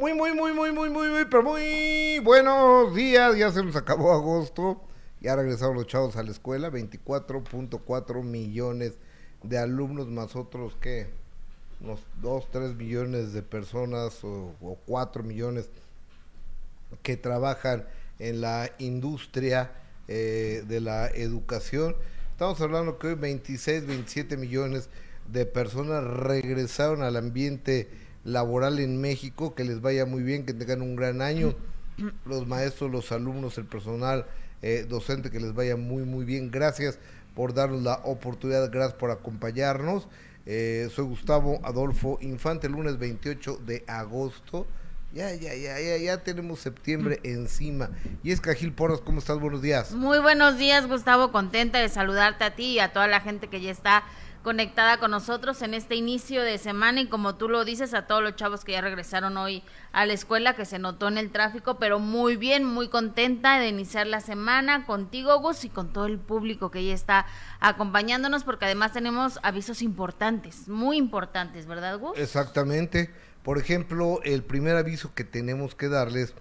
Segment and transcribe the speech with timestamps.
[0.00, 3.36] Muy, muy, muy, muy, muy, muy, muy, pero muy buenos días.
[3.36, 4.80] Ya se nos acabó agosto.
[5.20, 6.70] Ya regresaron los chavos a la escuela.
[6.70, 8.92] 24.4 millones
[9.42, 11.08] de alumnos más otros que
[11.80, 15.68] unos 2, 3 millones de personas o, o 4 millones
[17.02, 17.84] que trabajan
[18.20, 19.72] en la industria
[20.06, 21.96] eh, de la educación.
[22.30, 24.90] Estamos hablando que hoy 26, 27 millones
[25.26, 27.88] de personas regresaron al ambiente
[28.24, 31.54] laboral en México, que les vaya muy bien, que tengan un gran año.
[32.24, 34.26] Los maestros, los alumnos, el personal
[34.62, 36.50] eh, docente, que les vaya muy, muy bien.
[36.50, 36.98] Gracias
[37.34, 40.08] por darnos la oportunidad, gracias por acompañarnos.
[40.46, 44.66] Eh, soy Gustavo Adolfo Infante, lunes 28 de agosto.
[45.12, 47.90] Ya, ya, ya, ya, ya tenemos septiembre encima.
[48.22, 49.38] Y es Cajil Porras, ¿cómo estás?
[49.40, 49.92] Buenos días.
[49.92, 51.32] Muy buenos días, Gustavo.
[51.32, 54.04] Contenta de saludarte a ti y a toda la gente que ya está
[54.48, 58.22] conectada con nosotros en este inicio de semana y como tú lo dices a todos
[58.22, 59.62] los chavos que ya regresaron hoy
[59.92, 63.68] a la escuela que se notó en el tráfico, pero muy bien, muy contenta de
[63.68, 67.26] iniciar la semana contigo Gus y con todo el público que ya está
[67.60, 72.16] acompañándonos porque además tenemos avisos importantes, muy importantes, ¿verdad Gus?
[72.16, 73.10] Exactamente.
[73.42, 76.32] Por ejemplo, el primer aviso que tenemos que darles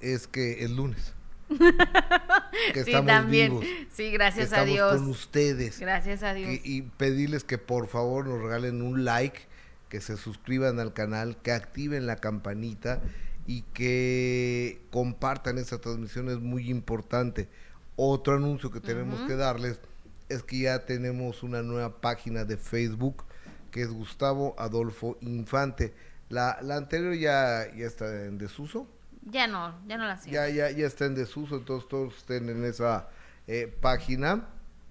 [0.00, 1.12] es que el lunes.
[2.74, 3.60] que sí, también.
[3.92, 4.96] Sí, gracias a Dios.
[4.96, 5.78] con ustedes.
[5.80, 6.60] Gracias a Dios.
[6.64, 9.40] y pedirles que por favor nos regalen un like,
[9.88, 13.00] que se suscriban al canal, que activen la campanita
[13.46, 17.48] y que compartan esta transmisión es muy importante.
[17.96, 19.80] Otro anuncio que tenemos que darles
[20.28, 23.24] es que ya tenemos una nueva página de Facebook
[23.70, 25.94] que es Gustavo Adolfo Infante.
[26.28, 28.86] La, la anterior ya, ya está en desuso.
[29.30, 30.20] Ya no, ya no la.
[30.22, 33.08] Ya, ya, ya está en desuso, entonces todos estén en esa
[33.46, 34.48] eh, página.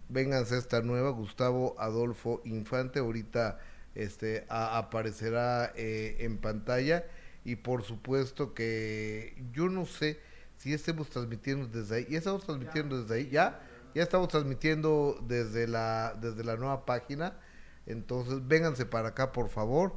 [0.09, 3.59] Vénganse a esta nueva, Gustavo Adolfo Infante, ahorita
[3.95, 7.05] este aparecerá eh, en pantalla.
[7.43, 10.19] Y por supuesto que yo no sé
[10.57, 12.07] si estemos transmitiendo desde ahí.
[12.09, 13.29] ¿Ya estamos transmitiendo desde ahí?
[13.29, 13.59] ¿Ya?
[13.95, 17.37] Ya estamos transmitiendo desde la, desde la nueva página.
[17.85, 19.93] Entonces, vénganse para acá, por favor.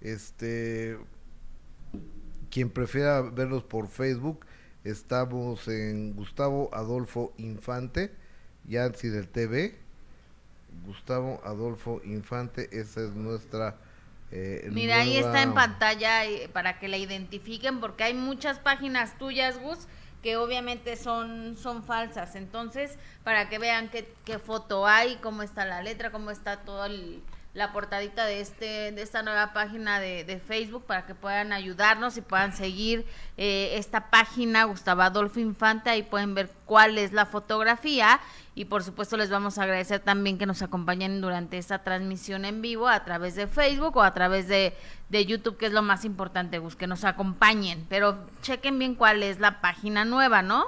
[0.00, 0.98] Este,
[2.54, 4.46] quien prefiera verlos por Facebook,
[4.84, 8.14] estamos en Gustavo Adolfo Infante,
[8.68, 9.76] Yancy del TV.
[10.86, 13.76] Gustavo Adolfo Infante, esa es nuestra...
[14.30, 19.18] Eh, Mira, ahí está en pantalla eh, para que la identifiquen, porque hay muchas páginas
[19.18, 19.88] tuyas, Gus,
[20.22, 22.36] que obviamente son, son falsas.
[22.36, 26.84] Entonces, para que vean qué, qué foto hay, cómo está la letra, cómo está todo
[26.84, 27.20] el,
[27.54, 32.16] la portadita de este de esta nueva página de, de Facebook para que puedan ayudarnos
[32.16, 33.06] y puedan seguir
[33.36, 35.88] eh, esta página Gustavo Adolfo Infante.
[35.88, 38.20] Ahí pueden ver cuál es la fotografía.
[38.56, 42.62] Y por supuesto les vamos a agradecer también que nos acompañen durante esta transmisión en
[42.62, 44.76] vivo a través de Facebook o a través de,
[45.08, 47.86] de YouTube que es lo más importante Gus que nos acompañen.
[47.88, 50.66] Pero chequen bien cuál es la página nueva ¿no?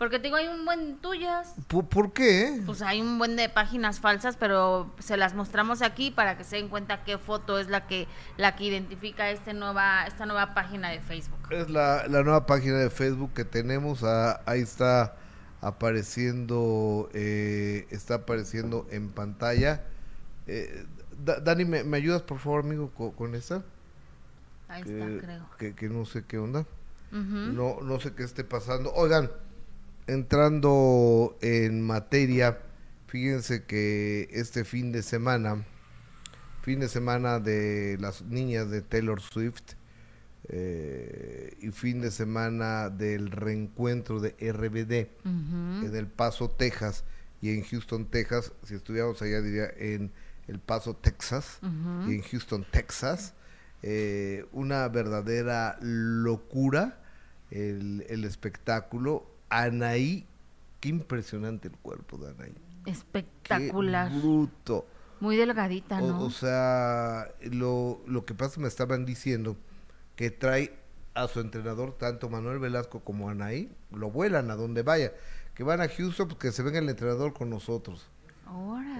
[0.00, 1.54] Porque te digo, hay un buen tuyas.
[1.68, 2.62] ¿Por, qué?
[2.64, 6.56] Pues hay un buen de páginas falsas, pero se las mostramos aquí para que se
[6.56, 8.08] den cuenta qué foto es la que
[8.38, 11.40] la que identifica este nueva esta nueva página de Facebook.
[11.50, 14.02] Es la, nueva página de Facebook que tenemos.
[14.02, 15.16] Ah, ahí está
[15.60, 19.84] apareciendo eh, está apareciendo en pantalla.
[20.46, 20.86] Eh,
[21.42, 23.64] Dani, ¿me, ayudas por favor, amigo, con, esa?
[24.66, 25.74] Ahí está, creo.
[25.76, 26.64] Que, no sé qué onda.
[27.10, 28.94] No no sé qué esté pasando.
[28.94, 29.28] Oigan
[30.12, 32.58] entrando en materia,
[33.06, 35.64] fíjense que este fin de semana,
[36.62, 39.74] fin de semana de las niñas de Taylor Swift
[40.48, 47.04] eh, y fin de semana del reencuentro de RBD en El Paso, Texas
[47.40, 50.10] y en Houston, Texas, si estuviéramos allá diría en
[50.48, 51.60] El Paso, Texas
[52.08, 53.34] y en Houston, Texas,
[53.82, 57.00] eh, una verdadera locura
[57.50, 60.26] el, el espectáculo Anaí,
[60.80, 62.54] qué impresionante el cuerpo de Anaí.
[62.86, 64.10] Espectacular.
[64.10, 64.86] bruto.
[65.20, 66.22] Muy delgadita, ¿no?
[66.22, 69.56] O, sea, lo, lo que pasa me estaban diciendo
[70.16, 70.72] que trae
[71.12, 75.12] a su entrenador, tanto Manuel Velasco como Anaí, lo vuelan a donde vaya.
[75.54, 78.06] Que van a Houston, porque pues se venga el entrenador con nosotros.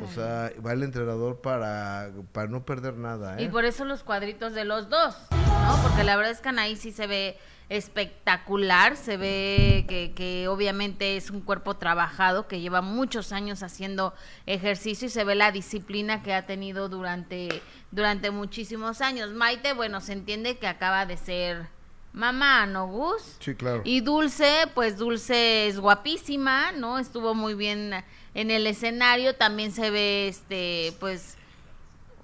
[0.02, 3.38] O sea, va el entrenador para, para no perder nada.
[3.38, 3.44] ¿eh?
[3.44, 5.82] Y por eso los cuadritos de los dos, ¿no?
[5.82, 7.36] Porque la verdad es que Anaí sí se ve
[7.70, 14.12] espectacular, se ve que, que, obviamente es un cuerpo trabajado, que lleva muchos años haciendo
[14.44, 17.62] ejercicio y se ve la disciplina que ha tenido durante,
[17.92, 19.30] durante muchísimos años.
[19.30, 21.68] Maite, bueno, se entiende que acaba de ser
[22.12, 23.36] mamá, ¿no, Gus?
[23.38, 23.82] Sí, claro.
[23.84, 26.98] Y Dulce, pues Dulce es guapísima, ¿no?
[26.98, 31.36] Estuvo muy bien en el escenario, también se ve, este, pues,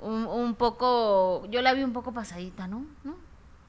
[0.00, 2.84] un, un poco, yo la vi un poco pasadita, ¿no?
[3.04, 3.25] ¿No?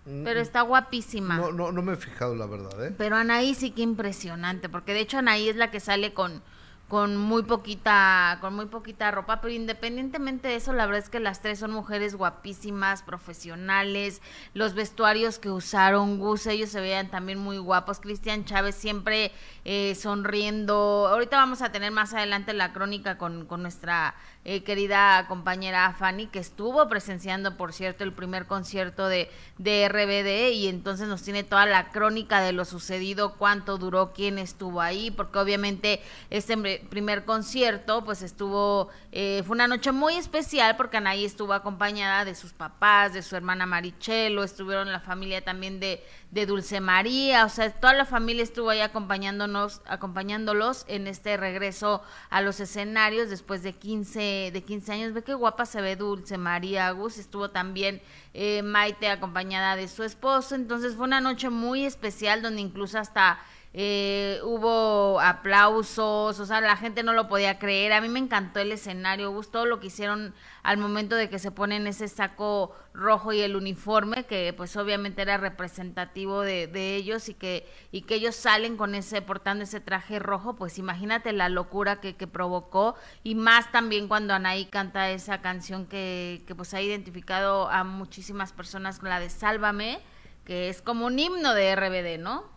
[0.07, 1.37] Mm, pero está guapísima.
[1.37, 2.95] No, no, no me he fijado, la verdad, ¿eh?
[2.97, 6.41] Pero Anaí sí que impresionante, porque de hecho Anaí es la que sale con
[6.87, 11.19] con muy poquita con muy poquita ropa, pero independientemente de eso, la verdad es que
[11.19, 14.21] las tres son mujeres guapísimas, profesionales,
[14.53, 19.33] los vestuarios que usaron Gus, ellos se veían también muy guapos, Cristian Chávez siempre
[19.65, 24.15] eh, sonriendo, ahorita vamos a tener más adelante la crónica con, con nuestra
[24.49, 30.53] eh, querida compañera Fanny, que estuvo presenciando, por cierto, el primer concierto de, de RBD
[30.53, 35.11] y entonces nos tiene toda la crónica de lo sucedido, cuánto duró, quién estuvo ahí,
[35.11, 36.55] porque obviamente este
[36.89, 42.33] primer concierto pues estuvo, eh, fue una noche muy especial porque Anaí estuvo acompañada de
[42.33, 46.01] sus papás, de su hermana Marichelo, estuvieron la familia también de,
[46.31, 52.01] de Dulce María, o sea, toda la familia estuvo ahí acompañándonos, acompañándolos en este regreso
[52.29, 55.13] a los escenarios después de 15, de 15 años.
[55.13, 58.01] Ve qué guapa se ve Dulce María Gus, estuvo también
[58.33, 63.39] eh, Maite acompañada de su esposo, entonces fue una noche muy especial donde incluso hasta
[63.79, 67.93] eh, hubo aplausos, o sea, la gente no lo podía creer.
[67.93, 70.33] A mí me encantó el escenario, gustó lo que hicieron
[70.63, 75.21] al momento de que se ponen ese saco rojo y el uniforme, que pues obviamente
[75.21, 79.79] era representativo de, de ellos y que, y que ellos salen con ese, portando ese
[79.79, 85.11] traje rojo, pues imagínate la locura que, que provocó y más también cuando Anaí canta
[85.11, 89.99] esa canción que, que pues ha identificado a muchísimas personas con la de Sálvame,
[90.45, 92.56] que es como un himno de RBD, ¿no?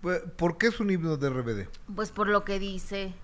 [0.00, 1.68] ¿Por qué es un himno de RBD?
[1.94, 3.14] Pues por lo que dice.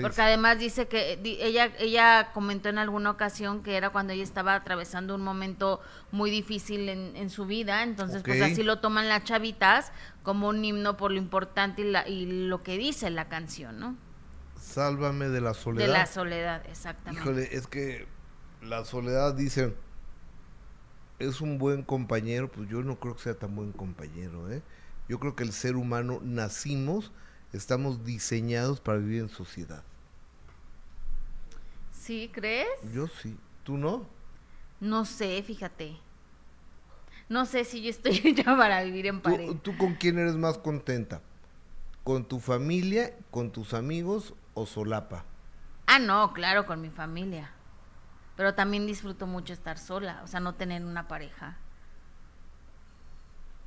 [0.00, 4.56] Porque además dice que ella ella comentó en alguna ocasión que era cuando ella estaba
[4.56, 5.80] atravesando un momento
[6.10, 9.92] muy difícil en, su vida, entonces pues así lo toman las chavitas
[10.24, 13.96] como un himno por lo importante y, la, y lo que dice la canción, ¿no?
[14.60, 15.86] Sálvame de la soledad.
[15.86, 17.22] De la soledad, exactamente.
[17.22, 18.08] Híjole, es que
[18.62, 19.74] la soledad dice
[21.18, 24.62] es un buen compañero, pues yo no creo que sea tan buen compañero, ¿eh?
[25.08, 27.12] Yo creo que el ser humano nacimos,
[27.52, 29.84] estamos diseñados para vivir en sociedad.
[31.92, 32.68] ¿Sí, crees?
[32.92, 33.36] Yo sí.
[33.62, 34.06] ¿Tú no?
[34.80, 35.96] No sé, fíjate.
[37.28, 39.52] No sé si yo estoy hecha para vivir en pareja.
[39.52, 41.22] ¿Tú, ¿Tú, con quién eres más contenta?
[42.02, 45.24] ¿Con tu familia, con tus amigos o solapa?
[45.86, 47.50] Ah, no, claro, con mi familia.
[48.36, 51.56] Pero también disfruto mucho estar sola, o sea, no tener una pareja.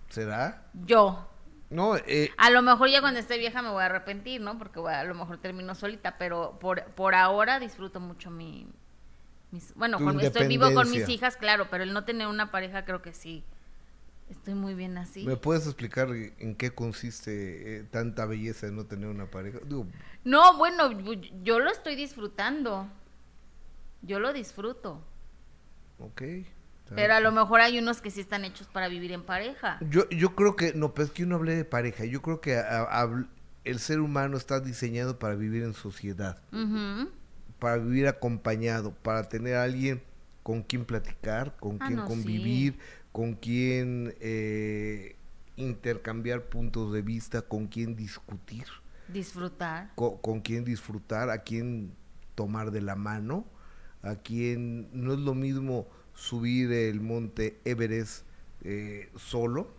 [0.09, 0.63] ¿Será?
[0.74, 1.27] Yo.
[1.69, 4.57] No, eh, a lo mejor ya cuando esté vieja me voy a arrepentir, ¿no?
[4.57, 8.68] Porque a lo mejor termino solita, pero por, por ahora disfruto mucho mi...
[9.51, 13.01] Mis, bueno, estoy vivo con mis hijas, claro, pero el no tener una pareja creo
[13.01, 13.44] que sí.
[14.30, 15.25] Estoy muy bien así.
[15.25, 19.60] ¿Me puedes explicar en qué consiste eh, tanta belleza de no tener una pareja?
[20.25, 20.92] no, bueno,
[21.44, 22.88] yo lo estoy disfrutando.
[24.01, 25.01] Yo lo disfruto.
[26.00, 26.21] Ok.
[26.95, 29.78] Pero a lo mejor hay unos que sí están hechos para vivir en pareja.
[29.89, 32.06] Yo, yo creo que, no, pues que uno hable de pareja.
[32.06, 32.62] Yo creo que
[33.63, 36.42] el ser humano está diseñado para vivir en sociedad.
[37.60, 40.01] Para vivir acompañado, para tener a alguien
[40.44, 42.80] con quien platicar, con ah, quien convivir,
[43.12, 45.18] con quien eh,
[45.57, 48.66] intercambiar puntos de vista, con quien discutir.
[49.10, 49.92] Disfrutar.
[49.95, 51.94] Con, con quien disfrutar, a quien
[52.36, 53.45] tomar de la mano,
[54.04, 55.88] a quien no es lo mismo
[56.18, 58.25] subir el monte Everest
[58.64, 59.69] eh, solo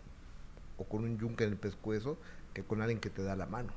[0.77, 2.17] o con un yunque en el pescuezo
[2.53, 3.73] que con alguien que te da la mano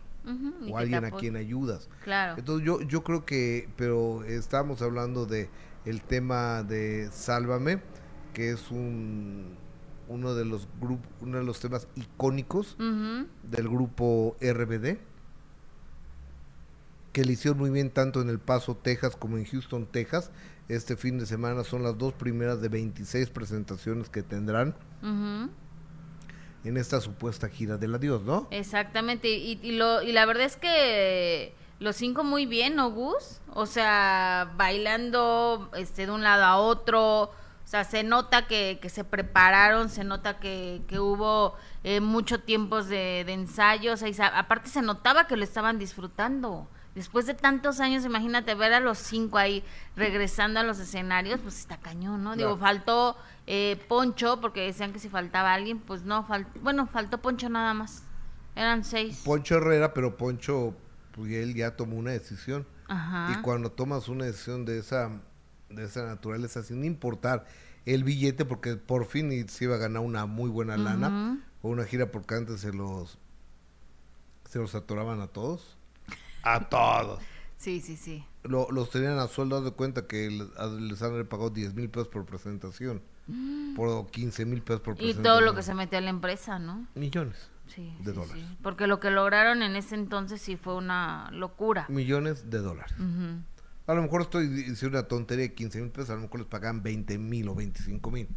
[0.71, 1.89] o alguien a quien ayudas.
[2.05, 2.39] Claro.
[2.39, 5.51] Entonces yo yo creo que pero estamos hablando de
[5.85, 7.81] el tema de Sálvame
[8.33, 9.57] que es un
[10.07, 14.99] uno de los grupos uno de los temas icónicos del grupo RBD
[17.13, 20.31] que le hicieron muy bien tanto en El Paso, Texas como en Houston, Texas
[20.69, 24.75] este fin de semana son las dos primeras de 26 presentaciones que tendrán
[26.65, 28.47] en esta supuesta gira del adiós, ¿no?
[28.51, 33.41] Exactamente, y, lo, y la verdad es que los cinco muy bien, ¿no, Gus?
[33.53, 37.31] O sea, bailando este, de un lado a otro, o
[37.65, 42.89] sea, se nota que, que se prepararon, se nota que, que hubo eh, mucho tiempos
[42.89, 46.69] de, de ensayos, aparte se notaba que lo estaban disfrutando.
[46.95, 49.65] Después de tantos años, imagínate ver a los cinco ahí
[49.97, 52.37] regresando a los escenarios, pues está cañón, ¿no?
[52.37, 57.19] Digo, faltó eh, Poncho, porque decían que si faltaba alguien, pues no, faltó, bueno, faltó
[57.19, 58.03] Poncho nada más.
[58.55, 59.23] Eran seis.
[59.25, 60.75] Poncho Herrera, pero Poncho,
[61.13, 62.67] pues él ya tomó una decisión.
[62.89, 63.33] Ajá.
[63.33, 65.11] Y cuando tomas una decisión de esa,
[65.71, 67.47] de esa naturaleza, sin importar
[67.87, 71.85] el billete, porque por fin se iba a ganar una muy buena lana, o una
[71.85, 73.19] gira porque antes se los,
[74.51, 75.79] se los atoraban a todos
[76.43, 77.21] a todos.
[77.57, 78.25] Sí, sí, sí.
[78.43, 83.03] los tenían a sueldo, de cuenta que les, han pagado 10 mil pesos por presentación.
[83.29, 83.75] Mm.
[83.77, 86.89] Por 15 mil pesos por Y todo lo que se metió a la empresa, ¿no?
[86.97, 87.51] Millones.
[87.77, 88.45] de dólares.
[88.63, 91.87] Porque lo que lograron en ese entonces sí fue una locura.
[91.89, 92.95] Millones de dólares.
[93.87, 96.49] A lo mejor estoy diciendo una tontería de 15 mil pesos, a lo mejor les
[96.49, 98.29] pagan 20 mil o 25 mil.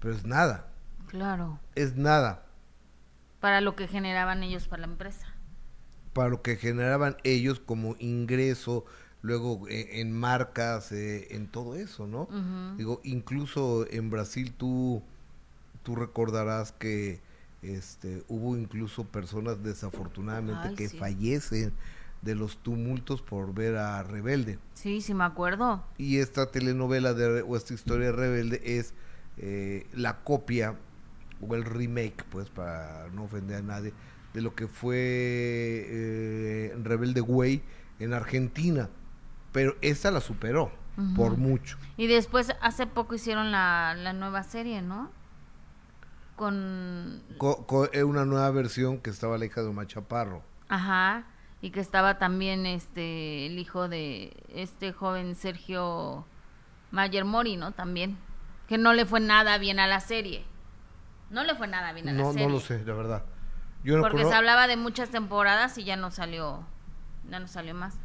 [0.00, 0.72] Pero es nada.
[1.08, 1.60] Claro.
[1.74, 2.44] Es nada.
[3.38, 5.33] Para lo que generaban ellos para la empresa.
[6.14, 8.86] Para lo que generaban ellos como ingreso,
[9.20, 12.28] luego eh, en marcas, eh, en todo eso, ¿no?
[12.78, 15.02] Digo, incluso en Brasil tú,
[15.82, 17.20] tú recordarás que
[17.62, 21.72] este, hubo incluso personas desafortunadamente que fallecen
[22.24, 24.58] de los tumultos por ver a Rebelde.
[24.74, 25.84] Sí, sí me acuerdo.
[25.98, 28.94] Y esta telenovela de, o esta historia de Rebelde es
[29.36, 30.76] eh, la copia
[31.46, 33.92] o el remake, pues para no ofender a nadie,
[34.34, 37.62] de lo que fue Rebelde Way
[38.00, 38.90] en Argentina
[39.54, 40.72] pero esta la superó
[41.14, 41.78] por mucho.
[41.96, 45.12] Y después hace poco hicieron la, la nueva serie, ¿no?
[46.34, 47.22] Con...
[47.38, 50.42] Con, eh, una nueva versión que estaba la hija de Omar Chaparro.
[50.68, 51.26] Ajá,
[51.60, 56.26] y que estaba también este el hijo de este joven Sergio
[56.90, 57.70] Mayer Mori, ¿no?
[57.70, 58.18] También,
[58.66, 60.44] que no le fue nada bien a la serie.
[61.30, 62.44] No le fue nada bien a la serie.
[62.44, 63.22] No lo sé, la verdad.
[64.00, 66.64] Porque se hablaba de muchas temporadas y ya no salió,
[67.28, 67.98] ya no salió más.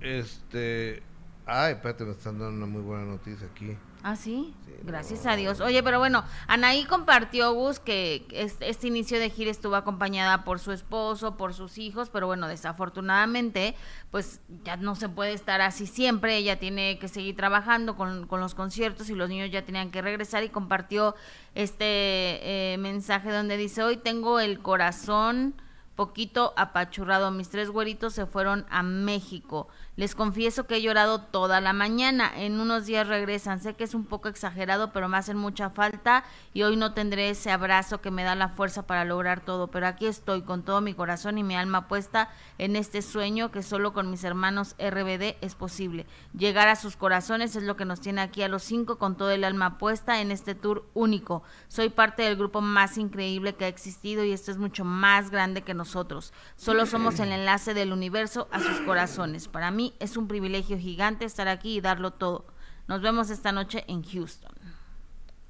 [0.00, 1.02] Este.
[1.46, 3.76] Ay, espérate, me están dando una muy buena noticia aquí.
[4.06, 4.52] Ah, sí.
[4.82, 5.60] Gracias a Dios.
[5.60, 10.58] Oye, pero bueno, Anaí compartió, Gus, que este, este, inicio de gira estuvo acompañada por
[10.58, 13.74] su esposo, por sus hijos, pero bueno, desafortunadamente,
[14.10, 16.36] pues ya no se puede estar así siempre.
[16.36, 20.02] Ella tiene que seguir trabajando con, con los conciertos y los niños ya tenían que
[20.02, 21.14] regresar y compartió
[21.54, 25.54] este eh, mensaje donde dice: Hoy tengo el corazón
[25.94, 27.30] poquito apachurrado.
[27.30, 29.68] Mis tres güeritos se fueron a México.
[29.96, 32.32] Les confieso que he llorado toda la mañana.
[32.34, 33.60] En unos días regresan.
[33.60, 37.30] Sé que es un poco exagerado, pero me hacen mucha falta y hoy no tendré
[37.30, 39.68] ese abrazo que me da la fuerza para lograr todo.
[39.68, 43.62] Pero aquí estoy con todo mi corazón y mi alma puesta en este sueño que
[43.62, 46.06] solo con mis hermanos RBD es posible.
[46.36, 49.30] Llegar a sus corazones es lo que nos tiene aquí a los cinco con todo
[49.30, 51.44] el alma puesta en este tour único.
[51.68, 55.62] Soy parte del grupo más increíble que ha existido y esto es mucho más grande
[55.62, 56.32] que nosotros.
[56.56, 59.46] Solo somos el enlace del universo a sus corazones.
[59.46, 62.46] Para mí es un privilegio gigante estar aquí y darlo todo.
[62.86, 64.52] Nos vemos esta noche en Houston.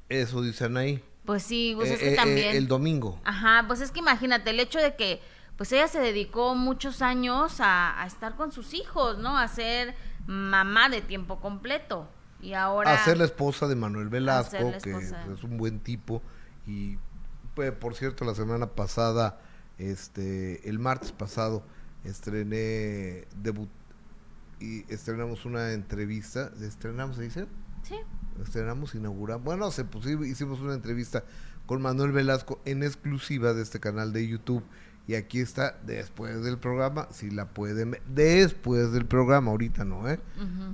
[0.09, 1.03] Eso dicen ahí.
[1.25, 2.57] Pues sí, pues es que eh, eh, también.
[2.57, 3.19] el domingo.
[3.25, 5.23] Ajá, pues es que imagínate el hecho de que,
[5.57, 9.39] pues ella se dedicó muchos años a, estar con sus hijos, ¿no?
[9.39, 9.95] A ser
[10.27, 12.09] mamá de tiempo completo.
[12.41, 12.93] Y ahora.
[12.93, 16.23] A ser la esposa de Manuel Velasco, que es un buen tipo.
[16.67, 16.99] Y,
[17.55, 19.41] pues, por cierto, la semana pasada,
[19.79, 21.65] este, el martes pasado,
[22.05, 23.71] estrené, debut,
[24.65, 26.51] y estrenamos una entrevista.
[26.63, 27.47] ¿Estrenamos, se dice?
[27.83, 27.97] Sí.
[28.43, 29.45] Estrenamos, inauguramos.
[29.45, 31.25] Bueno, se, pues, hicimos una entrevista
[31.67, 34.65] con Manuel Velasco en exclusiva de este canal de YouTube.
[35.07, 40.09] Y aquí está después del programa, si la pueden ver, después del programa, ahorita no,
[40.09, 40.19] ¿eh?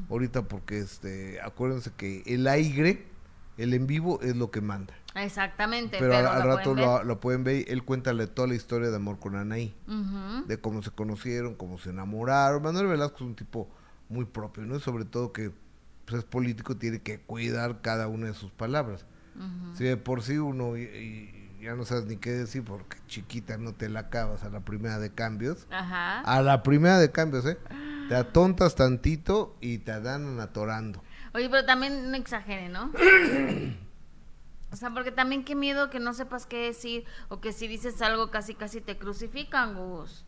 [0.09, 3.09] Ahorita porque, este, acuérdense que el aire,
[3.59, 4.95] el en vivo es lo que manda.
[5.17, 5.97] Exactamente.
[5.99, 7.65] Pero, al, rato lo, pueden ver.
[7.67, 9.75] Él cuéntale toda la historia de amor con Anaí.
[10.47, 12.63] De cómo se conocieron, cómo se enamoraron.
[12.63, 13.69] Manuel Velasco es un tipo
[14.11, 14.79] muy propio, ¿no?
[14.81, 15.53] Sobre todo que
[16.05, 19.07] pues, es político, tiene que cuidar cada una de sus palabras.
[19.75, 23.73] Si de por sí uno y, ya no sabes ni qué decir porque chiquita no
[23.73, 25.67] te la acabas a la primera de cambios.
[25.71, 27.57] A la primera de cambios, ¿eh?
[28.09, 31.03] Te atontas tantito y te dan atorando.
[31.33, 32.93] Oye, pero también no exagere, ¿no?
[34.73, 38.01] O sea, porque también qué miedo que no sepas qué decir o que si dices
[38.03, 40.25] algo casi casi te crucifican, Gus.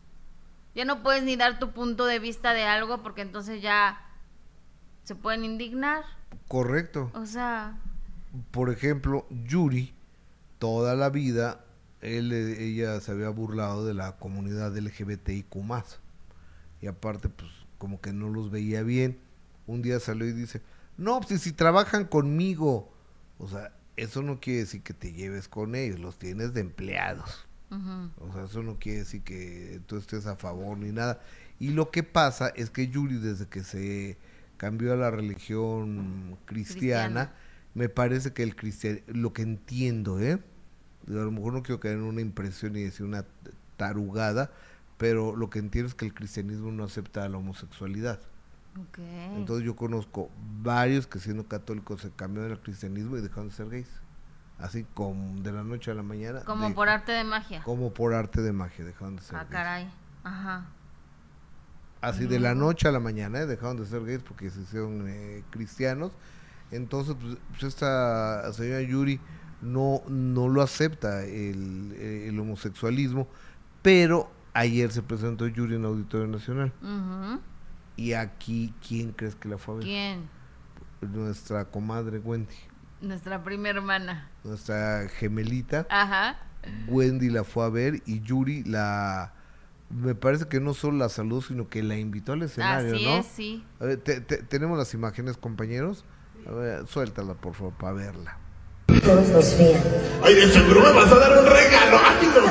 [0.75, 3.99] Ya no puedes ni dar tu punto de vista de algo porque entonces ya
[5.03, 6.03] se pueden indignar.
[6.47, 7.11] Correcto.
[7.13, 7.79] O sea...
[8.49, 9.93] Por ejemplo, Yuri,
[10.57, 11.63] toda la vida,
[12.01, 15.55] él, ella se había burlado de la comunidad LGBTIQ+.
[16.81, 19.19] Y aparte, pues, como que no los veía bien.
[19.67, 20.61] Un día salió y dice,
[20.97, 22.91] no, pues si trabajan conmigo.
[23.37, 27.45] O sea, eso no quiere decir que te lleves con ellos, los tienes de empleados.
[28.19, 31.21] O sea, eso no quiere decir que tú estés a favor ni nada.
[31.59, 34.17] Y lo que pasa es que Yuri, desde que se
[34.57, 37.31] cambió a la religión cristiana,
[37.73, 40.39] me parece que el cristiano, lo que entiendo, ¿eh?
[41.07, 43.25] A lo mejor no quiero caer en una impresión y decir una
[43.77, 44.51] tarugada,
[44.97, 48.19] pero lo que entiendo es que el cristianismo no acepta la homosexualidad.
[49.35, 50.29] Entonces yo conozco
[50.61, 53.89] varios que siendo católicos se cambiaron al cristianismo y dejaron de ser gays.
[54.59, 56.41] Así como de la noche a la mañana.
[56.41, 57.63] Como por arte de magia.
[57.63, 59.91] Como por arte de magia, dejaron de ser ah, caray.
[60.23, 60.65] Ajá.
[62.01, 63.45] Así de la noche a la mañana, ¿eh?
[63.45, 66.11] dejaron de ser gays porque se hicieron eh, cristianos.
[66.71, 69.21] Entonces, pues, pues, esta señora Yuri
[69.61, 73.27] no, no lo acepta el, el homosexualismo,
[73.81, 76.71] pero ayer se presentó Yuri en Auditorio Nacional.
[77.95, 79.85] Y aquí, ¿quién crees que la fue a ver?
[79.85, 80.29] ¿Quién?
[81.01, 82.55] Nuestra comadre Wendy.
[83.03, 84.29] Nuestra prima hermana.
[84.45, 85.85] Nuestra gemelita.
[85.89, 86.37] Ajá.
[86.87, 89.33] Wendy la fue a ver y Yuri la
[89.89, 93.17] me parece que no solo la saludó, sino que la invitó al escenario, Así ¿no?
[93.17, 93.65] Es, sí.
[93.81, 96.05] A ver, tenemos las imágenes, compañeros.
[96.47, 98.37] A ver, suéltala, por favor, para verla.
[98.87, 99.81] Todos nos vean.
[100.23, 101.99] Ay, de seguro me vas a dar un regalo.
[102.01, 102.41] Ay, no.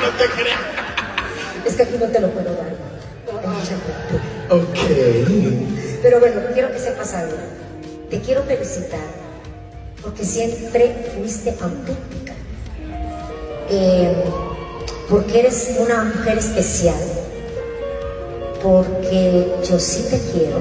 [0.00, 0.60] no te creas.
[1.66, 2.76] Es que aquí no te lo puedo dar.
[3.32, 3.76] Mucha
[4.48, 4.78] Ok.
[6.02, 7.61] Pero bueno, quiero que sepas algo.
[8.12, 9.00] Te quiero felicitar
[10.02, 12.34] porque siempre fuiste auténtica.
[13.70, 14.24] Eh,
[15.08, 17.02] porque eres una mujer especial,
[18.62, 20.58] porque yo sí te quiero.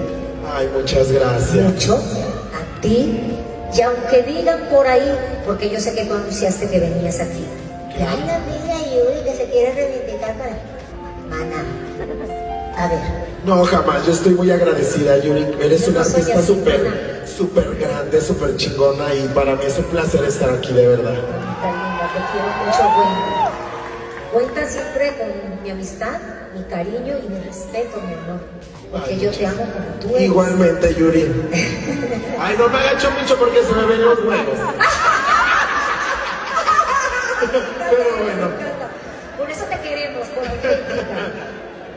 [0.50, 1.74] Ay, muchas gracias.
[1.74, 3.20] Mucho, a ti,
[3.76, 5.14] y aunque digan por ahí,
[5.46, 7.46] porque yo sé que tú anunciaste que venías aquí,
[7.94, 10.58] que hay una amiga Yuri que se quiere reivindicar para...
[11.30, 11.66] Mana,
[12.78, 13.00] a ver.
[13.46, 15.56] No, jamás, yo estoy muy agradecida, Yuri.
[15.60, 20.50] Eres una artista súper, súper grande, súper chingona y para mí es un placer estar
[20.50, 21.14] aquí, de verdad.
[21.14, 23.52] Linda, te quiero mucho, bueno.
[24.32, 26.20] Cuenta siempre con mi amistad,
[26.56, 28.40] mi cariño y mi respeto, mi amor.
[28.92, 30.22] Porque yo te amo como tú eres.
[30.22, 31.32] Igualmente, Yuri.
[32.40, 34.58] Ay, no me agacho mucho porque se me ven los huevos.
[37.90, 38.50] Pero bueno.
[39.38, 41.08] Por eso te queremos, por auténtica.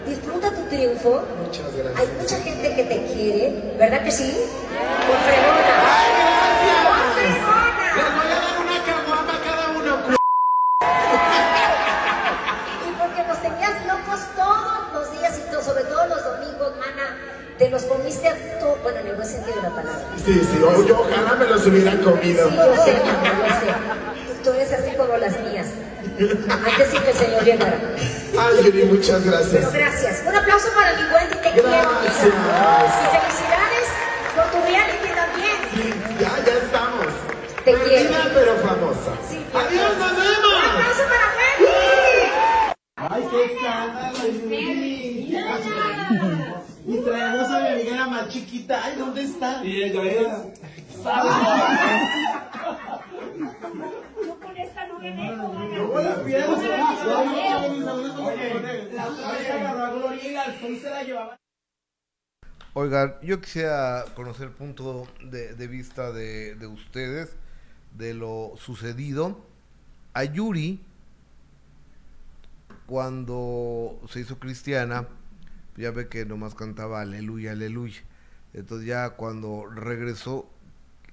[0.07, 0.63] Disfruta tu
[1.05, 1.23] triunfo.
[1.45, 2.01] Muchas gracias.
[2.01, 4.37] Hay mucha gente que te quiere, ¿verdad que sí?
[5.07, 5.75] Por fregona.
[5.85, 7.37] ¡Ay, gracias!
[7.45, 7.65] ¡Por!
[7.97, 9.93] Les voy a dar una caguama a cada uno.
[12.87, 17.17] Y porque nos tenías locos todos los días y todo, sobre todo los domingos, mana.
[17.59, 20.03] Te los comiste a todo, bueno, en el buen sentido de la palabra.
[20.25, 22.49] Sí, sí, o yo ojalá me los hubieran comido.
[22.49, 24.43] Sí, yo sé, yo sé.
[24.43, 25.67] Tú eres así como las mías.
[26.49, 27.79] Antes sí que el Señor llegara.
[28.39, 29.73] Ay, Yuri, muchas Pero gracias.
[29.73, 30.23] gracias.
[30.27, 31.69] Un aplauso para mi Wendy, te quiero.
[31.69, 32.25] Gracias.
[32.25, 32.29] Y
[33.17, 33.89] felicidades
[34.35, 35.57] por tu reality también.
[35.73, 35.85] Sí,
[36.21, 37.07] ya, ya estamos.
[37.65, 38.35] Te Perdida, quiero.
[38.35, 39.13] pero famosa.
[39.29, 39.39] Sí.
[39.55, 40.55] Adiós, nos Un vemos.
[40.71, 41.73] aplauso para Wendy.
[42.97, 45.39] Ay, qué escándalo, Yuri.
[46.87, 48.81] Y traemos a mi amiga la más chiquita.
[48.85, 49.65] Ay, ¿dónde está?
[49.65, 50.29] Y ella es.
[54.25, 55.49] Yo con esta no me dejo,
[62.77, 67.37] Oigan, yo quisiera conocer el punto de, de vista de, de ustedes
[67.97, 69.39] de lo sucedido.
[70.13, 70.81] A Yuri,
[72.87, 75.07] cuando se hizo cristiana,
[75.77, 78.01] ya ve que nomás cantaba aleluya, aleluya.
[78.53, 80.49] Entonces ya cuando regresó,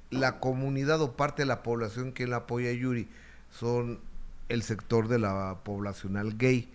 [0.10, 3.08] la comunidad o parte de la población que la apoya a Yuri
[3.50, 4.00] son
[4.52, 6.70] el sector de la poblacional gay.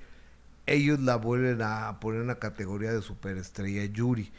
[0.67, 4.33] Ellos la vuelven a poner en una categoría de superestrella Yuri.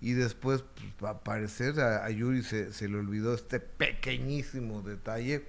[0.00, 0.64] Y después,
[0.98, 5.44] pues, al parecer, a, a Yuri se, se le olvidó este pequeñísimo detalle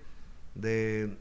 [0.56, 1.16] de,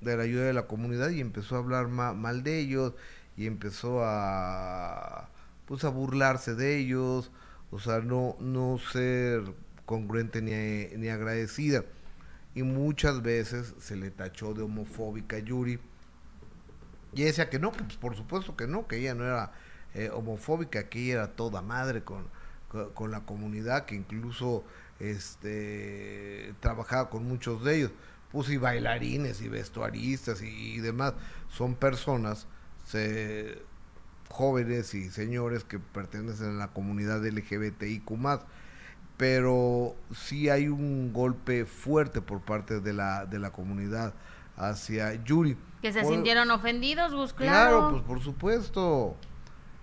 [0.00, 2.92] de la ayuda de la comunidad y empezó a hablar ma- mal de ellos
[3.36, 5.28] y empezó a
[5.66, 7.30] pues a burlarse de ellos,
[7.72, 9.42] o sea, no, no ser
[9.84, 11.84] congruente ni, ni agradecida.
[12.56, 15.78] Y muchas veces se le tachó de homofóbica a Yuri.
[17.12, 19.52] Y decía que no, que pues, por supuesto que no, que ella no era
[19.92, 22.28] eh, homofóbica, que ella era toda madre con,
[22.94, 24.64] con, la comunidad, que incluso
[25.00, 27.90] este trabajaba con muchos de ellos.
[28.32, 31.12] Pues y bailarines y vestuaristas y, y demás.
[31.50, 32.46] Son personas,
[32.86, 33.62] se,
[34.30, 38.10] jóvenes y señores que pertenecen a la comunidad LGBTIQ
[39.16, 44.12] pero sí hay un golpe fuerte por parte de la, de la comunidad
[44.56, 45.56] hacia Yuri.
[45.82, 47.90] Que se Por- sintieron ofendidos, Gus, Claro, claro.
[47.92, 49.16] pues por supuesto.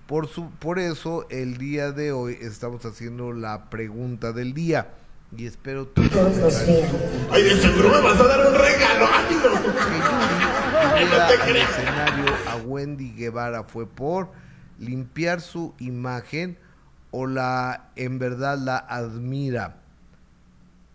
[0.07, 4.93] Por, su, por eso el día de hoy estamos haciendo la pregunta del día.
[5.35, 6.89] Y espero tu Todos nos vean.
[7.31, 9.07] Ay, de seguro me vas a dar un regalo.
[9.11, 9.63] Ay, no.
[9.63, 11.69] que Yuri No te al creas.
[11.71, 14.31] escenario a Wendy Guevara fue por
[14.77, 16.57] limpiar su imagen
[17.13, 19.77] o la en verdad la admira.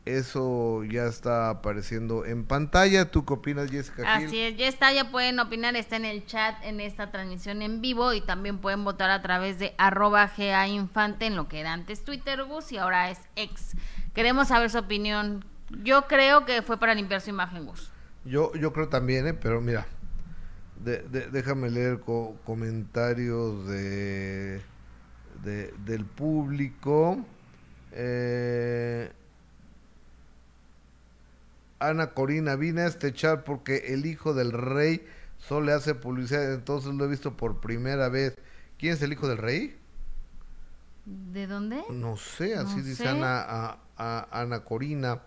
[0.04, 3.10] Eso ya está apareciendo en pantalla.
[3.10, 4.16] ¿Tú qué opinas, Jessica?
[4.16, 4.26] Gil?
[4.26, 7.82] Así es, ya está, ya pueden opinar, está en el chat en esta transmisión en
[7.82, 11.74] vivo y también pueden votar a través de arroba GA Infante en lo que era
[11.74, 13.74] antes Twitter Gus y ahora es ex.
[14.14, 15.44] Queremos saber su opinión.
[15.84, 17.90] Yo creo que fue para limpiar su imagen, Gus.
[18.24, 19.34] Yo, yo creo también, ¿eh?
[19.34, 19.86] pero mira,
[20.82, 24.62] de- de- déjame leer co- comentarios de,
[25.42, 27.18] del público.
[27.92, 29.10] Eh,
[31.78, 35.06] Ana Corina, vine a este chat porque el hijo del rey
[35.38, 38.34] solo hace publicidad, entonces lo he visto por primera vez.
[38.78, 39.76] ¿Quién es el hijo del rey?
[41.04, 41.82] ¿De dónde?
[41.90, 43.08] No sé, así no dice.
[43.08, 45.22] Ana, Ana Corina.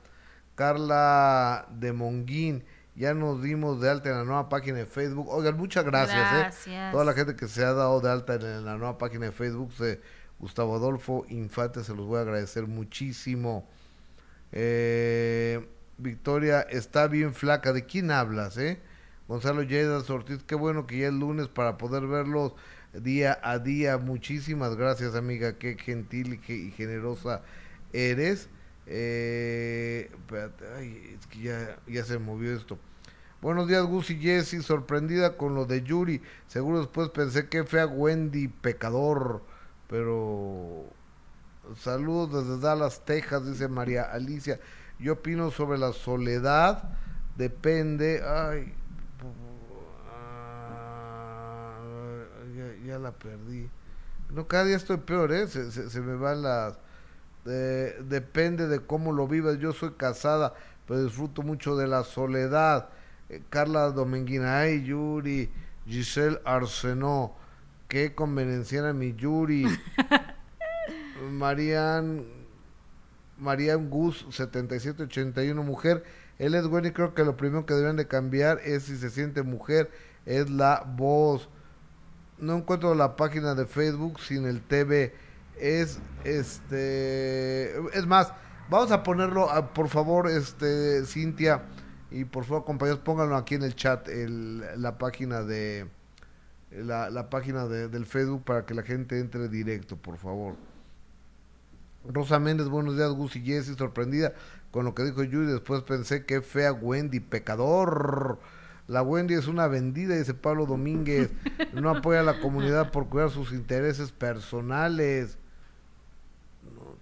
[0.55, 2.63] Carla de Monguín
[2.95, 5.27] ya nos dimos de alta en la nueva página de Facebook.
[5.29, 6.37] Oigan, muchas gracias, ¿eh?
[6.39, 6.91] Gracias.
[6.91, 9.71] Toda la gente que se ha dado de alta en la nueva página de Facebook,
[9.73, 10.01] se-
[10.39, 13.67] Gustavo Adolfo Infante, se los voy a agradecer muchísimo.
[14.51, 15.65] Eh,
[15.97, 17.73] Victoria está bien flaca.
[17.73, 18.79] ¿De quién hablas, eh?
[19.27, 22.53] Gonzalo Lledas Ortiz, qué bueno que ya es lunes para poder verlos
[22.93, 23.97] día a día.
[23.97, 25.57] Muchísimas gracias, amiga.
[25.57, 27.41] Qué gentil y, qué- y generosa
[27.93, 28.49] eres.
[28.93, 30.11] Eh,
[30.75, 32.77] ay, es que ya, ya se movió esto.
[33.41, 34.61] Buenos días, Gus y Jessy.
[34.61, 36.21] Sorprendida con lo de Yuri.
[36.47, 39.41] Seguro después pensé que fea Wendy, pecador.
[39.87, 40.85] Pero
[41.77, 44.59] saludos desde Dallas, Texas, dice María Alicia.
[44.99, 46.83] Yo opino sobre la soledad.
[47.37, 48.21] Depende.
[48.25, 48.73] Ay.
[50.13, 51.79] ah,
[52.55, 53.69] ya, ya la perdí.
[54.29, 55.47] No, cada día estoy peor, ¿eh?
[55.47, 56.77] Se, se- se me van las...
[57.45, 59.59] eh, depende de cómo lo vivas.
[59.59, 60.53] Yo soy casada,
[60.87, 62.89] pero disfruto mucho de la soledad.
[63.29, 65.49] Eh, Carla Dominguina, ay, Yuri.
[65.87, 67.35] Giselle Arsenó,
[67.87, 69.65] qué convenenciera mi Yuri.
[71.31, 72.25] Marian,
[73.37, 76.03] Marian Gus, 7781, mujer.
[76.39, 79.09] Él es bueno y creo que lo primero que deben de cambiar es si se
[79.09, 79.91] siente mujer,
[80.25, 81.49] es la voz.
[82.37, 85.13] No encuentro la página de Facebook sin el TV.
[85.61, 87.77] Es este.
[87.97, 88.33] Es más,
[88.69, 91.63] vamos a ponerlo, ah, por favor, este, Cintia,
[92.09, 95.87] y por favor, compañeros, pónganlo aquí en el chat, el, la página de.
[96.71, 100.55] La, la página de- del Facebook para que la gente entre directo, por favor.
[102.07, 104.33] Rosa Méndez, buenos días, Gus y Jessy, sorprendida
[104.71, 108.39] con lo que dijo Yuri, después pensé que fea Wendy, pecador.
[108.87, 111.29] La Wendy es una vendida, dice Pablo Domínguez.
[111.73, 115.37] No apoya a la comunidad por cuidar sus intereses personales.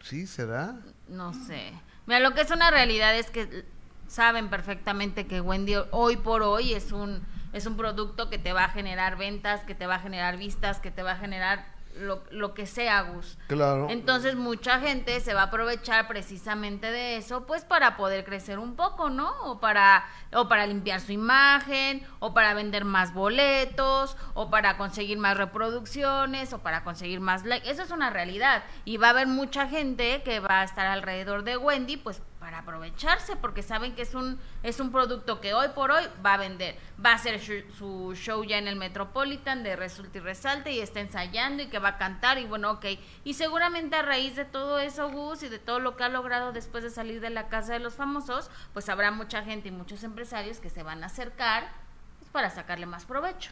[0.01, 0.75] ¿Sí será?
[1.07, 1.73] No sé.
[2.05, 3.65] Mira, lo que es una realidad es que
[4.07, 7.21] saben perfectamente que Wendy hoy por hoy es un
[7.53, 10.79] es un producto que te va a generar ventas, que te va a generar vistas,
[10.79, 11.65] que te va a generar
[11.99, 13.37] lo, lo que sea, Gus.
[13.47, 13.87] Claro.
[13.89, 18.75] Entonces mucha gente se va a aprovechar precisamente de eso, pues para poder crecer un
[18.75, 19.31] poco, ¿no?
[19.43, 25.17] O para o para limpiar su imagen, o para vender más boletos, o para conseguir
[25.17, 27.69] más reproducciones, o para conseguir más likes.
[27.69, 31.43] Eso es una realidad y va a haber mucha gente que va a estar alrededor
[31.43, 35.67] de Wendy, pues para aprovecharse, porque saben que es un es un producto que hoy
[35.75, 36.75] por hoy va a vender.
[37.03, 40.79] Va a hacer su, su show ya en el Metropolitan de Resulta y Resalte y
[40.79, 42.85] está ensayando y que va a cantar y bueno, ok.
[43.23, 46.51] Y seguramente a raíz de todo eso, Gus, y de todo lo que ha logrado
[46.51, 50.03] después de salir de la casa de los famosos, pues habrá mucha gente y muchos
[50.03, 51.69] empresarios que se van a acercar
[52.17, 53.51] pues, para sacarle más provecho.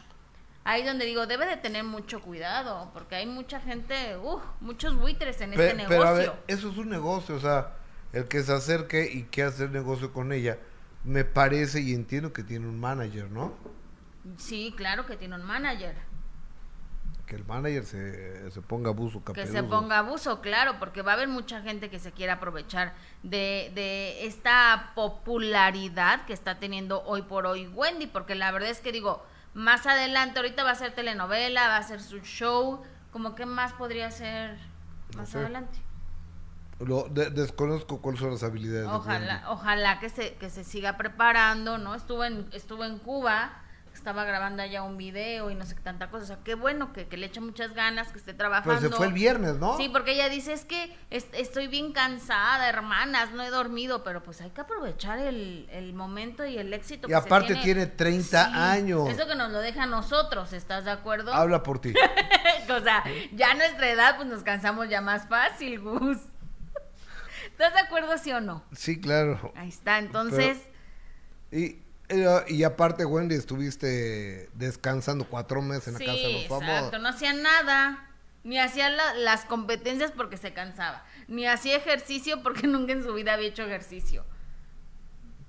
[0.64, 5.40] Ahí donde digo, debe de tener mucho cuidado, porque hay mucha gente, uh, muchos buitres
[5.40, 6.32] en Pe- este pero a negocio.
[6.32, 7.74] ver, eso es un negocio, o sea,
[8.12, 10.58] el que se acerque y quiera hacer negocio con ella,
[11.04, 13.54] me parece y entiendo que tiene un manager, ¿no?
[14.36, 15.96] Sí, claro que tiene un manager.
[17.26, 19.52] Que el manager se, se ponga abuso Que caperuso.
[19.52, 23.70] se ponga abuso, claro, porque va a haber mucha gente que se quiera aprovechar de,
[23.74, 28.92] de esta popularidad que está teniendo hoy por hoy Wendy, porque la verdad es que
[28.92, 33.44] digo, más adelante, ahorita va a ser telenovela, va a ser su show, como que
[33.44, 34.58] más podría ser
[35.14, 35.38] No más sé.
[35.38, 35.78] adelante.
[36.80, 38.88] Lo, de- desconozco cuáles son las habilidades.
[38.88, 41.94] de Ojalá, ojalá que se, que se siga preparando, ¿no?
[41.94, 43.62] Estuvo en, estuvo en Cuba,
[43.92, 46.22] estaba grabando allá un video y no sé qué tanta cosa.
[46.22, 48.78] O sea, qué bueno que, que le eche muchas ganas, que esté trabajando.
[48.78, 49.76] Pero se fue el viernes, ¿no?
[49.76, 54.22] Sí, porque ella dice, es que es- estoy bien cansada, hermanas, no he dormido, pero
[54.22, 57.86] pues hay que aprovechar el, el momento y el éxito Y que se aparte tiene
[57.86, 59.08] 30 Sí, años.
[59.08, 61.34] Eso que nos lo deja a nosotros, ¿estás de acuerdo?
[61.34, 61.92] Habla por ti.
[62.70, 66.18] o sea, ya a nuestra edad pues nos cansamos ya más fácil, Gus.
[67.58, 68.62] ¿Estás de acuerdo, sí o no?
[68.70, 69.52] Sí, claro.
[69.56, 70.58] Ahí está, entonces...
[71.50, 71.78] Y,
[72.46, 76.68] y aparte, Wendy, estuviste descansando cuatro meses en la sí, casa de los famosos.
[76.70, 78.06] exacto, no hacía nada.
[78.44, 81.04] Ni hacía la- las competencias porque se cansaba.
[81.26, 84.24] Ni hacía ejercicio porque nunca en su vida había hecho ejercicio.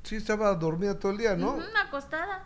[0.01, 1.51] Sí, estaba dormida todo el día, ¿no?
[1.51, 2.43] Ujú, acostada.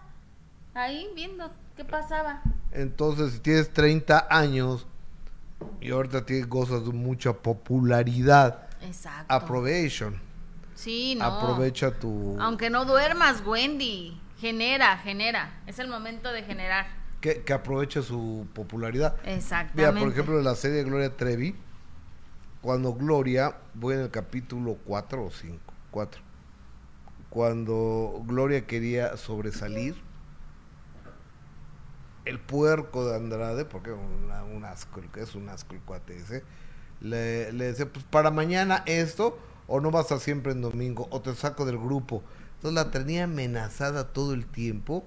[0.74, 2.42] Ahí viendo qué pasaba.
[2.74, 4.88] Entonces, si tienes 30 años
[5.80, 9.34] y ahorita tienes gozas de mucha popularidad, Exacto.
[9.34, 10.20] aprovechation.
[10.76, 11.26] Sí, no.
[11.26, 12.36] Aprovecha tu...
[12.40, 14.20] Aunque no duermas, Wendy.
[14.40, 15.62] Genera, genera.
[15.68, 16.88] Es el momento de generar.
[17.22, 19.16] Que, que aproveche su popularidad.
[19.24, 19.92] Exactamente.
[19.92, 21.56] Mira, por ejemplo, en la serie de Gloria Trevi,
[22.62, 25.60] cuando Gloria, voy en el capítulo 4 o 5,
[25.92, 26.22] 4.
[27.30, 29.96] cuando Gloria quería sobresalir,
[32.26, 36.44] el puerco de Andrade, porque una- un asco, es un asco el cuate ese,
[37.02, 41.22] le, le decía, pues para mañana esto, o no vas a siempre en domingo, o
[41.22, 42.24] te saco del grupo.
[42.56, 45.04] Entonces la tenía amenazada todo el tiempo.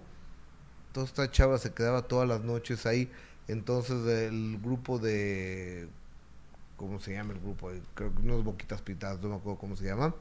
[0.89, 3.11] Entonces esta chava se quedaba todas las noches ahí.
[3.49, 5.89] Entonces el grupo de...
[6.77, 7.71] ¿Cómo se llama el grupo?
[7.95, 10.15] Creo que unos boquitas pintadas, no me acuerdo cómo se llama.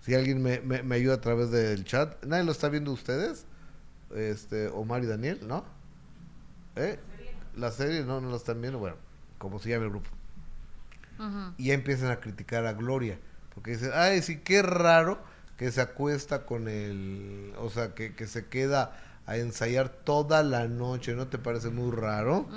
[0.00, 2.24] Si alguien me, me, me ayuda a través del chat.
[2.24, 3.46] ¿Nadie lo está viendo ustedes?
[4.14, 5.64] Este, Omar y Daniel, ¿no?
[6.74, 6.98] ¿Eh?
[7.54, 8.80] La serie, no, no la están viendo.
[8.80, 8.96] Bueno,
[9.38, 10.10] como se llama el grupo.
[11.58, 13.18] Y ya empiezan a criticar a Gloria.
[13.54, 15.18] Porque dicen, ay, sí, qué raro
[15.56, 17.52] que se acuesta con el...
[17.58, 21.14] O sea, que, que se queda a ensayar toda la noche.
[21.14, 22.48] ¿No te parece muy raro?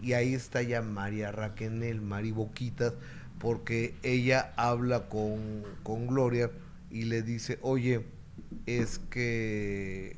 [0.00, 2.92] Y ahí está ya María Raquenel, Mari Boquitas,
[3.38, 6.50] porque ella habla con, con Gloria
[6.90, 8.06] y le dice, oye,
[8.66, 10.16] es que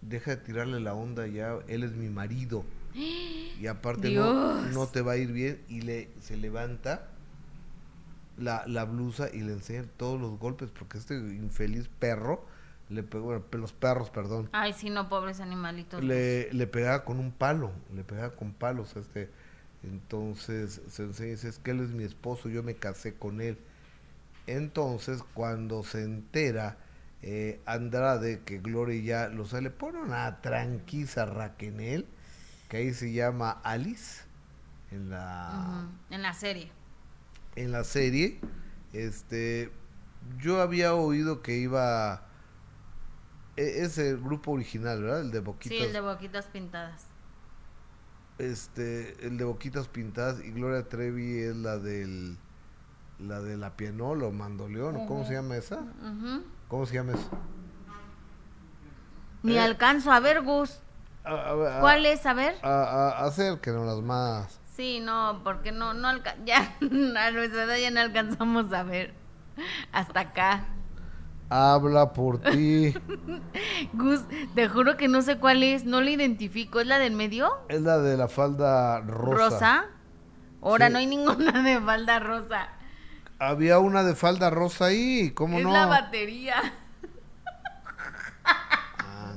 [0.00, 2.64] deja de tirarle la onda ya, él es mi marido.
[2.94, 7.08] Y aparte no, no te va a ir bien y le se levanta
[8.36, 12.44] la, la blusa y le enseña todos los golpes porque este infeliz perro
[12.88, 16.02] le pegó, bueno, los perros, perdón, Ay, sí, no, pobres animalitos.
[16.02, 19.28] le, le pegaba con un palo, le pegaba con palos a este.
[19.82, 23.58] Entonces se enseña, dice, es que él es mi esposo, yo me casé con él.
[24.46, 26.78] Entonces cuando se entera
[27.22, 32.06] eh, Andrade que Gloria ya lo sale, pone una tranquiza Raquenel,
[32.68, 34.24] que ahí se llama Alice,
[34.90, 35.88] en la.
[36.10, 36.70] En la serie.
[37.56, 38.40] en la serie.
[38.92, 39.72] Este,
[40.38, 42.22] yo había oído que iba...
[43.56, 45.20] e- Es el grupo original, ¿verdad?
[45.22, 45.76] El de Boquitas.
[45.78, 47.06] Sí, el de boquitas pintadas.
[48.38, 52.38] este el de boquitas pintadas y Gloria Trevi es la del
[53.18, 55.80] la de la pianola o mandoleón ¿o cómo se llama esa
[56.68, 57.30] cómo se llama esa
[59.42, 59.60] Ni Eh.
[59.60, 60.80] alcanzo a ver, Gus.
[61.24, 62.24] A, a- a- ¿Cuál es?
[62.26, 62.54] A ver.
[62.62, 68.00] acérquenos las más Sí, no, porque no, no alca- ya a nuestra edad ya no
[68.00, 69.12] alcanzamos a ver.
[69.92, 70.66] Hasta acá.
[71.50, 72.94] habla por ti
[73.92, 74.20] Gus,
[74.54, 76.78] te juro que no sé cuál es, no la identifico.
[76.80, 77.50] ¿Es la del medio?
[77.68, 79.84] es la de la falda rosa, ¿Rosa?
[80.62, 80.92] Ahora Sí.
[80.92, 82.68] no hay ninguna de falda rosa.
[83.40, 86.56] había una de falda rosa ahí cómo es no la batería.
[88.98, 89.32] Ah,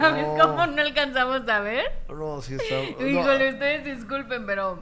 [0.00, 0.48] ¿Ya ves No.
[0.48, 1.84] cómo no alcanzamos a ver?
[2.08, 3.06] no sí está no.
[3.06, 4.80] Híjole, ustedes disculpen, pero...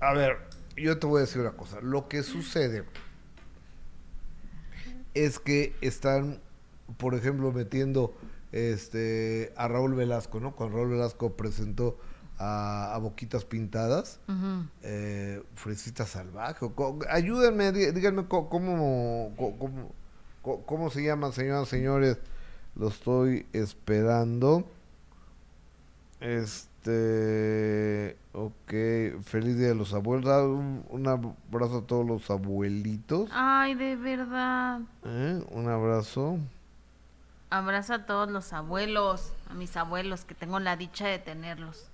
[0.00, 0.38] A ver,
[0.76, 1.80] yo te voy a decir una cosa.
[1.80, 2.84] Lo que sucede
[5.14, 6.40] es que están,
[6.98, 8.14] por ejemplo, metiendo
[8.52, 10.54] este a Raúl Velasco, ¿no?
[10.54, 11.98] Cuando Raúl Velasco presentó
[12.38, 14.66] a, a Boquitas Pintadas, Ujú.
[14.82, 16.66] eh, Fresita Salvaje.
[17.08, 19.32] ayúdenme, dí- díganme cómo, cómo,
[20.42, 22.18] co- cómo se llaman, señoras y señores.
[22.76, 24.64] Lo estoy esperando.
[26.20, 28.16] Este.
[28.32, 28.72] Ok.
[29.24, 30.26] Feliz Día de los Abuelos.
[30.30, 33.28] Ah, Un, un abrazo a todos los abuelitos.
[33.32, 34.80] Ay, de verdad.
[35.04, 35.42] ¿eh?
[35.50, 36.38] Un abrazo.
[37.50, 41.88] Abrazo a todos los abuelos, a mis abuelos, que tengo la dicha de tenerlos.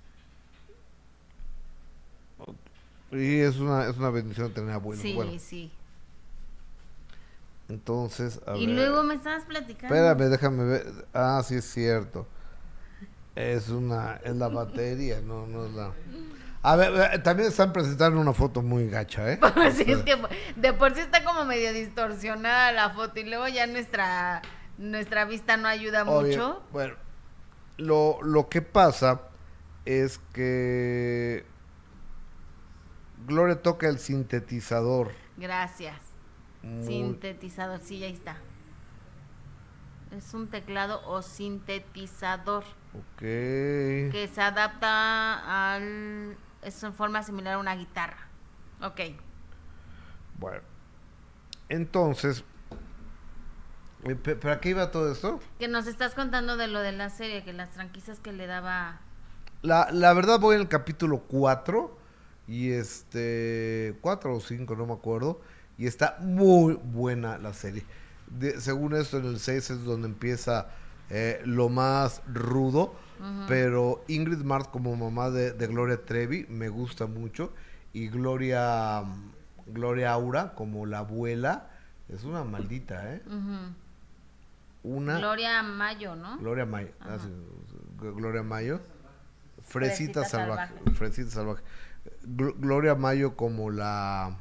[3.11, 5.01] Y es una, es una bendición tener abuelos.
[5.01, 5.71] sí, bueno, sí.
[7.71, 8.39] Entonces.
[8.45, 8.75] A Y ver.
[8.75, 9.95] luego me estabas platicando.
[9.95, 10.85] Espérame, déjame ver.
[11.13, 12.27] Ah, sí es cierto.
[13.35, 15.93] Es una, es la batería, no, no es la.
[16.63, 19.39] A ver, eh, también están presentando una foto muy gacha, ¿eh?
[19.55, 20.17] Pues sí, es que
[20.57, 24.41] de por sí está como medio distorsionada la foto y luego ya nuestra
[24.77, 26.61] nuestra vista no ayuda mucho.
[26.71, 26.95] Bueno,
[27.77, 29.21] lo, lo que pasa
[29.85, 31.45] es que
[33.27, 35.11] Gloria toca el sintetizador.
[35.37, 35.95] Gracias.
[36.63, 38.37] Muy- Sintetizador, sí, ahí está.
[40.15, 43.19] Es un teclado o sintetizador Ok.
[43.19, 48.27] que se adapta al es en forma similar a una guitarra.
[48.81, 48.99] Ok.
[50.37, 50.61] Bueno.
[51.69, 52.43] Entonces,
[54.03, 55.39] eh, ¿para qué iba todo esto?
[55.59, 58.99] Que nos estás contando de lo de la serie, que las tranquisas que le daba
[59.61, 61.97] La, la verdad voy en el capítulo 4
[62.47, 65.39] y este 4 o 5, no me acuerdo,
[65.81, 67.83] y está muy buena la serie.
[68.27, 70.67] De- según esto en el 6 es donde empieza
[71.09, 72.93] eh, lo más rudo,
[73.47, 77.51] pero Ingrid Mart como mamá de, de Gloria Trevi me gusta mucho
[77.93, 79.03] y Gloria
[79.67, 81.67] Gloria Aura como la abuela
[82.09, 83.21] es una maldita, ¿eh?
[84.83, 86.37] Una Gloria Mayo, ¿no?
[86.39, 86.89] Gloria Mayo.
[87.01, 87.29] ah, sí,
[87.99, 88.79] Gloria Mayo.
[89.61, 90.73] Fresita, Fresita salvaje.
[90.73, 90.95] salvaje.
[90.95, 91.63] Fresita salvaje.
[92.25, 94.35] Gl- Gloria Mayo como la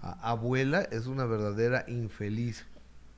[0.00, 2.66] abuela es una verdadera infeliz.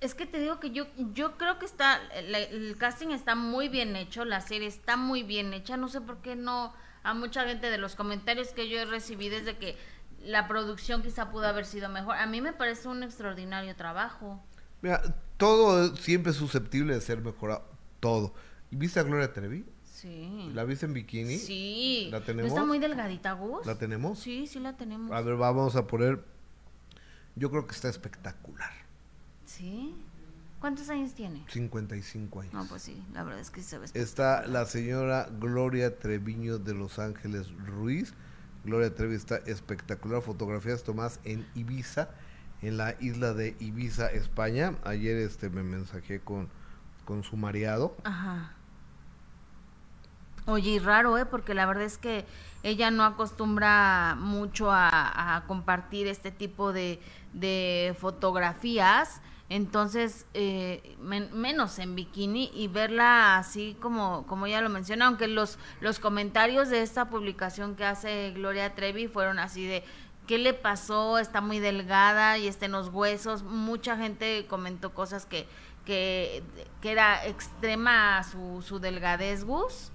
[0.00, 3.94] Es que te digo que yo, yo creo que está, el casting está muy bien
[3.94, 6.72] hecho, la serie está muy bien hecha, no sé por qué no,
[7.04, 9.76] a mucha gente de los comentarios que yo he recibido es de que
[10.24, 12.16] la producción quizá pudo haber sido mejor.
[12.16, 14.42] A mí me parece un extraordinario trabajo.
[14.80, 15.02] Mira,
[15.36, 17.64] todo siempre es susceptible de ser mejorado,
[18.00, 18.34] todo.
[18.70, 19.64] ¿Y viste a Gloria Trevi?
[19.84, 20.50] Sí.
[20.52, 21.38] ¿La viste en bikini?
[21.38, 22.08] Sí.
[22.10, 22.50] ¿La tenemos?
[22.50, 23.64] está muy delgadita, Gus?
[23.66, 24.18] ¿La tenemos?
[24.18, 25.12] Sí, sí la tenemos.
[25.12, 26.24] A ver, vamos a poner...
[27.36, 28.72] Yo creo que está espectacular.
[29.44, 29.94] ¿Sí?
[30.60, 31.44] ¿Cuántos años tiene?
[31.48, 32.54] 55 años.
[32.54, 36.74] No, pues sí, la verdad es que se ve Está la señora Gloria Treviño de
[36.74, 38.14] Los Ángeles Ruiz.
[38.64, 40.22] Gloria Trevi está espectacular.
[40.22, 42.10] Fotografías tomadas en Ibiza,
[42.60, 44.76] en la isla de Ibiza, España.
[44.84, 46.48] Ayer este me mensajé con,
[47.04, 47.96] con su mareado.
[48.04, 48.54] Ajá.
[50.46, 51.26] Oye, y raro, ¿eh?
[51.26, 52.24] Porque la verdad es que
[52.64, 57.00] ella no acostumbra mucho a, compartir este tipo de,
[57.32, 59.20] de fotografías.
[59.48, 65.58] Entonces, eh, menos en bikini y verla así como, como ella lo menciona, aunque los,
[65.80, 69.84] los comentarios de esta publicación que hace Gloria Trevi fueron así de,
[70.26, 71.18] ¿qué le pasó?
[71.18, 73.42] Está muy delgada y está en los huesos.
[73.42, 75.46] Mucha gente comentó cosas que,
[75.84, 76.42] que,
[76.80, 79.92] que era extrema su, su delgadez, Gus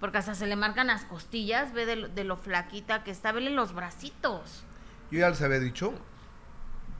[0.00, 3.72] porque hasta se le marcan las costillas, ve de, lo flaquita que está, vele los
[3.72, 4.64] bracitos.
[5.10, 5.94] Yo ya les había dicho,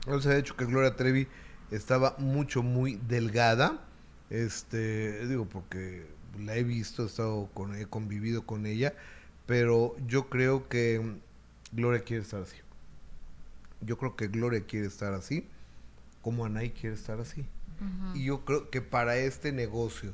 [0.07, 1.27] ya les había dicho que Gloria Trevi
[1.71, 3.83] estaba mucho, muy delgada.
[4.29, 6.07] Este, digo, porque
[6.39, 8.93] la he visto, he estado con, he convivido con ella,
[9.45, 11.19] pero yo creo que
[11.71, 12.57] Gloria quiere estar así.
[13.81, 15.47] Yo creo que Gloria quiere estar así,
[16.21, 17.45] como Anaí quiere estar así.
[18.15, 20.13] Y yo creo que para este negocio,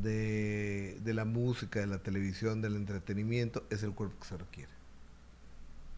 [0.00, 4.70] de, la música, de la televisión, del entretenimiento, es el cuerpo que se requiere.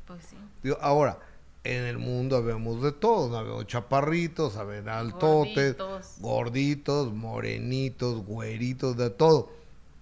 [0.06, 0.74] Pues sí.
[0.80, 1.18] ahora,
[1.64, 5.76] en el mundo habemos de todos, habemos chaparritos, habemos altotes,
[6.20, 7.12] gorditos.
[7.12, 9.50] morenitos, güeritos, de todo.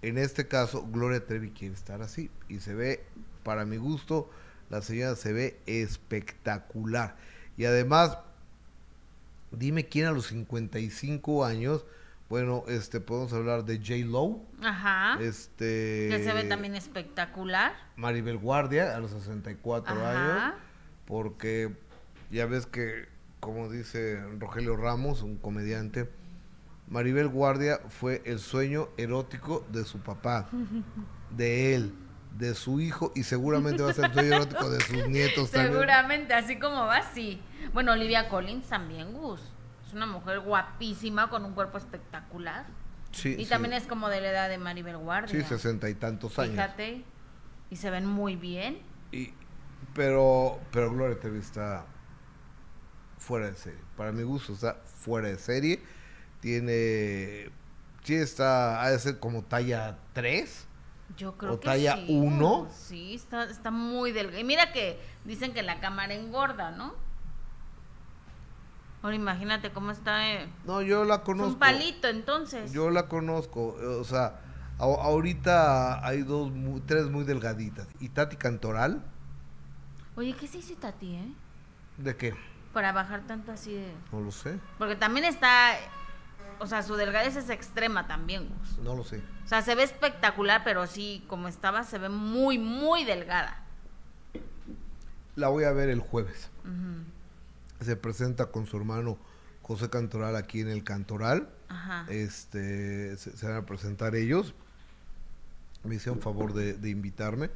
[0.02, 3.04] En este caso, Gloria Trevi quiere estar así y se ve,
[3.44, 4.28] para mi gusto,
[4.70, 7.16] la señora se ve espectacular.
[7.56, 8.18] Y además,
[9.52, 11.84] dime quién a los 55 años
[12.32, 14.06] bueno, este, podemos hablar de J.
[14.10, 14.40] Lowe.
[14.62, 15.22] Ajá.
[15.22, 16.08] Este.
[16.08, 17.74] Que se ve también espectacular.
[17.96, 20.54] Maribel Guardia, a los 64 años.
[21.12, 21.70] Porque
[22.30, 23.06] ya ves que,
[23.38, 26.08] como dice Rogelio Ramos, un comediante,
[26.88, 30.48] Maribel Guardia fue el sueño erótico de su papá,
[31.36, 31.94] de él,
[32.38, 35.74] de su hijo y seguramente va a ser el sueño erótico de sus nietos también.
[35.74, 37.42] Seguramente, así como va, sí.
[37.74, 39.52] Bueno, Olivia Collins también, Gus
[39.92, 42.64] una mujer guapísima con un cuerpo espectacular.
[43.10, 45.28] Sí, y también es como de la edad de Maribel Guardia.
[45.28, 46.54] Sí, sesenta y tantos años.
[46.54, 47.04] Fíjate.
[47.68, 48.78] Y se ven muy bien.
[49.12, 49.34] Y,
[49.94, 51.86] pero, pero Gloria Trevi está
[53.18, 53.80] fuera de serie.
[53.96, 55.80] Para mi gusto está fuera de serie.
[56.40, 57.50] Tiene.
[58.02, 58.82] Sí, está.
[58.82, 60.68] Ha de ser como talla 3.
[61.16, 62.68] Yo creo o talla 1.
[62.74, 64.40] Sí, está, está muy delgada.
[64.40, 66.94] Y mira que dicen que la cámara engorda, ¿no?
[69.02, 70.32] Ahora imagínate cómo está.
[70.32, 70.48] Eh.
[70.64, 71.52] No, yo la conozco.
[71.52, 72.72] un palito, entonces.
[72.72, 73.76] Yo la conozco.
[74.00, 74.40] O sea,
[74.78, 76.52] ahorita hay dos,
[76.86, 77.88] tres muy delgaditas.
[78.00, 79.04] ¿Y Tati Cantoral?
[80.16, 81.32] Oye, ¿qué se hizo Tati, eh?
[81.98, 82.34] ¿De qué?
[82.72, 83.92] Para bajar tanto así de.
[84.12, 84.58] No lo sé.
[84.78, 85.74] Porque también está.
[86.58, 88.48] O sea, su delgadez es extrema también,
[88.82, 89.20] No lo sé.
[89.44, 93.64] O sea, se ve espectacular, pero sí, como estaba, se ve muy, muy delgada.
[95.34, 96.50] La voy a ver el jueves
[97.84, 99.18] se presenta con su hermano
[99.62, 101.48] José Cantoral aquí en el Cantoral.
[102.08, 104.54] Este, se, van a presentar ellos.
[105.84, 107.50] Me hicieron favor de, invitarme.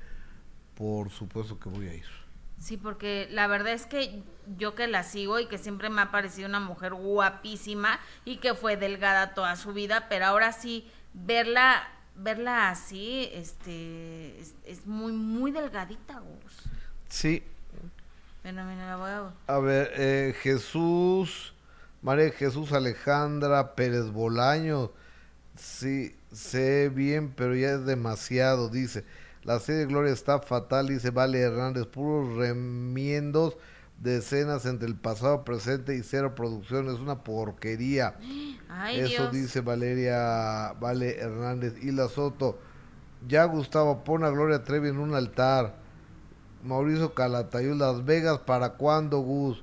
[0.75, 2.07] Por supuesto que voy a ir.
[2.59, 4.23] Sí, porque la verdad es que
[4.57, 8.55] yo que la sigo y que siempre me ha parecido una mujer guapísima y que
[8.55, 11.89] fue delgada toda su vida, pero ahora sí verla
[12.19, 16.63] verla así, este, es, muy muy delgadita, Gus.
[17.11, 17.43] Sí,
[19.47, 19.59] a...
[19.59, 21.53] ver, eh, Jesús,
[22.01, 24.93] María Jesús Alejandra Pérez Bolaño.
[25.57, 29.05] Sí, sé bien, pero ya es demasiado, dice.
[29.47, 31.87] La serie Gloria está fatal, dice Vale Hernández.
[31.87, 33.57] Puros remiendos
[34.03, 36.89] de escenas entre el pasado, presente y cero producción.
[36.89, 38.17] Es una porquería.
[38.93, 41.75] Eso dice Valeria Vale Hernández.
[41.81, 42.59] Y la Soto.
[43.29, 45.77] Ya Gustavo, pone a Gloria Trevi en un altar.
[46.65, 49.63] Mauricio Calatayud, Las Vegas, ¿para cuándo, Gus?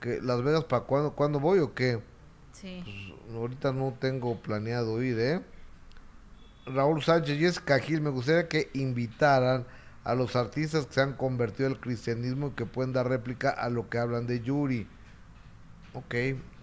[0.00, 1.12] ¿Que ¿Las Vegas para cuándo?
[1.12, 2.00] ¿Cuándo voy o qué?
[2.52, 2.82] Sí.
[2.82, 5.42] Pues, ahorita no tengo planeado ir, ¿eh?
[6.66, 9.66] Raúl Sánchez, Jessica Gil, me gustaría que invitaran
[10.04, 13.68] a los artistas que se han convertido al cristianismo y que pueden dar réplica a
[13.68, 14.86] lo que hablan de Yuri.
[15.94, 16.14] Ok,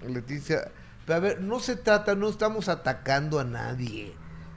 [0.08, 0.72] Leticia.
[1.06, 4.14] Pero a ver, no se trata, no estamos atacando a nadie.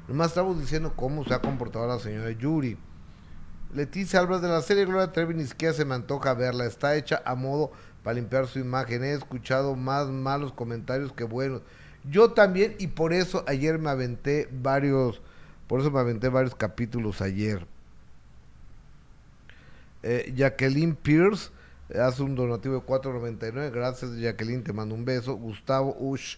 [0.08, 2.76] Nomás estamos diciendo cómo se ha comportado la señora Yuri.
[3.74, 6.66] Leticia Álvarez de la serie Gloria Trevi ni se me antoja verla.
[6.66, 7.72] Está hecha a modo
[8.02, 9.02] para limpiar su imagen.
[9.02, 11.62] He escuchado más malos comentarios que buenos.
[12.04, 15.22] Yo también, y por eso ayer me aventé varios,
[15.72, 17.66] por eso me aventé varios capítulos ayer.
[20.02, 21.48] Eh, Jacqueline Pierce
[21.88, 23.70] eh, hace un donativo de 4.99.
[23.70, 25.34] Gracias, Jacqueline, te mando un beso.
[25.34, 26.36] Gustavo Ush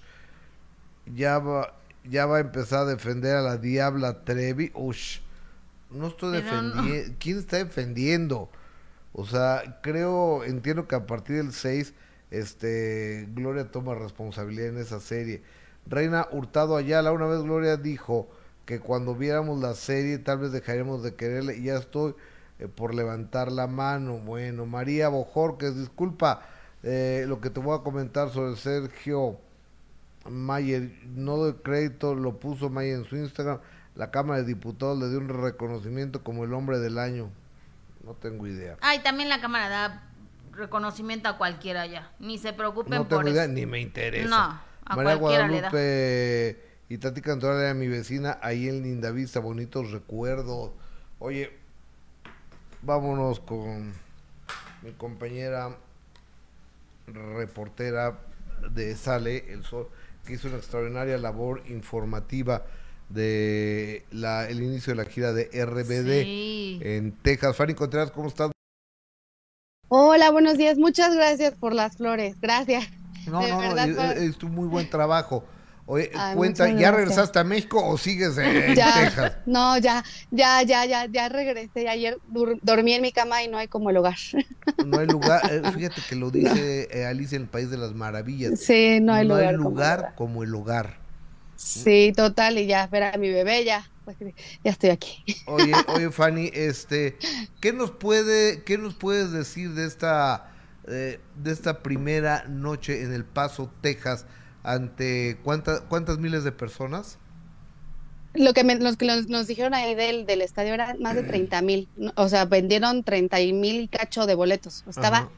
[1.12, 1.74] ya va,
[2.04, 4.70] ya va a empezar a defender a la Diabla Trevi.
[4.72, 5.18] Ush,
[5.90, 7.16] no estoy defendiendo.
[7.18, 8.48] ¿Quién está defendiendo?
[9.12, 11.92] O sea, creo, entiendo que a partir del 6,
[12.30, 15.42] este, Gloria toma responsabilidad en esa serie.
[15.86, 18.28] Reina Hurtado Ayala, una vez Gloria dijo
[18.66, 22.14] que cuando viéramos la serie tal vez dejaremos de quererle ya estoy
[22.58, 24.18] eh, por levantar la mano.
[24.18, 26.42] Bueno, María Bojorques, disculpa
[26.82, 29.38] eh, lo que te voy a comentar sobre Sergio
[30.28, 33.58] Mayer, no doy crédito, lo puso Mayer en su Instagram.
[33.94, 37.30] La Cámara de Diputados le dio un reconocimiento como el hombre del año.
[38.04, 38.76] No tengo idea.
[38.80, 40.02] Ay, también la Cámara da
[40.52, 42.10] reconocimiento a cualquiera ya.
[42.18, 44.28] Ni se preocupen no tengo idea, ni me interesa.
[44.28, 50.70] No, a María Guadalupe y Tati Cantora era mi vecina ahí en Lindavista, bonitos recuerdos.
[51.18, 51.50] Oye,
[52.82, 53.92] vámonos con
[54.80, 55.76] mi compañera
[57.08, 58.20] reportera
[58.72, 59.88] de Sale, El Sol,
[60.24, 62.64] que hizo una extraordinaria labor informativa
[63.08, 67.56] de la, el inicio de la gira de RBD en Texas.
[67.56, 68.52] Fanny Contreras, ¿cómo estás?
[69.88, 70.78] Hola, buenos días.
[70.78, 72.40] Muchas gracias por las flores.
[72.40, 72.88] Gracias.
[73.26, 75.44] No, no, no, es, un muy buen trabajo.
[75.86, 79.36] Oye, cuenta, ¿ya regresaste a México o sigues en Texas?
[79.44, 81.88] No, ya, ya, ya, ya, ya regresé.
[81.88, 82.18] Ayer
[82.62, 84.16] dormí en mi cama y no hay como el hogar.
[84.84, 87.94] No hay lugar, eh, fíjate que lo dice eh, Alicia en el País de las
[87.94, 88.60] Maravillas.
[88.60, 89.48] Sí, no hay no lugar.
[89.48, 90.98] hay lugar como, el hogar.
[91.56, 94.16] Sí, total, y ya, espera a mi bebé, ya, pues,
[94.62, 95.24] ya estoy aquí.
[95.46, 97.16] Oye, oye, Fanny, este,
[97.60, 100.50] ¿qué nos puede, qué nos puedes decir de esta,
[100.88, 104.26] eh, de esta primera noche en El Paso, Texas?
[104.64, 107.18] Ante cuántas cuántas miles de personas?
[108.34, 111.88] Lo que, los que nos, dijeron ahí del, del estadio era más de 30 mil,
[112.16, 115.30] o sea, vendieron 30 mil y cacho de boletos, estaba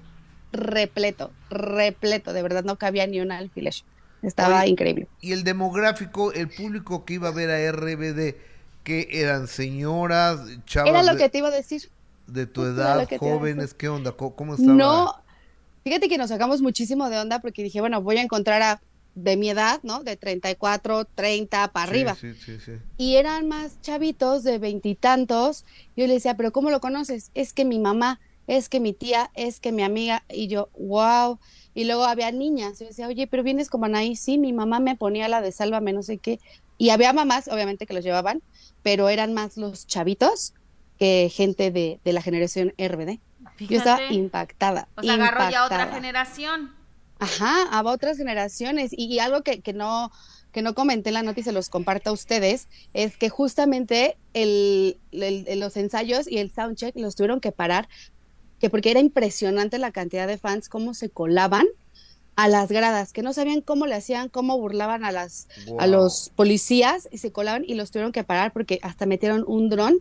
[0.50, 3.74] repleto, repleto, de verdad no cabía ni un alfiler,
[4.22, 5.08] estaba increíble.
[5.20, 8.34] Y el demográfico, el público que iba a ver a RBD,
[8.82, 10.88] que eran señoras, chavas.
[10.88, 11.90] Era lo que te iba a decir.
[12.26, 14.12] De tu edad, jóvenes, ¿qué onda?
[14.12, 14.72] ¿Cómo, estaba?
[14.72, 15.14] No,
[15.84, 18.80] fíjate que nos sacamos muchísimo de onda porque dije, bueno, voy a encontrar a
[19.16, 20.04] de mi edad, ¿no?
[20.04, 22.14] De 34, 30 para arriba.
[22.14, 22.72] Sí, sí, sí.
[22.98, 25.64] Y eran más chavitos de veintitantos.
[25.96, 27.30] Yo le decía, pero ¿cómo lo conoces?
[27.34, 30.22] Es que mi mamá, es que mi tía, es que mi amiga.
[30.28, 31.40] Y yo, wow.
[31.74, 32.78] Y luego había niñas.
[32.78, 34.16] Yo decía, oye, pero vienes como Anaí.
[34.16, 36.38] Sí, mi mamá me ponía la de Sálvame, no sé qué.
[36.76, 38.42] Y había mamás, obviamente, que los llevaban,
[38.82, 40.52] pero eran más los chavitos
[40.98, 43.18] que gente de, de la generación RBD.
[43.60, 44.88] Yo estaba impactada.
[44.96, 46.74] O sea, agarró ya otra generación.
[47.18, 48.90] Ajá, a otras generaciones.
[48.92, 50.10] Y, algo que, que, no
[50.52, 54.16] que no comenté en la nota y se los comparto a ustedes, es que justamente
[54.32, 57.88] el, los ensayos y el soundcheck los tuvieron que parar,
[58.58, 61.66] que porque era impresionante la cantidad de fans, cómo se colaban
[62.36, 65.48] a las gradas, que no sabían cómo le hacían, cómo burlaban a las
[65.78, 69.70] a los policías y se colaban y los tuvieron que parar porque hasta metieron un
[69.70, 70.00] dron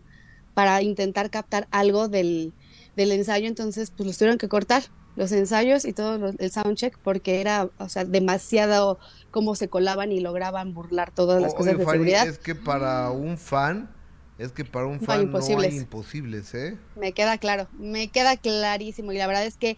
[0.53, 2.53] para intentar captar algo del,
[2.95, 4.84] del ensayo, entonces pues los tuvieron que cortar
[5.16, 8.99] los ensayos y todo el soundcheck porque era, o sea, demasiado
[9.32, 12.28] cómo se colaban y lograban burlar todas las cosas de seguridad.
[12.28, 13.89] Es que para un fan,
[14.38, 16.78] es que para un fan no hay imposibles, ¿eh?
[16.95, 19.78] Me queda claro, me queda clarísimo y la verdad es que,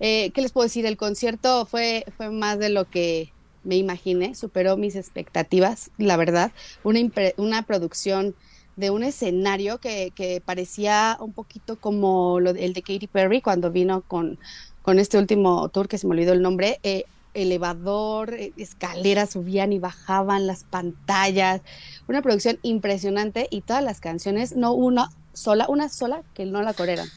[0.00, 0.86] eh, ¿qué les puedo decir?
[0.86, 3.32] El concierto fue, fue más de lo que
[3.64, 6.52] me imaginé, superó mis expectativas, la verdad,
[6.84, 7.00] una,
[7.36, 8.36] una producción
[8.76, 13.72] de un escenario que, que, parecía un poquito como lo, el de Katy Perry cuando
[13.72, 14.38] vino con
[14.86, 19.72] con este último tour que se me olvidó el nombre, eh, elevador, eh, escaleras subían
[19.72, 21.60] y bajaban las pantallas,
[22.06, 26.72] una producción impresionante y todas las canciones, no una sola, una sola que no la
[26.72, 27.08] corearan,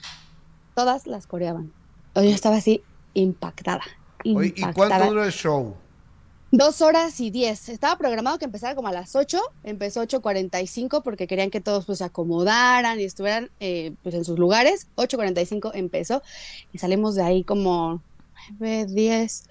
[0.74, 1.72] todas las coreaban.
[2.16, 2.82] Yo estaba así
[3.14, 3.84] impactada.
[4.24, 4.72] impactada.
[4.72, 5.76] ¿Y cuánto dura el show?
[6.52, 7.70] Dos horas y diez.
[7.70, 9.40] Estaba programado que empezara como a las ocho.
[9.64, 13.94] Empezó ocho cuarenta y cinco porque querían que todos pues se acomodaran y estuvieran eh,
[14.02, 14.88] pues en sus lugares.
[14.96, 16.24] Ocho cuarenta y cinco empezó
[16.74, 18.02] y salimos de ahí como
[18.58, 19.44] nueve, diez,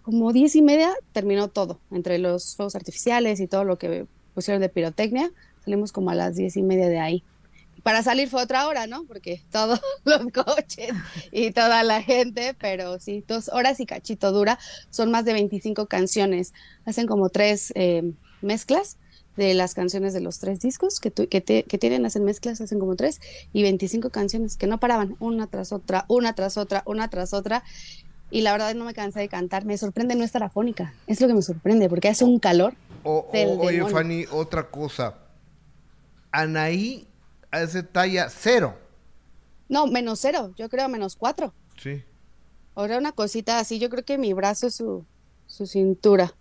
[0.00, 4.62] como diez y media terminó todo entre los fuegos artificiales y todo lo que pusieron
[4.62, 5.30] de pirotecnia.
[5.62, 7.22] Salimos como a las diez y media de ahí
[7.82, 9.04] para salir fue otra hora, ¿no?
[9.04, 10.92] Porque todos los coches
[11.32, 14.58] y toda la gente, pero sí, dos horas y cachito dura,
[14.90, 16.52] son más de 25 canciones.
[16.84, 18.12] Hacen como tres eh,
[18.42, 18.96] mezclas
[19.36, 22.96] de las canciones de los tres discos que, que, que, tienen, hacen mezclas, hacen como
[22.96, 23.20] tres,
[23.52, 27.64] y 25 canciones que no paraban, una tras otra, una tras otra, una tras otra.
[28.32, 29.64] Y la verdad no me cansé de cantar.
[29.64, 30.94] Me sorprende no estar afónica.
[31.08, 32.74] Es lo que me sorprende, porque hace un calor.
[33.02, 35.16] oye, Fanny, otra cosa.
[36.30, 37.08] Anaí
[37.50, 38.78] hace talla cero.
[39.68, 40.52] No, menos cero.
[40.56, 41.54] Yo creo menos cuatro.
[41.80, 42.02] Sí.
[42.74, 43.78] Ahora una cosita así.
[43.78, 45.04] Yo creo que mi brazo es su,
[45.46, 46.34] su cintura.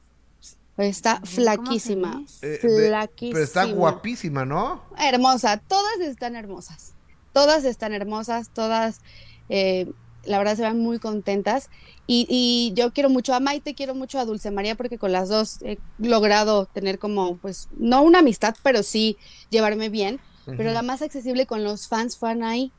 [0.77, 2.23] Está flaquísima.
[2.41, 3.33] Eh, flaquísima.
[3.33, 4.83] Pero está guapísima, ¿no?
[4.97, 5.57] Hermosa.
[5.57, 6.93] Todas están hermosas.
[7.33, 8.49] Todas están hermosas.
[8.53, 9.01] Todas,
[9.49, 9.91] eh,
[10.23, 11.69] la verdad, se van muy contentas.
[12.07, 15.61] Y, yo quiero mucho a Maite, quiero mucho a Dulce María, porque con las dos
[15.61, 19.17] he logrado tener como, pues, no una amistad, pero sí
[19.51, 20.19] llevarme bien.
[20.57, 22.71] Pero la más accesible con los fans fue Anaí,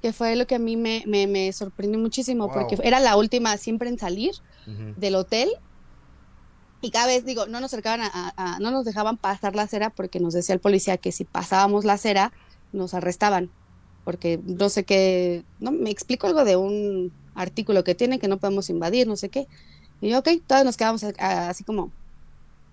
[0.00, 3.88] que fue lo que a mí me, me, sorprendió muchísimo, porque era la última siempre
[3.88, 4.32] en salir
[4.96, 5.50] del hotel.
[6.80, 10.18] Y cada vez digo, no nos acercaban a, no nos dejaban pasar la acera porque
[10.18, 12.32] nos decía el policía que si pasábamos la acera
[12.72, 13.50] nos arrestaban,
[14.04, 18.38] porque no sé qué, no me explico algo de un artículo que tiene que no
[18.38, 19.46] podemos invadir, no sé qué.
[20.00, 21.92] Y yo, ok, todos nos quedamos así como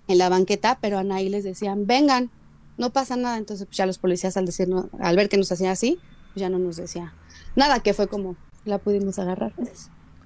[0.08, 2.32] en la banqueta, pero a Anaí les decían, vengan,
[2.80, 3.38] no pasa nada.
[3.38, 6.00] Entonces, pues ya los policías al decirnos, al ver que nos hacía así,
[6.34, 7.14] pues ya no nos decía
[7.56, 9.54] nada, que fue como la pudimos agarrar.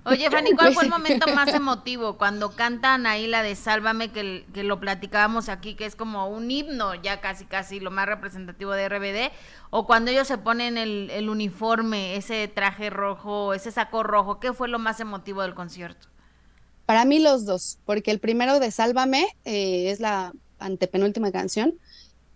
[0.05, 2.17] Oye, Fanny, ¿cuál fue el momento más emotivo?
[2.17, 6.51] Cuando cantan ahí la de Sálvame, que, que, lo platicábamos aquí, que es como un
[6.51, 9.31] himno, ya casi, casi lo más representativo de RBD,
[9.69, 14.53] o cuando ellos se ponen el, el uniforme, ese traje rojo, ese saco rojo, ¿qué
[14.53, 16.07] fue lo más emotivo del concierto?
[16.85, 21.75] Para mí los dos, porque el primero de Sálvame eh, es la antepenúltima canción,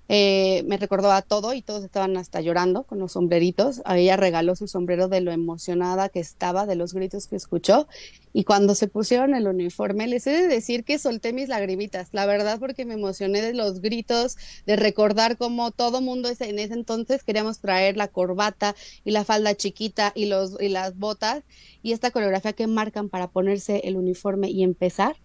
[0.09, 3.81] eh, me recordó a todo y todos estaban hasta llorando con los sombreritos.
[3.85, 7.87] A ella regaló su sombrero de lo emocionada que estaba, de los gritos que escuchó.
[8.33, 12.25] Y cuando se pusieron el uniforme, les he de decir que solté mis lagrimitas, la
[12.25, 17.23] verdad, porque me emocioné de los gritos, de recordar cómo todo mundo en ese entonces
[17.23, 21.43] queríamos traer la corbata y la falda chiquita y, los, y las botas
[21.81, 25.15] y esta coreografía que marcan para ponerse el uniforme y empezar.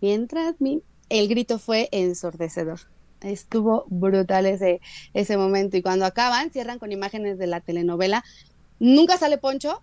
[0.00, 2.93] Mientras mi, el grito fue ensordecedor
[3.24, 4.80] estuvo brutal ese,
[5.12, 5.76] ese momento.
[5.76, 8.24] Y cuando acaban, cierran con imágenes de la telenovela.
[8.78, 9.82] Nunca sale Poncho.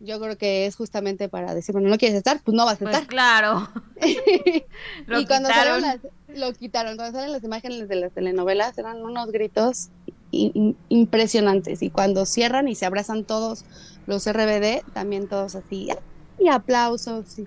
[0.00, 2.78] Yo creo que es justamente para decir, bueno, no quieres estar, pues no vas a
[2.78, 3.06] pues estar.
[3.06, 3.68] Pues claro.
[5.20, 5.98] y cuando salen las,
[6.34, 9.90] lo quitaron, cuando salen las imágenes de las telenovelas, eran unos gritos
[10.32, 11.82] impresionantes.
[11.82, 13.64] Y cuando cierran y se abrazan todos
[14.06, 15.90] los RBD, también todos así,
[16.38, 17.38] y aplausos.
[17.38, 17.46] Y,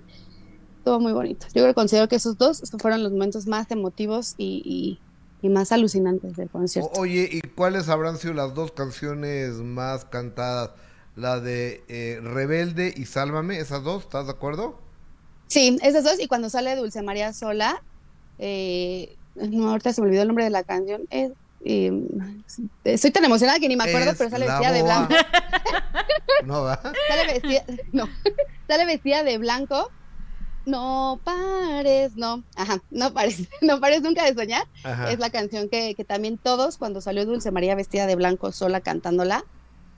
[0.86, 1.48] todo muy bonito.
[1.52, 5.00] Yo creo considero que esos dos fueron los momentos más emotivos y, y
[5.42, 6.90] más alucinantes del concierto.
[6.98, 10.70] oye, ¿y cuáles habrán sido las dos canciones más cantadas?
[11.14, 14.78] La de eh, Rebelde y Sálvame, esas dos, ¿estás de acuerdo?
[15.46, 17.82] Sí, esas dos, y cuando sale Dulce María sola,
[18.38, 21.30] eh, no, ahorita se me olvidó el nombre de la canción, eh,
[22.84, 25.14] estoy tan emocionada que ni me acuerdo, pero sale vestida de blanco.
[26.44, 26.80] no, ¿va?
[27.08, 28.08] Sale vestida, no,
[28.68, 29.90] sale vestida de blanco
[30.66, 34.66] no pares, no, ajá, no pares, no pares nunca de soñar.
[35.08, 38.80] Es la canción que, que, también todos, cuando salió Dulce María vestida de blanco sola
[38.80, 39.44] cantándola,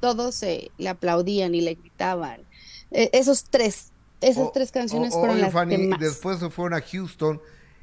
[0.00, 2.42] todos le aplaudían y le gritaban.
[2.90, 5.98] E, esos tres, esas tres canciones fueron las que más.
[5.98, 7.40] Después se fueron a Houston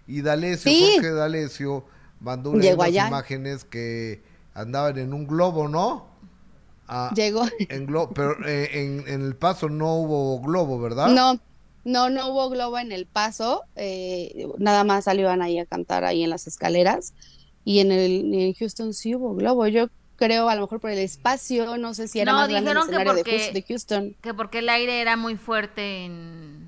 [0.07, 0.91] y D'Alessio, sí.
[0.93, 1.86] Jorge D'Alessio
[2.19, 4.23] mandó unas imágenes que
[4.53, 6.07] andaban en un globo, ¿no?
[6.88, 7.45] Ah, Llegó.
[7.57, 11.07] En globo, pero eh, en, en el paso no hubo globo, ¿verdad?
[11.07, 11.39] No,
[11.86, 16.23] no, no hubo globo en el paso, eh, nada más salían ahí a cantar ahí
[16.23, 17.13] en las escaleras
[17.63, 19.67] y en el en Houston sí hubo globo.
[19.67, 22.77] Yo creo a lo mejor por el espacio, no sé si era más grande el
[22.77, 24.15] escenario que porque, de, Houston.
[24.21, 26.64] Que porque el aire era muy fuerte en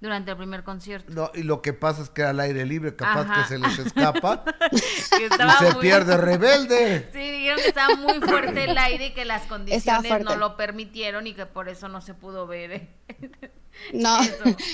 [0.00, 1.12] durante el primer concierto.
[1.12, 4.44] No, y lo que pasa es que al aire libre, capaz que se les escapa
[4.72, 7.08] y se pierde rebelde.
[7.12, 11.26] Sí, dijeron que estaba muy fuerte el aire y que las condiciones no lo permitieron
[11.26, 12.72] y que por eso no se pudo ver.
[12.72, 12.88] ¿eh?
[13.92, 14.18] No.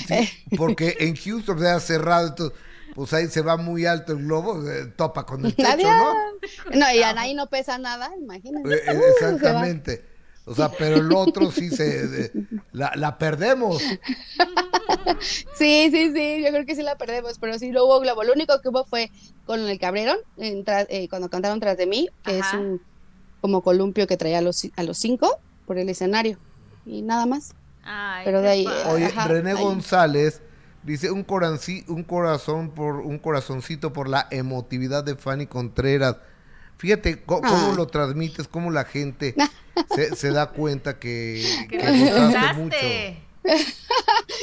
[0.57, 2.59] porque en Houston se ha cerrado, entonces,
[2.95, 6.15] pues ahí se va muy alto el globo, eh, topa con el techo, ¿no?
[6.73, 8.75] No, y ahí no pesa nada, imagínate.
[8.75, 10.14] Eh, eh, exactamente.
[10.47, 12.31] O sea, pero el otro sí se...
[12.73, 13.83] la, la, perdemos.
[15.57, 18.25] Sí, sí, sí, yo creo que sí la perdemos, pero sí no hubo globo.
[18.25, 19.11] Lo único que hubo fue
[19.47, 20.17] con el que abrieron,
[21.09, 22.81] cuando cantaron tras de mí, que es un
[23.41, 26.39] como columpio que traía a los, a los cinco por el escenario.
[26.87, 27.55] Y nada más.
[28.25, 30.41] Pero de ahí, Oye, René González
[30.83, 31.27] dice un,
[31.89, 36.17] un corazón por un corazoncito por la emotividad de Fanny Contreras.
[36.79, 37.73] Fíjate cómo, Ah.
[37.77, 39.35] lo transmites, cómo la gente
[39.95, 42.77] se, se da cuenta que, Que que mucho.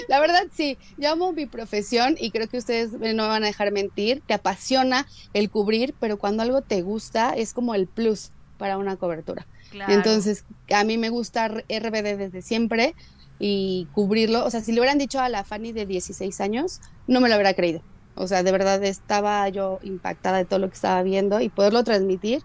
[0.08, 3.48] La verdad, sí, yo amo mi profesión y creo que ustedes no me van a
[3.48, 4.22] dejar mentir.
[4.28, 8.98] Te apasiona el cubrir, pero cuando algo te gusta es como el plus para una
[8.98, 9.48] cobertura.
[9.72, 9.94] Claro.
[9.94, 12.94] Entonces, a mí me gusta RBD desde siempre
[13.40, 14.46] y cubrirlo.
[14.46, 17.36] O sea, si le hubieran dicho a la Fanny de 16 años, no me lo
[17.36, 17.82] hubiera creído.
[18.16, 21.84] O sea, de verdad estaba yo impactada de todo lo que estaba viendo y poderlo
[21.84, 22.44] transmitir.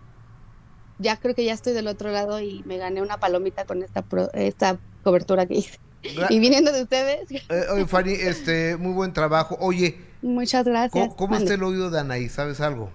[0.98, 4.02] Ya creo que ya estoy del otro lado y me gané una palomita con esta,
[4.02, 5.78] pro- esta cobertura que hice.
[6.02, 7.42] Gra- Y viniendo de ustedes, Eh,
[7.72, 9.56] oye, Fanny, este, muy buen trabajo.
[9.60, 11.08] Oye, muchas gracias.
[11.08, 12.28] ¿cómo, cómo está el oído de Anaí?
[12.28, 12.90] ¿Sabes algo?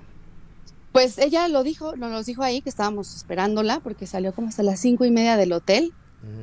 [0.91, 4.63] Pues ella lo dijo, nos lo dijo ahí que estábamos esperándola porque salió como hasta
[4.63, 5.93] las cinco y media del hotel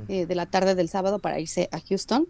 [0.08, 2.26] eh, de la tarde del sábado para irse a Houston.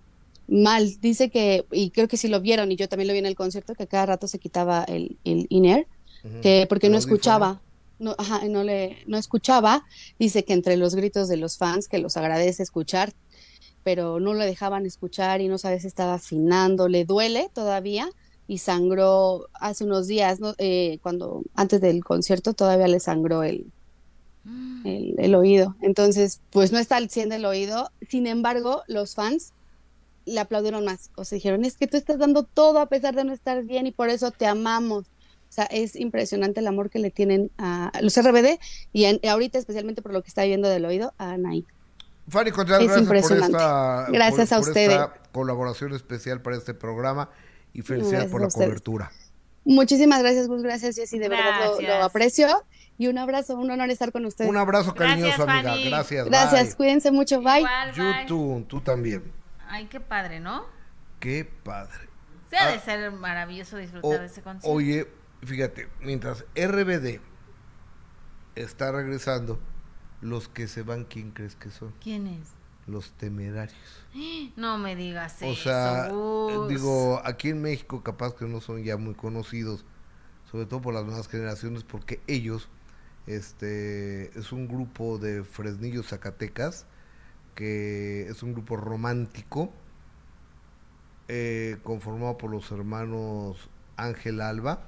[0.48, 3.26] Mal, dice que, y creo que sí lo vieron, y yo también lo vi en
[3.26, 5.86] el concierto, que cada rato se quitaba el, el in-ear,
[6.24, 6.40] Ujú.
[6.42, 7.14] que porque El no audífono.
[7.16, 7.62] escuchaba,
[7.98, 9.84] no, ajá, no le, no escuchaba,
[10.18, 13.12] dice que entre los gritos de los fans, que los agradece escuchar,
[13.84, 18.08] pero no le dejaban escuchar y no sabe si estaba afinando, le duele todavía
[18.46, 20.54] y sangró hace unos días, ¿no?
[20.58, 23.66] Eh, cuando antes del concierto todavía le sangró el,
[24.84, 25.76] el, el oído.
[25.82, 27.90] Entonces, pues no está al 100 del oído.
[28.08, 29.52] Sin embargo, los fans
[30.28, 31.10] le aplaudieron más.
[31.16, 33.86] O sea, dijeron, es que tú estás dando todo a pesar de no estar bien
[33.86, 35.06] y por eso te amamos.
[35.06, 38.58] O sea, es impresionante el amor que le tienen a los RBD
[38.92, 41.64] y en- ahorita especialmente por lo que está viviendo del oído a Anaí.
[42.28, 43.56] Fanny Contreras, Es gracias por impresionante.
[43.56, 44.90] esta, Gracias por- a por ustedes.
[44.92, 47.30] esta colaboración especial para este programa
[47.72, 49.12] y felicidades Gracias por la cobertura.
[49.64, 50.62] Muchísimas gracias, Gus.
[50.62, 51.18] Gracias, Jessy.
[51.18, 51.98] De verdad lo, Gracias.
[51.98, 52.48] lo aprecio.
[52.98, 54.50] Y un abrazo, un honor estar con ustedes.
[54.50, 55.70] Un abrazo Gracias, cariñoso, amiga.
[55.70, 55.88] Fanny.
[55.88, 56.26] Gracias.
[56.26, 56.74] Gracias, bye.
[56.76, 57.40] cuídense mucho.
[57.40, 57.58] Bye.
[57.60, 58.20] Igual, bye.
[58.22, 59.37] YouTube, tú también.
[59.68, 60.64] Ay, qué padre, ¿no?
[61.20, 62.08] Qué padre.
[62.50, 62.72] Se ha Ah.
[62.72, 64.68] de ser maravilloso O- disfrutar de ese concierto.
[64.70, 65.06] oye,
[65.44, 67.20] fíjate, mientras RBD
[68.54, 69.58] está regresando,
[70.20, 71.92] los que se van, ¿quién crees que son?
[72.02, 72.48] ¿Quién es?
[72.86, 73.76] Los temerarios.
[74.56, 75.62] No me digas O eso.
[75.64, 76.68] sea, Gus.
[76.68, 79.84] digo, aquí en México capaz que no son ya muy conocidos,
[80.50, 82.68] sobre todo por las nuevas generaciones, porque ellos,
[83.26, 86.86] este, es un grupo de Fresnillo, Zacatecas,
[87.58, 89.72] que es un grupo romántico,
[91.26, 94.84] eh, conformado por los hermanos Ángel Alba,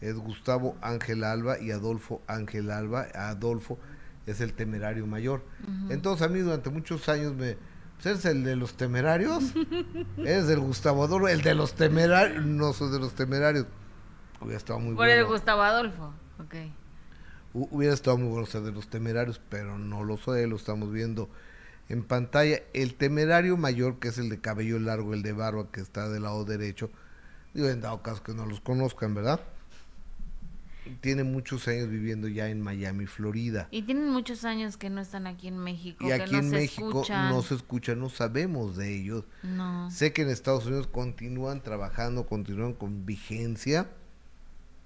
[0.00, 3.08] es Gustavo Ángel Alba y Adolfo Ángel Alba.
[3.12, 3.76] Adolfo
[4.26, 5.42] es el temerario mayor.
[5.90, 7.56] Entonces a mí durante muchos años me...
[7.96, 9.52] Pues eres el de los temerarios.
[10.18, 12.44] eres del Gustavo Adolfo, el de los temerarios.
[12.44, 13.66] No soy de los temerarios.
[14.40, 15.32] Hubiera estado muy Por el bueno.
[15.32, 16.12] Gustavo Adolfo.
[16.38, 16.54] Ok.
[17.54, 20.92] Hu- Hubiera estado muy bueno ser de los temerarios, pero no lo soy, lo estamos
[20.92, 21.28] viendo
[21.88, 22.60] en pantalla.
[22.72, 26.24] El temerario mayor, que es el de cabello largo, el de barba, que está del
[26.24, 26.90] lado derecho,
[27.54, 29.40] digo, en dado caso que no los conozcan, ¿verdad?
[31.00, 33.66] Tiene muchos años viviendo ya en Miami, Florida.
[33.72, 36.04] Y tienen muchos años que no están aquí en México.
[36.04, 37.28] Y que aquí no en se México escuchan.
[37.30, 39.24] no se escucha, no sabemos de ellos.
[39.42, 39.90] No.
[39.90, 43.90] Sé que en Estados Unidos continúan trabajando, continúan con vigencia.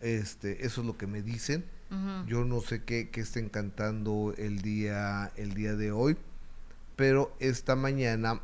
[0.00, 1.64] Este, eso es lo que me dicen.
[2.28, 6.16] Yo no sé qué, qué estén cantando el día, el día de hoy,
[7.00, 8.42] pero esta mañana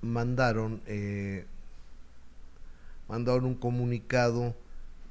[0.00, 1.44] mandaron, eh,
[3.08, 4.54] mandaron un comunicado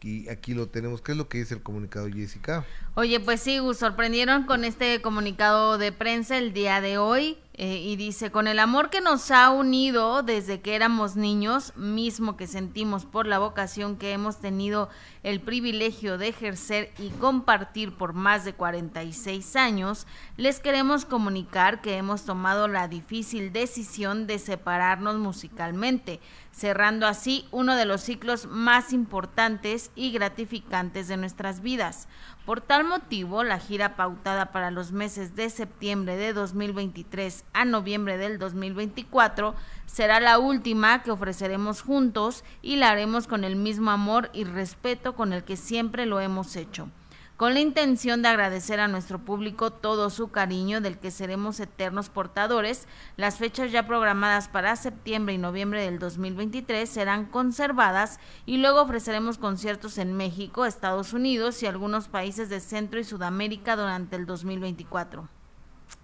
[0.02, 1.02] y aquí lo tenemos.
[1.02, 2.64] ¿Qué es lo que dice el comunicado, Jessica?
[2.96, 7.97] Oye, pues sí, sorprendieron con este comunicado de prensa el día de hoy eh, y
[7.97, 13.06] dice, con el amor que nos ha unido desde que éramos niños, mismo que sentimos
[13.06, 14.89] por la vocación que hemos tenido
[15.22, 21.97] el privilegio de ejercer y compartir por más de 46 años, les queremos comunicar que
[21.97, 26.20] hemos tomado la difícil decisión de separarnos musicalmente,
[26.51, 32.08] cerrando así uno de los ciclos más importantes y gratificantes de nuestras vidas.
[32.45, 38.18] Por tal motivo, la gira pautada para los meses de septiembre de 2023 a noviembre
[38.18, 44.30] del 2024 será la última que ofreceremos juntos y la haremos con el mismo amor
[44.34, 46.89] y respeto con el que siempre lo hemos hecho
[47.38, 52.10] con la intención de agradecer a nuestro público todo su cariño del que seremos eternos
[52.10, 52.88] portadores,
[53.18, 59.39] las fechas ya programadas para septiembre y noviembre del 2023 serán conservadas y luego ofreceremos
[59.39, 65.28] conciertos en México, Estados Unidos y algunos países de Centro y Sudamérica durante el 2024.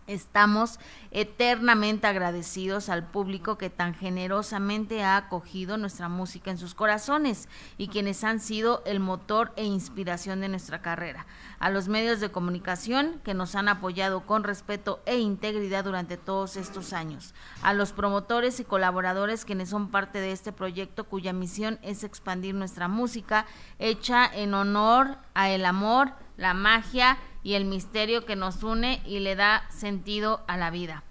[0.10, 0.80] Estamos
[1.12, 7.48] eternamente agradecidos al público que tan generosamente ha acogido nuestra música en sus corazones
[7.78, 11.28] y quienes han sido el motor e inspiración de nuestra carrera.
[11.60, 16.58] A los medios de comunicación que nos han apoyado con respeto e integridad durante todos
[16.58, 17.36] estos años.
[17.62, 22.56] A los promotores y colaboradores quienes son parte de este proyecto cuya misión es expandir
[22.56, 23.46] nuestra música
[23.78, 29.20] hecha en honor a el amor, la magia y el misterio que nos une y
[29.20, 31.04] le da sentido a la vida.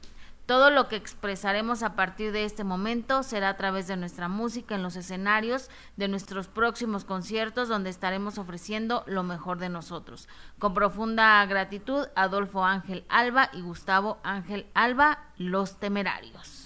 [0.48, 4.74] Todo lo que expresaremos a partir de este momento será a través de nuestra música
[4.74, 5.68] en los escenarios
[5.98, 10.26] de nuestros próximos conciertos donde estaremos ofreciendo lo mejor de nosotros.
[10.58, 16.57] Con profunda gratitud, Adolfo Ángel Alba y Gustavo Ángel Alba, Los Temerarios.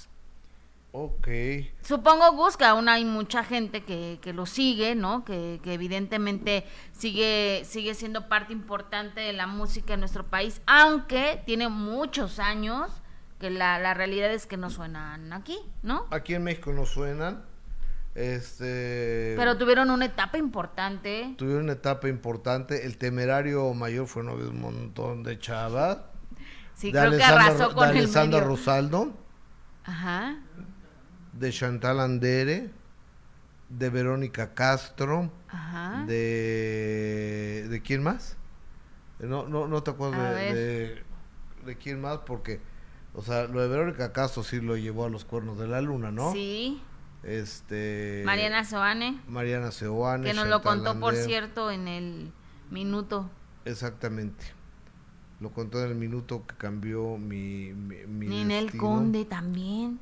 [0.94, 1.28] Ok.
[1.80, 5.24] Supongo, Gus, que aún hay mucha gente que, que lo sigue, ¿no?
[5.24, 11.42] Que, que, evidentemente sigue, sigue siendo parte importante de la música en nuestro país, aunque
[11.46, 12.90] tiene muchos años
[13.40, 16.06] que la, la realidad es que no suenan aquí, ¿no?
[16.10, 17.42] Aquí en México no suenan.
[18.14, 19.34] Este.
[19.38, 21.34] Pero tuvieron una etapa importante.
[21.38, 22.84] Tuvieron una etapa importante.
[22.84, 25.98] El temerario mayor fue novio de un montón de chavas.
[26.74, 28.50] Sí, creo que arrasó con de el Alessandra medio.
[28.50, 29.12] Rosaldo,
[29.84, 30.36] Ajá.
[31.32, 32.70] De Chantal Andere,
[33.68, 36.04] de Verónica Castro, Ajá.
[36.06, 37.66] de.
[37.68, 38.36] ¿De quién más?
[39.18, 41.02] No, no, no te acuerdas de, de,
[41.64, 42.60] de quién más, porque.
[43.14, 46.10] O sea, lo de Verónica Castro sí lo llevó a los cuernos de la luna,
[46.10, 46.32] ¿no?
[46.32, 46.80] Sí.
[47.22, 48.22] Este.
[48.24, 50.24] Mariana Soane, Mariana Seoane.
[50.24, 52.32] que nos lo contó, por cierto, en el
[52.70, 53.30] minuto.
[53.64, 54.44] Exactamente.
[55.40, 57.72] Lo contó en el minuto que cambió mi.
[57.74, 58.84] mi, mi Ninel destino.
[58.84, 60.00] Conde también.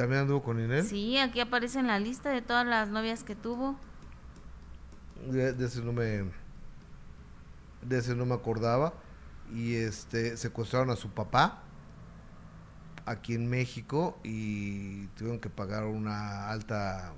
[0.00, 0.82] ¿También anduvo con Ninel?
[0.82, 3.76] Sí, aquí aparece en la lista de todas las novias que tuvo.
[5.30, 6.24] De, de ese no me.
[7.82, 8.94] De ese no me acordaba.
[9.52, 10.38] Y este.
[10.38, 11.64] Secuestraron a su papá.
[13.04, 14.18] Aquí en México.
[14.24, 17.12] Y tuvieron que pagar una alta.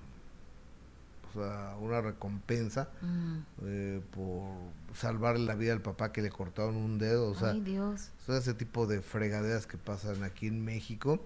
[1.31, 2.89] O sea, una recompensa.
[3.01, 3.39] Mm.
[3.65, 7.31] eh, por salvarle la vida al papá que le cortaron un dedo.
[7.31, 8.11] O sea, Ay, Dios.
[8.27, 11.25] Son ese tipo de fregaderas que pasan aquí en México.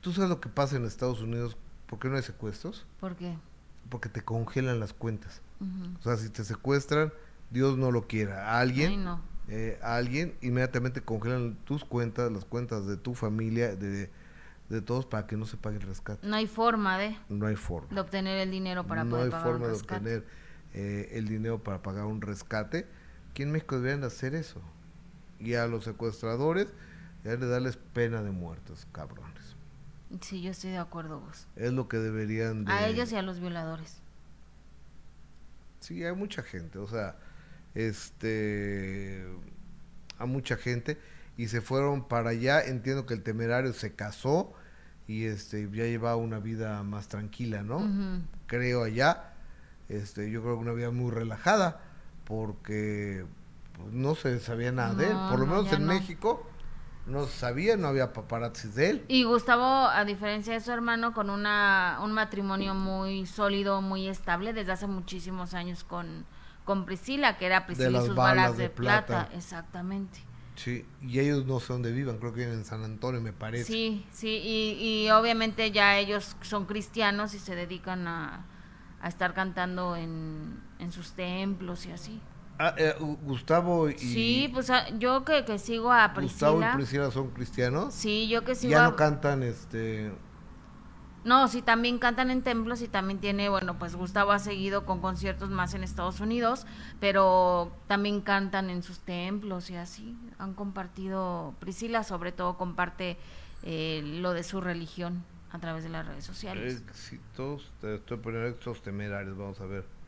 [0.00, 1.56] ¿Tú sabes lo que pasa en Estados Unidos?
[1.86, 2.86] ¿Por qué no hay secuestros?
[3.00, 3.36] ¿Por qué?
[3.88, 5.40] Porque te congelan las cuentas.
[5.98, 7.12] O sea, si te secuestran,
[7.50, 8.52] Dios no lo quiera.
[8.56, 9.20] A alguien, Ay, no.
[9.48, 14.08] eh, a alguien inmediatamente congelan tus cuentas, las cuentas de tu familia, de,
[14.70, 16.26] de todos, para que no se pague el rescate.
[16.26, 17.88] No hay forma de, No hay forma.
[17.94, 19.96] de obtener el dinero para no poder hay pagar forma un de rescate.
[19.96, 20.26] obtener
[20.72, 22.86] eh, el dinero para pagar un rescate.
[23.32, 24.62] Aquí en México deberían de hacer eso.
[25.40, 26.68] Y a los secuestradores,
[27.24, 29.39] ya de darles pena de muertos, cabrones.
[30.20, 31.46] Sí, yo estoy de acuerdo, vos.
[31.56, 32.72] Es lo que deberían de...
[32.72, 34.00] A ellos y a los violadores.
[35.78, 37.16] Sí, hay mucha gente, o sea,
[37.74, 39.24] este...
[40.18, 40.98] A mucha gente.
[41.36, 42.62] Y se fueron para allá.
[42.62, 44.52] Entiendo que el temerario se casó
[45.06, 47.82] y este ya llevaba una vida más tranquila, ¿no?
[48.46, 49.32] Creo allá.
[49.88, 51.80] Este, yo creo que una vida muy relajada
[52.24, 53.24] porque
[53.76, 55.16] pues, no se sabía nada de él.
[55.30, 55.94] Por lo no, menos en no.
[55.94, 56.49] México
[57.10, 59.04] no se sabía, no había paparazzis de él.
[59.08, 64.52] Y Gustavo, a diferencia de su hermano, con una, un matrimonio muy sólido, muy estable,
[64.52, 66.24] desde hace muchísimos años con,
[66.64, 69.06] con Priscila, que era Priscila y las sus balas balas de de, plata.
[69.06, 69.36] plata.
[69.36, 70.20] Exactamente.
[70.56, 73.64] Sí, y ellos no sé dónde vivan, creo que viven en San Antonio, me parece.
[73.64, 78.44] Sí, sí, y, y obviamente ya ellos son cristianos y se dedican a,
[79.00, 82.20] a estar cantando en, en sus templos y así.
[82.62, 86.60] Ah, eh, Gu- Gustavo y Sí, pues ah, yo que, que sigo a Gustavo y
[86.60, 86.76] Priscila.
[86.76, 87.94] Priscila son cristianos.
[87.94, 90.12] Sí, yo que sigo ya a- no cantan este
[91.24, 95.00] No, sí, también cantan en templos y también tiene, bueno, pues Gustavo ha seguido con
[95.00, 96.66] conciertos más en Estados Unidos,
[96.98, 100.16] pero también cantan en sus templos y así.
[100.38, 103.16] Han compartido, Priscila sobre todo comparte
[103.62, 106.82] eh, lo de su religión a través de las redes sociales.
[106.88, 109.99] éxitos, te estoy poniendo éxitos temerarios, vamos a ver.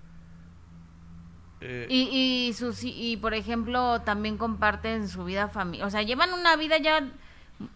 [1.64, 5.86] Eh, Y, y, sus, y, por ejemplo, también comparten su vida familiar.
[5.86, 7.08] O sea, llevan una vida ya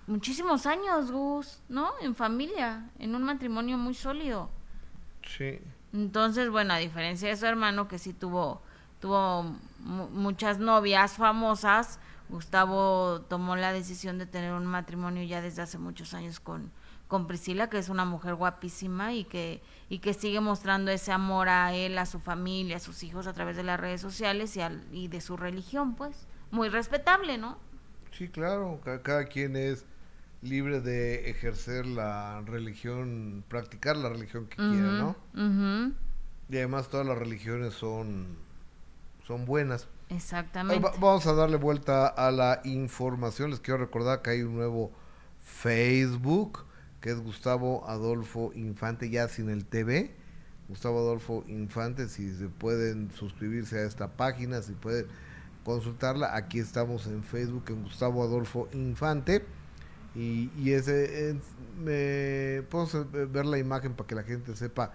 [0.06, 1.92] muchísimos años, Gus, ¿no?
[2.00, 4.50] En familia, en un matrimonio muy sólido.
[5.22, 5.58] sí.
[5.92, 8.60] Entonces, bueno, a diferencia de su hermano, que sí tuvo,
[9.00, 9.44] tuvo
[9.78, 15.78] mu- muchas novias famosas, Gustavo tomó la decisión de tener un matrimonio ya desde hace
[15.78, 16.70] muchos años con,
[17.08, 21.48] con Priscila, que es una mujer guapísima y que, y que sigue mostrando ese amor
[21.48, 24.60] a él, a su familia, a sus hijos a través de las redes sociales y,
[24.60, 26.26] al- y de su religión, pues.
[26.50, 27.58] Muy respetable, ¿no?
[28.12, 29.84] Sí, claro, ca- cada quien es
[30.42, 35.16] libre de ejercer la religión, practicar la religión que quiera, ¿no?
[35.34, 35.94] Ujú,
[36.48, 38.36] Y además todas las religiones son,
[39.26, 39.88] son buenas.
[40.08, 40.84] Exactamente.
[40.84, 43.50] va- vamos a darle vuelta a la información.
[43.50, 44.92] Les quiero recordar que hay un nuevo
[45.40, 46.64] Facebook,
[47.06, 50.10] que es Gustavo Adolfo Infante, ya sin el TV.
[50.68, 55.06] Gustavo Adolfo Infante, si se pueden suscribirse a esta página, si pueden
[55.64, 59.44] consultarla, aquí estamos en Facebook en Gustavo Adolfo Infante.
[60.16, 64.90] Y, y ese es, puedo ver la imagen para que la gente sepa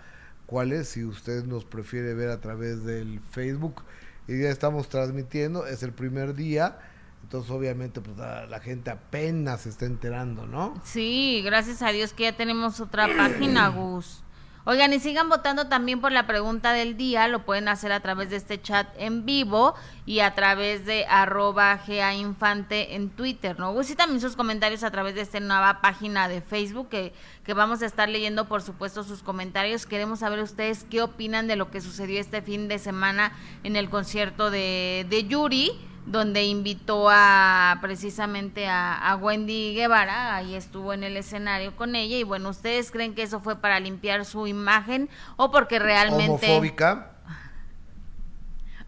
[0.48, 3.84] cuál es, si usted nos prefiere ver a través del Facebook.
[4.28, 6.78] y ya estamos transmitiendo, es el primer día.
[7.24, 10.74] Entonces, obviamente, pues la, la, gente apenas se está enterando, ¿no?
[10.84, 14.24] Sí, gracias a Dios que ya tenemos otra página, Gus.
[14.64, 18.30] Oigan, y sigan votando también por la pregunta del día, lo pueden hacer a través
[18.30, 19.74] de este chat en vivo
[20.06, 21.80] y a través de arroba
[22.16, 23.76] Infante en Twitter, ¿no?
[23.82, 27.12] Y también sus comentarios a través de esta nueva página de Facebook que,
[27.44, 29.88] que vamos a estar leyendo, por supuesto, sus comentarios.
[29.88, 33.32] Queremos saber ustedes qué opinan de lo que sucedió este fin de semana
[33.64, 35.72] en el concierto de, de Yuri
[36.06, 42.24] donde invitó a precisamente a, Wendy Guevara, ahí estuvo en el escenario con ella y
[42.24, 47.12] bueno, ¿ustedes creen que eso fue para limpiar su imagen o porque realmente homofóbica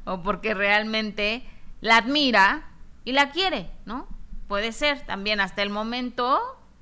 [0.05, 1.43] o porque realmente
[1.81, 2.71] la admira
[3.05, 4.07] y la quiere, ¿no?
[4.47, 6.39] Puede ser también hasta el momento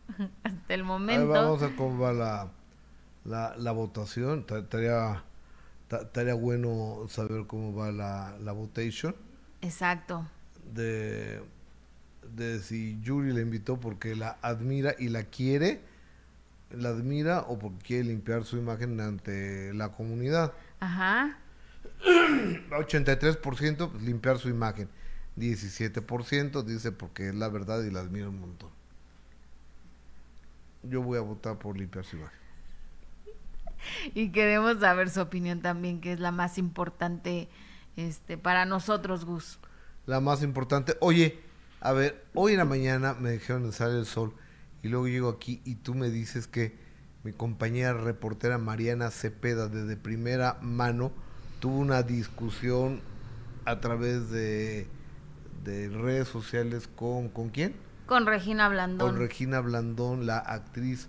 [0.43, 1.29] hasta el momento.
[1.29, 2.47] vamos a cómo va la,
[3.25, 5.23] la, la votación, estaría
[5.89, 9.13] estaría bueno saber cómo va la, la votación
[9.61, 10.25] Exacto.
[10.73, 11.41] De,
[12.35, 15.81] de si Yuri la invitó porque la admira y la quiere,
[16.71, 20.53] la admira o porque quiere limpiar su imagen ante la comunidad.
[20.79, 21.37] Ajá.
[22.69, 24.89] 83% pues, limpiar su imagen.
[25.37, 28.69] 17% dice porque es la verdad y la admira un montón.
[30.83, 32.39] Yo voy a votar por limpiar su imagen.
[34.13, 37.49] Y queremos saber su opinión también, que es la más importante
[37.95, 39.59] este, para nosotros, Gus.
[40.05, 40.97] La más importante.
[40.99, 41.39] Oye,
[41.79, 44.33] a ver, hoy en la mañana me dijeron de salir el sol
[44.83, 46.75] y luego llego aquí y tú me dices que
[47.23, 51.11] mi compañera reportera Mariana Cepeda desde primera mano
[51.59, 53.01] tuvo una discusión
[53.65, 54.87] a través de,
[55.63, 57.75] de redes sociales con ¿con quién?
[58.07, 59.11] Con Regina Blandón.
[59.11, 61.07] Con Regina Blandón, la actriz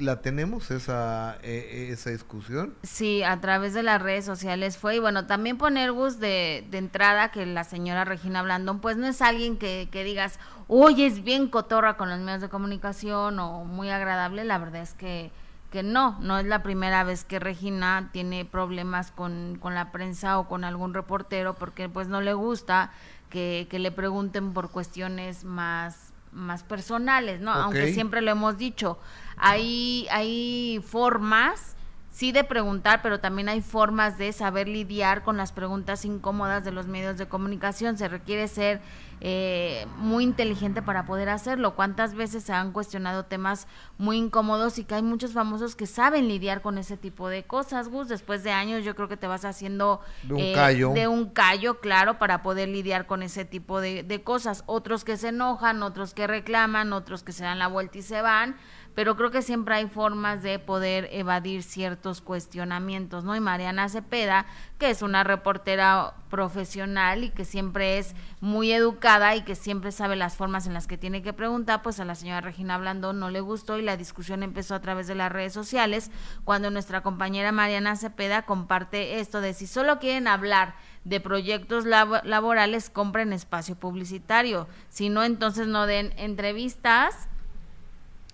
[0.00, 2.74] ¿La tenemos esa, e, esa discusión?
[2.82, 4.96] Sí, a través de las redes sociales fue.
[4.96, 9.06] Y bueno, también poner Gus de, de entrada que la señora Regina Blandón, pues no
[9.06, 10.38] es alguien que, que digas,
[10.68, 14.44] oye, es bien cotorra con los medios de comunicación o muy agradable.
[14.44, 15.30] La verdad es que,
[15.70, 20.38] que no, no es la primera vez que Regina tiene problemas con, con la prensa
[20.38, 22.90] o con algún reportero porque pues no le gusta
[23.30, 27.52] que, que le pregunten por cuestiones más más personales, ¿no?
[27.52, 28.98] Aunque siempre lo hemos dicho,
[29.36, 31.76] hay, hay formas,
[32.18, 36.72] sí, de preguntar, pero también hay formas de saber lidiar con las preguntas incómodas de
[36.72, 37.96] los medios de comunicación.
[37.96, 38.80] Se requiere ser
[39.20, 41.76] eh, muy inteligente para poder hacerlo.
[41.76, 46.26] ¿Cuántas veces se han cuestionado temas muy incómodos y que hay muchos famosos que saben
[46.26, 48.08] lidiar con ese tipo de cosas, Gus?
[48.08, 50.92] Después de años yo creo que te vas haciendo de un, eh, callo.
[50.94, 54.64] De un callo, claro, para poder lidiar con ese tipo de, de cosas.
[54.66, 58.22] Otros que se enojan, otros que reclaman, otros que se dan la vuelta y se
[58.22, 58.56] van
[58.94, 63.36] pero creo que siempre hay formas de poder evadir ciertos cuestionamientos, ¿no?
[63.36, 64.46] Y Mariana Cepeda,
[64.78, 70.16] que es una reportera profesional y que siempre es muy educada y que siempre sabe
[70.16, 73.30] las formas en las que tiene que preguntar, pues a la señora Regina Blandón no
[73.30, 76.10] le gustó y la discusión empezó a través de las redes sociales
[76.44, 80.74] cuando nuestra compañera Mariana Cepeda comparte esto de si solo quieren hablar
[81.04, 87.28] de proyectos laborales, compren espacio publicitario, si no, entonces no den entrevistas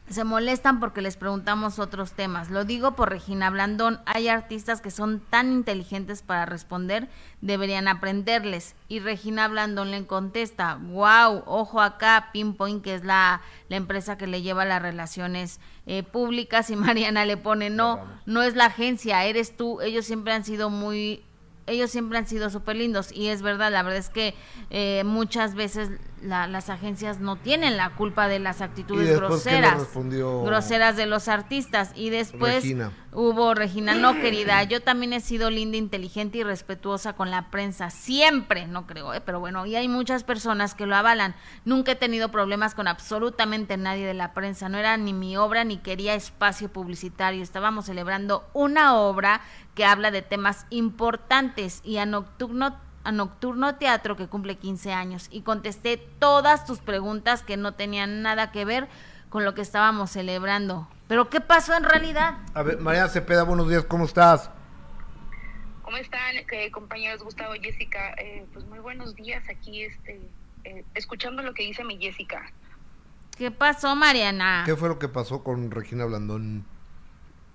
[0.08, 2.50] se molestan porque les preguntamos otros temas.
[2.50, 4.00] Lo digo por Regina Blandón.
[4.04, 7.08] Hay artistas que son tan inteligentes para responder,
[7.40, 8.74] deberían aprenderles.
[8.88, 14.26] Y Regina Blandón le contesta, wow, ojo acá, Pinpoint, que es la, la empresa que
[14.26, 16.68] le lleva las relaciones eh, públicas.
[16.68, 19.80] Y Mariana le pone, no, no es la agencia, eres tú.
[19.80, 21.24] Ellos siempre han sido muy
[21.66, 24.34] ellos siempre han sido súper lindos y es verdad, la verdad es que
[24.70, 25.90] eh, muchas veces
[26.24, 31.92] las agencias no tienen la culpa de las actitudes groseras, groseras de los artistas.
[31.94, 32.64] Y después
[33.12, 37.90] hubo Regina, no querida, yo también he sido linda, inteligente y respetuosa con la prensa,
[37.90, 41.34] siempre, no creo, eh, pero bueno, y hay muchas personas que lo avalan,
[41.64, 45.64] nunca he tenido problemas con absolutamente nadie de la prensa, no era ni mi obra
[45.64, 49.42] ni quería espacio publicitario, estábamos celebrando una obra
[49.74, 55.28] que habla de temas importantes y a Nocturno, a Nocturno Teatro que cumple 15 años
[55.30, 58.88] y contesté todas tus preguntas que no tenían nada que ver
[59.28, 60.88] con lo que estábamos celebrando.
[61.08, 62.38] Pero ¿qué pasó en realidad?
[62.54, 64.50] A ver, María Cepeda, buenos días, ¿cómo estás?
[65.82, 68.14] ¿Cómo están, eh, compañeros Gustavo, Jessica?
[68.16, 70.20] Eh, pues muy buenos días aquí, este,
[70.64, 72.50] eh, escuchando lo que dice mi Jessica.
[73.36, 74.62] ¿Qué pasó, Mariana?
[74.64, 76.64] ¿Qué fue lo que pasó con Regina Blandón?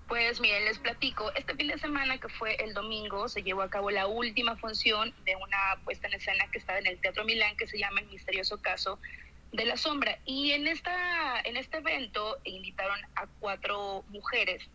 [0.10, 1.32] Pues miren, les platico.
[1.36, 5.14] Este fin de semana, que fue el domingo, se llevó a cabo la última función
[5.24, 8.08] de una puesta en escena que estaba en el Teatro Milán, que se llama El
[8.08, 8.98] misterioso caso
[9.52, 10.18] de la sombra.
[10.26, 14.68] Y en, esta, en este evento invitaron a cuatro mujeres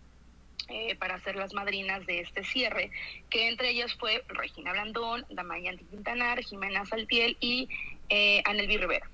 [0.69, 2.93] eh, para ser las madrinas de este cierre,
[3.29, 7.69] que entre ellas fue Regina Blandón, Damayanti Quintanar, Jimena Saltiel y
[8.09, 9.11] eh, Anelvi Rivera.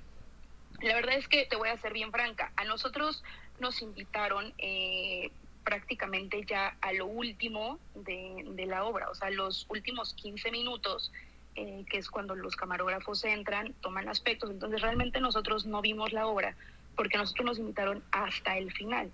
[0.82, 3.24] La verdad es que te voy a ser bien franca, a nosotros
[3.58, 5.30] nos invitaron eh,
[5.64, 11.12] prácticamente ya a lo último de, de, la obra, o sea, los últimos 15 minutos,
[11.56, 16.26] eh, que es cuando los camarógrafos entran, toman aspectos, entonces realmente nosotros no vimos la
[16.26, 16.56] obra
[16.96, 19.10] porque nosotros nos invitaron hasta el final.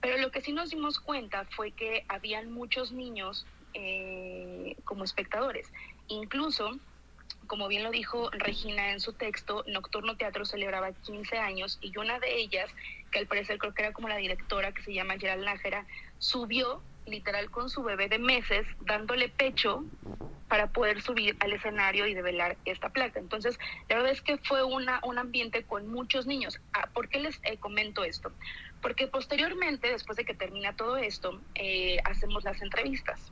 [0.00, 5.70] Pero lo que sí nos dimos cuenta fue que habían muchos niños eh, como espectadores.
[6.06, 6.78] Incluso,
[7.46, 12.18] como bien lo dijo Regina en su texto, Nocturno Teatro celebraba 15 años y una
[12.18, 12.70] de ellas,
[13.10, 15.86] que al parecer creo que era como la directora, que se llama Gerald Nájera,
[16.18, 19.84] subió literal con su bebé de meses, dándole pecho
[20.48, 23.20] para poder subir al escenario y develar esta placa.
[23.20, 26.58] Entonces, la verdad es que fue una, un ambiente con muchos niños.
[26.72, 28.32] Ah, ¿Por qué les eh, comento esto?
[28.80, 33.30] Porque posteriormente, después de que termina todo esto, eh, hacemos las entrevistas.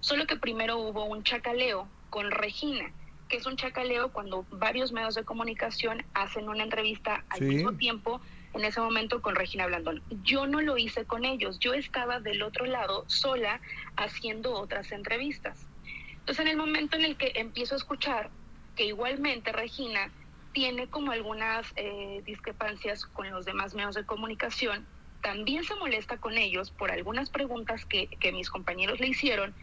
[0.00, 2.92] Solo que primero hubo un chacaleo con Regina,
[3.28, 7.44] que es un chacaleo cuando varios medios de comunicación hacen una entrevista al Sí.
[7.46, 8.20] mismo tiempo,
[8.54, 10.02] en ese momento con Regina Blandón.
[10.22, 13.60] Yo no lo hice con ellos, yo estaba del otro lado sola
[13.96, 15.66] haciendo otras entrevistas.
[16.10, 18.30] Entonces en el momento en el que empiezo a escuchar
[18.76, 20.10] que igualmente Regina
[20.52, 24.86] tiene como algunas eh, discrepancias con los demás medios de comunicación,
[25.20, 29.54] también se molesta con ellos por algunas preguntas que, que mis compañeros le hicieron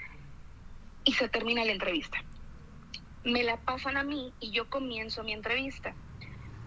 [1.04, 2.24] y se termina la entrevista.
[3.24, 5.96] Me la pasan a mí y yo comienzo mi entrevista.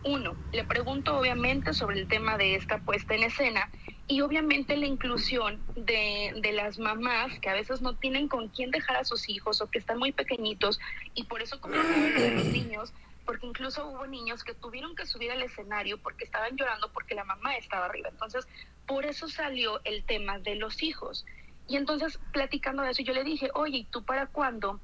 [0.04, 3.70] Uno, le pregunto obviamente sobre el tema de esta puesta en escena
[4.06, 8.70] y obviamente la inclusión de, de, las mamás que a veces no tienen con quién
[8.70, 10.78] dejar a sus hijos o que están muy pequeñitos
[11.14, 12.92] y por eso de los niños,
[13.24, 17.24] porque incluso hubo niños que tuvieron que subir al escenario porque estaban llorando porque la
[17.24, 18.10] mamá estaba arriba.
[18.10, 18.46] Entonces,
[18.86, 21.24] por eso salió el tema de los hijos.
[21.66, 24.80] Y entonces, platicando de eso, yo le dije, oye, ¿y tú para cuándo?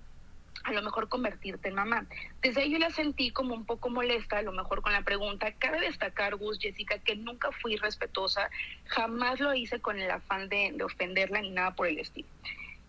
[0.65, 2.07] A lo mejor convertirte en mamá.
[2.43, 5.53] Desde ahí yo la sentí como un poco molesta, a lo mejor con la pregunta.
[5.53, 8.51] Cabe destacar, Gus, Jessica, que nunca fui respetuosa,
[8.87, 12.29] jamás lo hice con el afán de, de ofenderla ni nada por el estilo.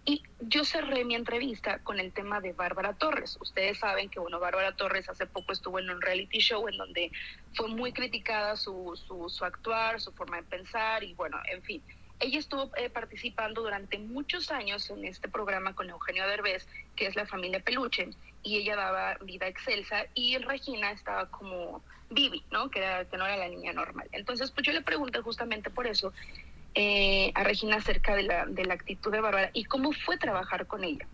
[0.04, 3.38] Y yo cerré mi entrevista con el tema de Bárbara Torres.
[3.40, 7.12] Ustedes saben que, bueno, Bárbara Torres hace poco estuvo en un reality show en donde
[7.54, 11.84] fue muy criticada su, su, su actuar, su forma de pensar y, bueno, en fin
[12.22, 17.16] ella estuvo eh, participando durante muchos años en este programa con Eugenio Derbez, que es
[17.16, 18.10] la familia Peluche,
[18.44, 22.70] y ella daba vida excelsa, y Regina estaba como Vivi, ¿no?
[22.70, 24.08] Que, era, que no era la niña normal.
[24.12, 26.14] Entonces, pues yo le pregunté justamente por eso
[26.76, 30.68] eh, a Regina acerca de la, de la actitud de Bárbara y cómo fue trabajar
[30.68, 31.08] con ella.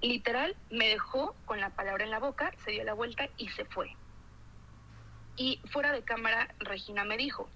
[0.00, 3.64] Literal, me dejó con la palabra en la boca, se dio la vuelta y se
[3.64, 3.94] fue.
[5.36, 7.48] Y fuera de cámara, Regina me dijo,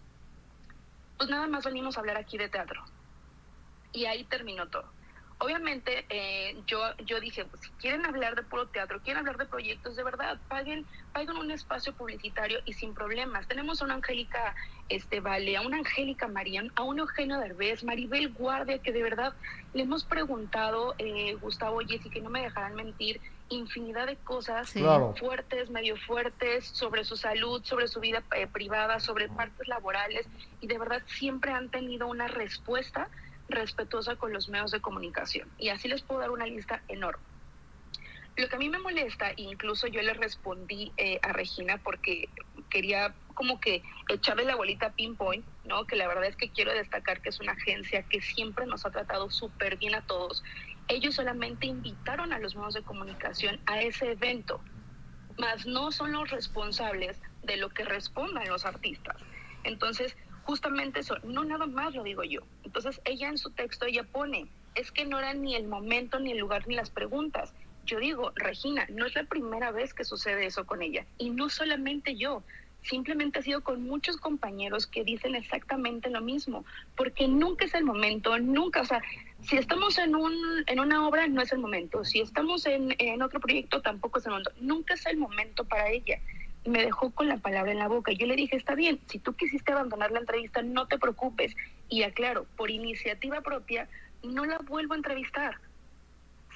[1.20, 2.82] pues nada más venimos a hablar aquí de teatro.
[3.92, 4.86] Y ahí terminó todo.
[5.36, 9.44] Obviamente, eh, yo, yo dije, pues, si quieren hablar de puro teatro, quieren hablar de
[9.44, 13.46] proyectos, de verdad, paguen, paguen un espacio publicitario y sin problemas.
[13.48, 14.54] Tenemos a una Angélica
[14.88, 19.34] este, Vale, a una Angélica Marian, a un Eugenio Derbez, Maribel Guardia, que de verdad
[19.74, 24.80] le hemos preguntado, eh, Gustavo Jessy, que no me dejarán mentir, infinidad de cosas sí.
[24.80, 25.14] claro.
[25.18, 30.26] fuertes, medio fuertes, sobre su salud, sobre su vida eh, privada, sobre partes laborales,
[30.60, 33.08] y de verdad siempre han tenido una respuesta
[33.48, 35.48] respetuosa con los medios de comunicación.
[35.58, 37.22] Y así les puedo dar una lista enorme.
[38.36, 42.28] Lo que a mí me molesta, incluso yo le respondí eh, a Regina porque
[42.70, 45.84] quería como que echarle la bolita a Pinpoint, ¿no?
[45.84, 48.90] Que la verdad es que quiero destacar que es una agencia que siempre nos ha
[48.90, 50.42] tratado súper bien a todos.
[50.90, 54.60] Ellos solamente invitaron a los medios de comunicación a ese evento,
[55.38, 59.14] más no son los responsables de lo que respondan los artistas.
[59.62, 62.40] Entonces, justamente eso, no nada más lo digo yo.
[62.64, 66.32] Entonces ella en su texto, ella pone, es que no era ni el momento, ni
[66.32, 67.54] el lugar, ni las preguntas.
[67.84, 71.06] Yo digo, Regina, no es la primera vez que sucede eso con ella.
[71.18, 72.42] Y no solamente yo,
[72.82, 76.64] simplemente ha sido con muchos compañeros que dicen exactamente lo mismo,
[76.96, 79.02] porque nunca es el momento, nunca, o sea,
[79.42, 80.34] si estamos en, un,
[80.66, 84.26] en una obra, no es el momento, si estamos en, en otro proyecto, tampoco es
[84.26, 86.18] el momento, nunca es el momento para ella
[86.66, 88.12] me dejó con la palabra en la boca.
[88.12, 91.56] Yo le dije, está bien, si tú quisiste abandonar la entrevista, no te preocupes.
[91.88, 93.88] Y aclaro, por iniciativa propia,
[94.22, 95.56] no la vuelvo a entrevistar.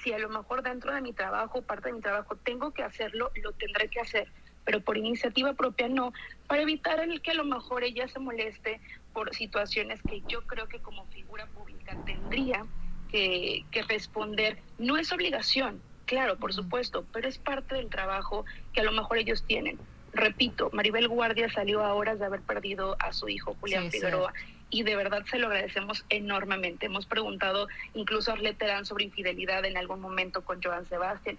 [0.03, 3.31] Si a lo mejor dentro de mi trabajo, parte de mi trabajo, tengo que hacerlo,
[3.41, 4.27] lo tendré que hacer.
[4.65, 6.11] Pero por iniciativa propia no,
[6.47, 8.79] para evitar el que a lo mejor ella se moleste
[9.13, 12.65] por situaciones que yo creo que como figura pública tendría
[13.09, 14.57] que, que responder.
[14.77, 19.19] No es obligación, claro, por supuesto, pero es parte del trabajo que a lo mejor
[19.19, 19.79] ellos tienen
[20.15, 24.33] repito, Maribel Guardia salió a horas de haber perdido a su hijo Julián Figueroa
[24.69, 26.87] y de verdad se lo agradecemos enormemente.
[26.87, 31.37] Hemos preguntado incluso a Arlette sobre infidelidad en algún momento con Joan Sebastián.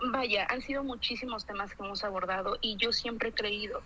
[0.00, 3.82] Vaya, han sido muchísimos temas que hemos abordado y yo siempre he creído,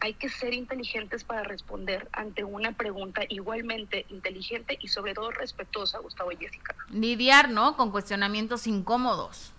[0.00, 5.98] hay que ser inteligentes para responder ante una pregunta igualmente inteligente y sobre todo respetuosa,
[5.98, 6.76] Gustavo y Jessica.
[6.90, 7.76] Lidiar, ¿no?
[7.76, 9.52] Con cuestionamientos incómodos.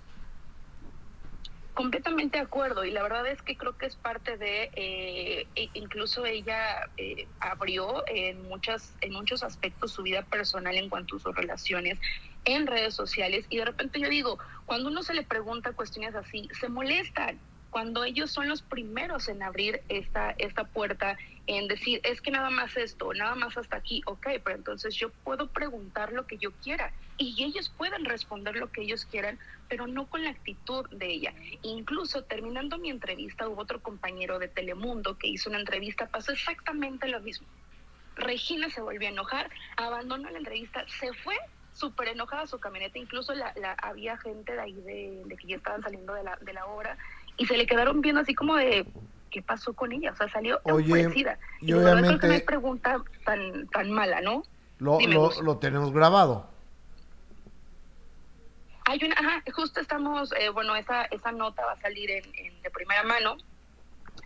[1.74, 5.70] Completamente de acuerdo y la verdad es que creo que es parte de, eh, e
[5.74, 11.20] incluso ella eh, abrió en muchas, en muchos aspectos su vida personal en cuanto a
[11.20, 11.99] sus relaciones
[12.47, 16.49] en redes sociales y de repente yo digo, cuando uno se le pregunta cuestiones así,
[16.59, 17.39] se molestan
[17.69, 22.49] cuando ellos son los primeros en abrir esta, esta puerta, en decir, es que nada
[22.49, 26.51] más esto, nada más hasta aquí, ok, pero entonces yo puedo preguntar lo que yo
[26.63, 29.37] quiera y ellos pueden responder lo que ellos quieran,
[29.67, 31.33] pero no con la actitud de ella.
[31.61, 37.07] Incluso terminando mi entrevista, hubo otro compañero de Telemundo que hizo una entrevista, pasó exactamente
[37.09, 37.47] lo mismo.
[38.15, 41.35] Regina se volvió a enojar, abandonó la entrevista, se fue
[41.78, 45.82] súper enojada su camioneta, incluso la, había gente de ahí de, de, que ya estaban
[45.82, 46.97] saliendo de la, de la obra
[47.38, 48.86] y se le quedaron viendo así como de
[49.30, 51.07] qué pasó con ella, o sea, salió Oye,
[51.61, 54.43] Y, obviamente que no hay pregunta tan, tan mala, ¿no?
[54.80, 56.49] Lo, lo, tenemos grabado.
[58.86, 62.23] Hay una, ajá, justo estamos, eh, bueno, esa, esa nota va a salir en,
[62.61, 63.38] de primera mano,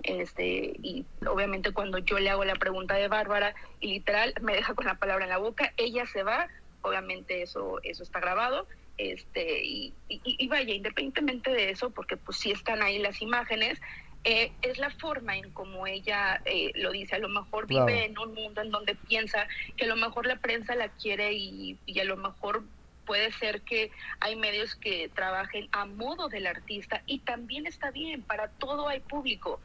[0.04, 4.74] este, y obviamente cuando yo le hago la pregunta de Bárbara, y literal me deja
[4.74, 6.48] con la palabra en la boca, ella se va,
[6.82, 8.68] obviamente eso, eso está grabado,
[8.98, 13.80] este y, y, vaya, independientemente de eso, porque pues sí están ahí las imágenes,
[14.24, 18.18] eh, es la forma en como ella eh, lo dice, a lo mejor vive en
[18.20, 22.00] un mundo en donde piensa que a lo mejor la prensa la quiere y, y
[22.00, 22.64] a lo mejor
[23.06, 28.22] puede ser que hay medios que trabajen a modo del artista y también está bien,
[28.22, 29.60] para todo hay público,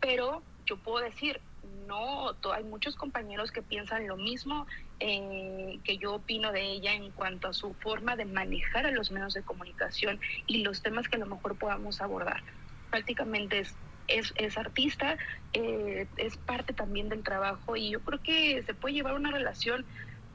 [0.00, 1.40] pero yo puedo decir,
[1.86, 4.66] no, hay muchos compañeros que piensan lo mismo
[5.04, 9.10] eh, que yo opino de ella en cuanto a su forma de manejar a los
[9.10, 12.40] medios de comunicación y los temas que a lo mejor podamos abordar.
[12.88, 13.74] Prácticamente es,
[14.06, 15.16] es, es artista,
[15.54, 19.84] eh, es parte también del trabajo y yo creo que se puede llevar una relación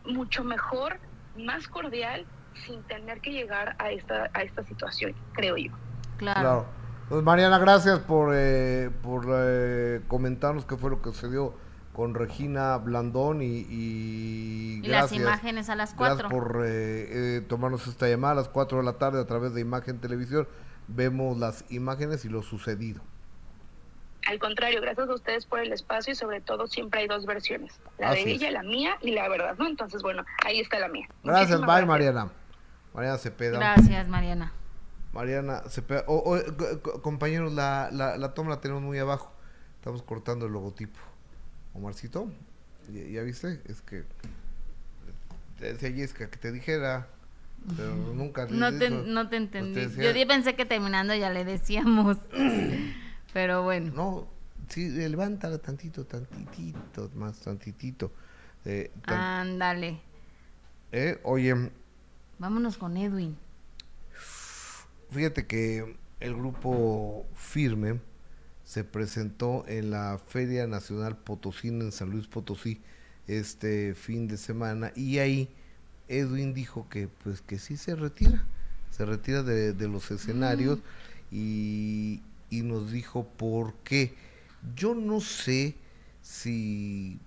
[0.06, 1.00] mucho mejor,
[1.38, 2.26] más cordial,
[2.66, 5.72] sin tener que llegar a esta, a esta situación, creo yo.
[6.18, 6.66] claro.
[7.08, 11.54] Pues Mariana, gracias por, eh, por eh, comentarnos qué fue lo que sucedió
[11.98, 16.16] con Regina Blandón y, y, las imágenes a las 4.
[16.16, 19.62] Gracias por eh, tomarnos esta llamada a las 4 de la tarde a través de
[19.62, 20.48] Imagen Televisión.
[20.88, 23.02] Vemos las imágenes y lo sucedido.
[24.28, 27.80] Al contrario, gracias a ustedes por el espacio y sobre todo siempre hay dos versiones,
[27.98, 29.66] la de ella, la mía y la verdad, ¿no?
[29.66, 31.10] Entonces, bueno, ahí está la mía.
[31.24, 32.30] Gracias, bye Mariana.
[32.94, 33.58] Mariana Cepeda.
[33.58, 34.54] Gracias, Mariana.
[35.14, 36.06] Mariana Cepeda.
[37.02, 39.34] compañeros, la, la, la, toma la tenemos muy abajo.
[39.80, 41.00] Estamos cortando el logotipo.
[41.78, 42.32] Omarcito,
[42.90, 43.62] ¿ya, viste?
[43.66, 44.04] Es que
[45.60, 47.08] te decía Jessica que te dijera,
[47.76, 49.82] pero nunca no te, no te entendí.
[50.02, 52.18] Yo pensé que terminando ya le decíamos.
[53.34, 53.92] pero bueno.
[53.94, 54.28] No,
[54.70, 58.12] sí, levántala tantito, tantitito, más tantitito.
[58.66, 60.00] Eh, Ándale.
[60.92, 61.72] Eh, oye.
[62.40, 63.38] Vámonos con Edwin.
[65.12, 68.00] Fíjate que el grupo Firme
[68.68, 72.82] se presentó en la Feria Nacional Potosina en San Luis Potosí
[73.26, 75.48] este fin de semana y ahí
[76.10, 78.44] Edwin dijo que pues que sí se retira,
[78.92, 80.80] se retira de, los escenarios
[81.32, 84.14] y, y, nos dijo por qué.
[84.76, 85.76] Yo no sé
[86.22, 87.20] si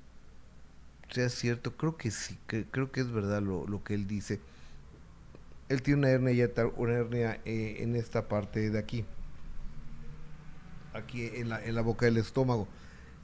[1.11, 4.41] sea cierto, creo que sí, creo que es verdad lo, lo que él dice.
[5.71, 9.07] Él tiene una hernia, una hernia eh, en esta parte de aquí,
[10.95, 12.69] aquí en la, en la boca del estómago.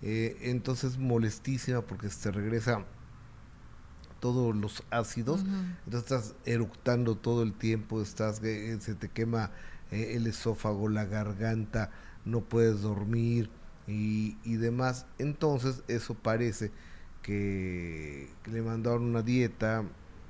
[0.02, 2.84] Eh, entonces molestísima porque se regresa
[4.20, 5.44] todos los ácidos,
[5.84, 9.52] entonces estás eructando todo el tiempo, estás eh, se te quema
[9.90, 11.90] el esófago, la garganta,
[12.24, 13.50] no puedes dormir
[13.86, 15.06] y, y demás.
[15.18, 16.72] Entonces eso parece
[17.22, 19.84] que le mandaron una dieta,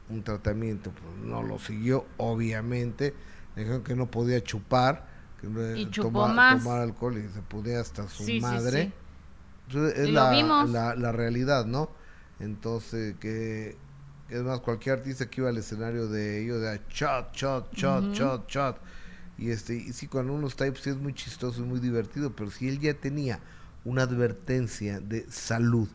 [0.09, 3.15] un tratamiento, pues no lo siguió, obviamente,
[3.55, 5.07] dijeron que no podía chupar,
[5.41, 8.93] que y tomar, tomar alcohol y se podía hasta su madre.
[9.69, 11.91] es la, la, realidad, ¿no?
[12.41, 13.77] Entonces, que
[14.29, 18.49] es más, cualquier artista que iba al escenario de ellos, de shot, shot, shot, shot,
[18.49, 18.79] shot.
[19.39, 22.35] Y este, y sí, cuando uno está ahí, pues es muy chistoso y muy divertido,
[22.35, 23.41] pero si él ya tenía
[23.85, 25.89] una advertencia de salud,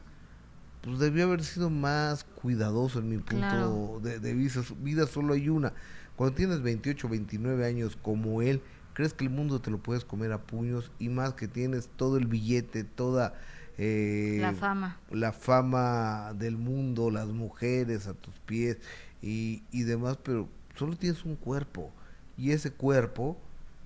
[0.82, 4.62] pues debió haber sido más cuidadoso en mi punto de, vista.
[4.80, 5.74] Vida solo hay una.
[6.16, 8.62] Cuando tienes 28, 29 años como él,
[8.94, 12.18] crees que el mundo te lo puedes comer a puños y más que tienes todo
[12.18, 13.34] el billete, toda
[13.78, 14.98] eh, la fama.
[15.10, 18.78] La fama del mundo, las mujeres a tus pies
[19.22, 21.92] y, y demás, pero solo tienes un cuerpo
[22.38, 23.38] y ese cuerpo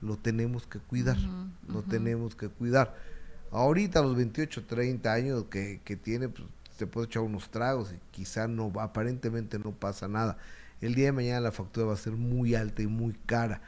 [0.02, 1.18] lo tenemos que cuidar,
[1.68, 2.96] lo tenemos que cuidar.
[3.52, 7.94] Ahorita a los 28, 30 años que, que tiene, pues, se puede echar unos tragos
[7.94, 10.38] y quizá no, aparentemente no pasa nada.
[10.82, 13.62] El día de mañana la factura va a ser muy alta y muy cara,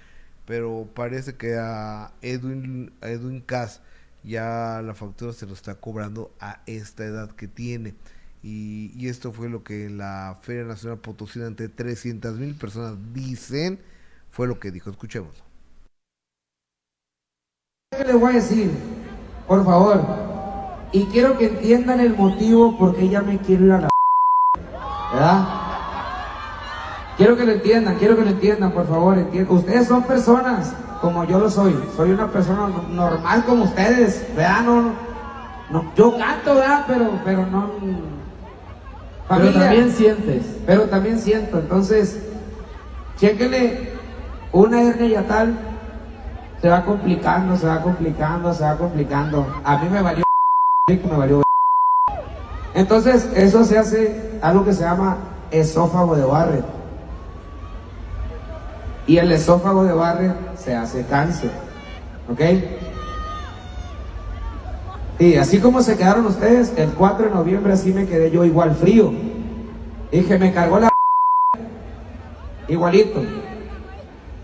[0.48, 3.82] pero parece que a Edwin, a Edwin Cass
[4.24, 7.94] ya la factura se lo está cobrando a esta edad que tiene.
[8.42, 13.80] Y, esto fue lo que la Feria Nacional Potosí ante 300 mil personas dicen,
[14.32, 14.90] fue lo que dijo.
[14.90, 15.44] Escuchemos.
[17.92, 18.72] ¿Qué les voy a decir?
[19.48, 20.02] Por favor.
[20.94, 23.90] Y quiero que entiendan el motivo por qué ella me quiere ir a la...
[25.14, 25.57] ¿Verdad?
[27.18, 29.18] Quiero que lo entiendan, quiero que lo entiendan, por favor.
[29.50, 30.72] Ustedes son personas
[31.02, 31.76] como yo lo soy.
[31.96, 34.62] Soy una persona normal como ustedes, ¿verdad?
[35.72, 36.86] No, yo canto, ¿verdad?
[36.88, 37.72] Pero, pero no...
[39.28, 40.44] pero también sientes.
[40.68, 41.58] Pero también siento.
[41.58, 42.20] Entonces,
[43.18, 43.94] chéquenle
[44.52, 45.58] una hernia tal
[46.62, 49.48] se va complicando, se va complicando, se va complicando.
[49.64, 50.24] A mí me valió
[50.88, 51.44] me valió
[52.74, 55.18] Entonces, eso se hace algo que se llama
[55.52, 56.77] esófago de Barrett.
[59.08, 61.52] Y el esófago de Barrett se hace cáncer.
[62.30, 62.42] ¿Ok?
[65.20, 68.76] Y así como se quedaron ustedes, el 4 de noviembre así me quedé yo igual
[68.76, 69.12] frío.
[70.12, 70.90] Dije, me cargó la...
[72.68, 73.22] Igualito.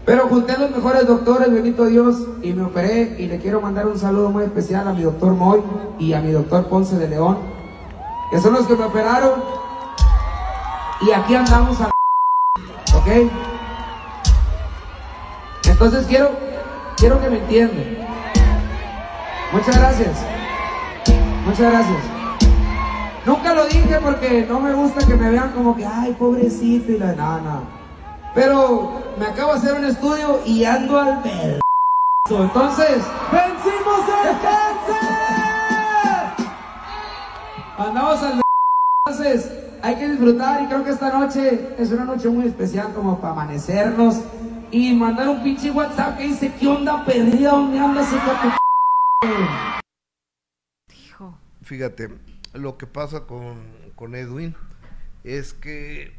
[0.06, 3.88] Pero junté a los mejores doctores, bendito Dios, y me operé y le quiero mandar
[3.88, 5.61] un saludo muy especial a mi doctor Moy
[5.99, 7.38] y a mi doctor Ponce de León,
[8.31, 9.44] que son los que me operaron.
[11.02, 11.88] Y aquí andamos a...
[12.98, 13.52] ¿Ok?
[15.85, 16.31] Entonces quiero,
[16.95, 17.97] quiero que me entiendan.
[19.51, 20.18] Muchas gracias.
[21.45, 21.97] Muchas gracias.
[23.26, 26.99] Nunca lo dije porque no me gusta que me vean como que, ay, pobrecito y
[26.99, 27.11] la...
[27.15, 27.64] No, no.
[28.34, 31.60] Pero me acabo de hacer un estudio y ando al ver.
[32.30, 34.95] Entonces, ¡vencimos el cáncer!
[37.77, 38.41] Andamos al
[39.05, 39.51] Entonces,
[39.81, 43.34] hay que disfrutar y creo que esta noche es una noche muy especial como para
[43.34, 44.22] amanecernos
[44.73, 47.51] y mandar un pinche WhatsApp que dice, ¿qué onda perdida?
[47.51, 48.07] ¿Dónde andas?
[50.91, 51.37] Hijo.
[51.61, 52.09] Fíjate,
[52.53, 53.61] lo que pasa con,
[53.95, 54.55] con Edwin
[55.23, 56.11] es que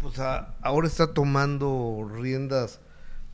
[0.00, 2.80] pues ahora está tomando riendas,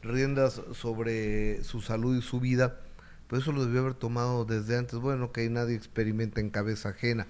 [0.02, 2.80] riendas sobre su salud y su vida,
[3.28, 4.98] pues eso lo debió haber tomado desde antes.
[4.98, 7.26] Bueno, que nadie experimenta en cabeza ajena.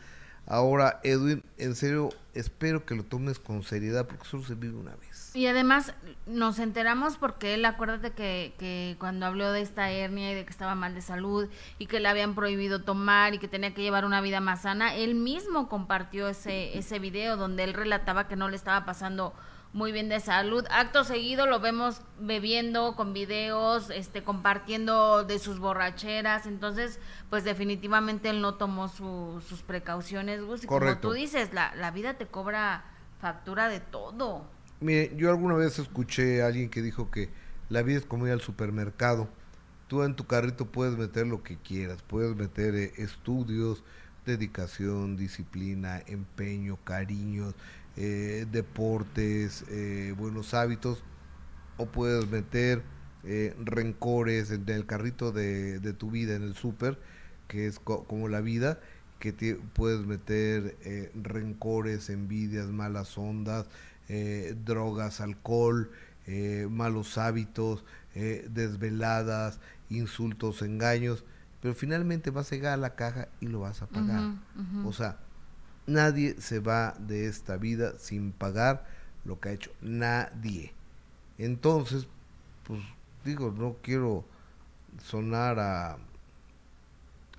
[0.47, 4.95] Ahora, Edwin, en serio, espero que lo tomes con seriedad porque solo se vive una
[4.97, 5.10] vez.
[5.33, 5.95] Y además
[6.27, 10.51] nos enteramos porque él, acuérdate que, que cuando habló de esta hernia y de que
[10.51, 11.49] estaba mal de salud
[11.79, 14.95] y que le habían prohibido tomar y que tenía que llevar una vida más sana,
[14.95, 19.33] él mismo compartió ese, ese video donde él relataba que no le estaba pasando
[19.73, 20.65] muy bien de salud.
[20.71, 26.47] Acto seguido lo vemos bebiendo con videos, este, compartiendo de sus borracheras.
[26.47, 26.99] Entonces,
[27.29, 30.65] pues definitivamente él no tomó sus precauciones, Gus.
[30.65, 32.85] Y como tú dices, la, la vida te cobra
[33.21, 34.45] factura de todo.
[34.81, 37.29] Mire, yo alguna vez escuché a alguien que dijo que
[37.69, 39.29] la vida es como ir al supermercado.
[39.89, 43.83] Tú en tu carrito puedes meter lo que quieras, puedes meter eh, estudios,
[44.27, 47.55] dedicación, disciplina, empeño, cariños,
[47.97, 51.03] eh, deportes, eh, buenos hábitos,
[51.77, 52.83] o puedes meter
[53.25, 56.99] eh, rencores en el carrito de, tu vida en el súper,
[57.49, 58.81] que es como la vida,
[59.19, 60.79] que puedes meter
[61.15, 63.67] rencores, envidias, malas ondas,
[64.65, 65.91] drogas, alcohol,
[66.71, 67.85] malos hábitos,
[68.15, 71.25] desveladas, insultos, engaños,
[71.61, 74.35] pero finalmente vas a llegar a la caja y lo vas a pagar.
[74.85, 75.19] O sea,
[75.87, 78.87] Nadie se va de esta vida sin pagar
[79.25, 79.73] lo que ha hecho.
[79.81, 80.73] Nadie.
[81.37, 82.07] Entonces,
[82.65, 82.81] pues
[83.25, 84.25] digo, no quiero
[85.03, 85.99] sonar a,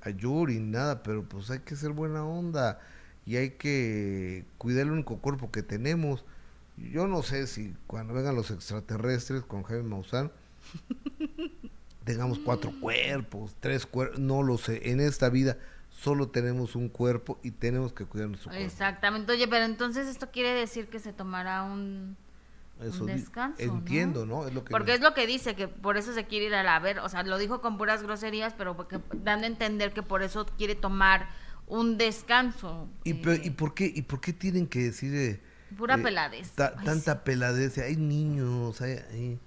[0.02, 2.82] a Yuri nada, pero pues hay que ser buena onda
[3.26, 6.26] y hay que cuidar el único cuerpo que tenemos.
[6.90, 10.32] Yo no sé si cuando vengan los extraterrestres con Jaime Maussan
[12.04, 14.92] tengamos cuatro cuerpos, tres cuerpos, no lo sé.
[14.92, 15.58] En esta vida
[15.90, 18.66] solo tenemos un cuerpo y tenemos que cuidar nuestro cuerpo.
[18.66, 19.32] Exactamente.
[19.34, 22.18] Oye, pero entonces esto quiere decir que se tomará un,
[23.06, 23.62] descanso.
[23.62, 24.44] Entiendo, ¿no?
[24.70, 27.10] porque es lo que dice, que por eso se quiere ir a la ver, o
[27.10, 30.74] sea, lo dijo con puras groserías, pero porque, dando a entender que por eso quiere
[30.74, 31.30] tomar
[31.68, 32.90] un descanso.
[33.04, 35.14] ¿Y, ¿y por, qué, ¿y por qué tienen que decir...
[35.14, 36.52] Eh, Pura eh, peladez.
[36.52, 39.40] tanta peladez, hay niños, hay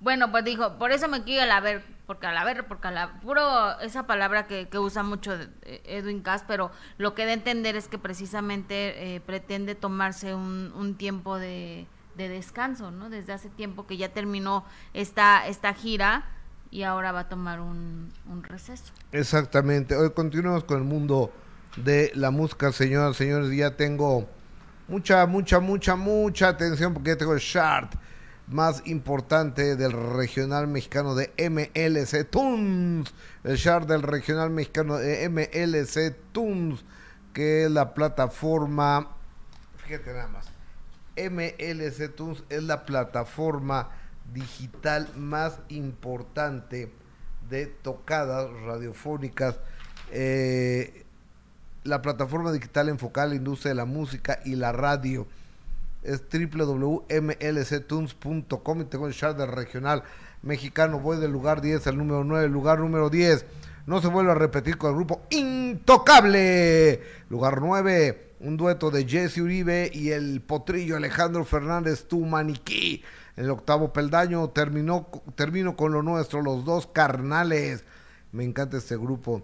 [0.00, 2.90] Bueno, pues dijo, por eso me quiero a ver, porque a la ver, porque a
[2.90, 7.30] la puro esa palabra que, que usa mucho eh, Edwin Cass, pero lo que da
[7.30, 11.86] a entender es que precisamente eh, pretende tomarse un, un tiempo de,
[12.16, 13.10] de, descanso, ¿no?
[13.10, 14.64] Desde hace tiempo que ya terminó
[14.94, 16.24] esta, esta gira
[16.70, 18.92] y ahora va a tomar un, un receso.
[19.12, 19.96] Exactamente.
[19.96, 21.32] Hoy continuamos con el mundo
[21.76, 23.50] de la música, señoras, señores.
[23.56, 24.28] Ya tengo
[24.90, 27.94] mucha, mucha, mucha, mucha atención porque tengo el chart
[28.48, 33.14] más importante del regional mexicano de MLC Tunes.
[33.44, 36.84] El chart del regional mexicano de MLC Tunes,
[37.32, 39.16] que es la plataforma,
[39.76, 40.50] fíjate nada más,
[41.16, 43.90] MLC Tunes es la plataforma
[44.34, 46.92] digital más importante
[47.48, 49.56] de tocadas radiofónicas.
[50.10, 50.99] Eh,
[51.84, 55.28] la plataforma digital enfocada a la industria de la música y la radio
[56.02, 60.02] es www.mlctunes.com y tengo el chart del regional
[60.42, 60.98] mexicano.
[60.98, 63.44] Voy del lugar 10 al número 9, lugar número 10.
[63.86, 67.02] No se vuelve a repetir con el grupo Intocable.
[67.28, 73.04] Lugar 9, un dueto de Jesse Uribe y el potrillo Alejandro Fernández, tu maniquí.
[73.36, 77.84] El octavo peldaño terminó, termino con lo nuestro, los dos carnales.
[78.32, 79.42] Me encanta este grupo.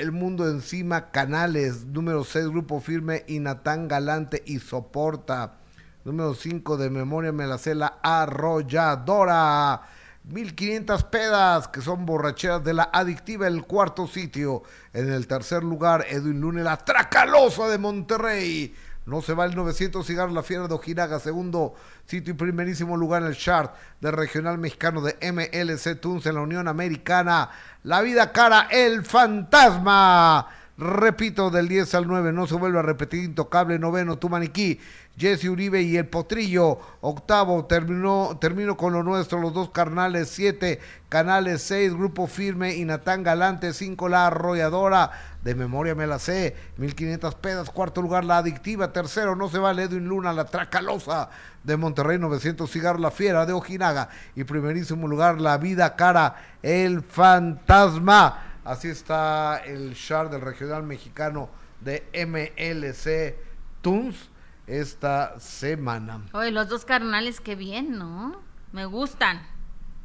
[0.00, 5.58] El Mundo Encima Canales, número 6 Grupo Firme y Natán Galante y Soporta.
[6.06, 9.82] Número 5 de Memoria Melacela Arrolladora.
[10.24, 14.62] 1500 pedas que son borracheras de la adictiva el cuarto sitio.
[14.94, 18.74] En el tercer lugar Edwin Lune la Tracalosa de Monterrey.
[19.10, 21.74] No se va el 900 cigarros La Fiera de Ojinaga, segundo
[22.06, 26.42] sitio y primerísimo lugar en el chart del regional mexicano de MLC Tunes en la
[26.42, 27.50] Unión Americana.
[27.82, 30.46] La vida cara, el fantasma.
[30.80, 34.80] Repito, del 10 al 9, no se vuelve a repetir, intocable, noveno, tu maniquí,
[35.14, 40.80] Jesse Uribe y el Potrillo, octavo, terminó, termino con lo nuestro, los dos carnales, siete,
[41.10, 45.10] canales, seis, grupo firme y Natán Galante, cinco, la arrolladora,
[45.42, 49.82] de memoria me la sé, 1500 pedas, cuarto lugar, la adictiva, tercero, no se vale
[49.82, 51.28] Edwin Luna, la tracalosa
[51.62, 57.02] de Monterrey, 900 cigarros, la fiera de Ojinaga, y primerísimo lugar, la vida cara, el
[57.02, 58.46] fantasma.
[58.64, 61.48] Así está el char del regional mexicano
[61.80, 63.36] de MLC
[63.80, 64.28] Tunes
[64.66, 66.22] esta semana.
[66.32, 68.40] Oye, los dos carnales, qué bien, ¿no?
[68.72, 69.42] Me gustan.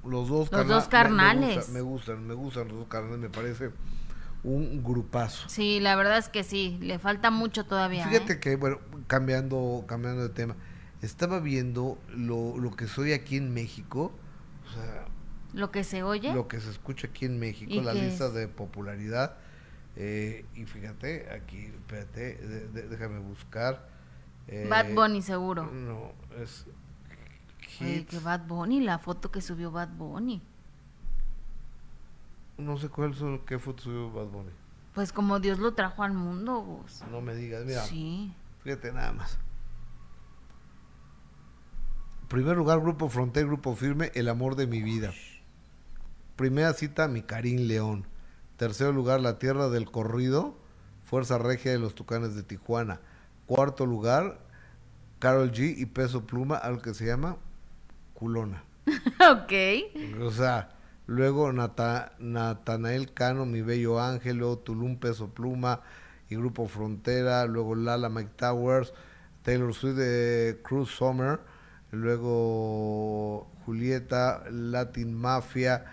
[0.03, 1.69] Los dos, los dos carnales.
[1.69, 3.71] Me, gustan, me gustan, los dos carnales, me parece
[4.43, 5.49] un grupazo.
[5.49, 8.07] Sí, la verdad es que sí, le falta mucho todavía.
[8.07, 8.39] Fíjate ¿eh?
[8.39, 10.55] que, bueno, cambiando, cambiando de tema,
[11.01, 14.11] estaba viendo lo, lo que soy aquí en México,
[14.67, 15.05] o sea,
[15.55, 16.33] lo que se oye.
[16.33, 19.37] Lo que se escucha aquí en México, la lista de popularidad.
[19.95, 22.35] Eh, y fíjate, aquí, espérate,
[22.89, 23.87] déjame buscar.
[24.47, 25.71] Eh, Bad Bunny seguro.
[25.71, 26.11] No,
[26.41, 26.65] es...
[27.79, 30.41] que Bad Bunny, la foto que subió Bad Bunny.
[32.57, 34.51] No sé cuál son, qué foto subió Bad Bunny.
[34.93, 37.03] Pues como Dios lo trajo al mundo, vos.
[37.09, 37.83] No me digas, mira.
[37.83, 38.33] Sí.
[38.63, 39.37] Fíjate nada más.
[42.27, 45.13] Primer lugar, Grupo Frontel, Grupo Firme, El Amor de mi Vida.
[46.35, 48.05] Primera cita, mi Karim León.
[48.57, 50.57] Tercer lugar, La Tierra del Corrido,
[51.05, 52.99] Fuerza Regia de los Tucanes de Tijuana.
[53.45, 54.39] Cuarto lugar,
[55.19, 57.37] Carol G y Peso Pluma, algo que se llama
[58.13, 58.63] Culona.
[58.85, 60.21] ok.
[60.21, 60.75] O sea,
[61.07, 65.81] luego Natanael Cano, Mi Bello Ángel, luego Tulum Peso Pluma
[66.29, 68.93] y Grupo Frontera, luego Lala Mike Towers,
[69.43, 71.39] Taylor Swift de Cruz Summer,
[71.91, 75.85] luego Julieta, Latin Mafia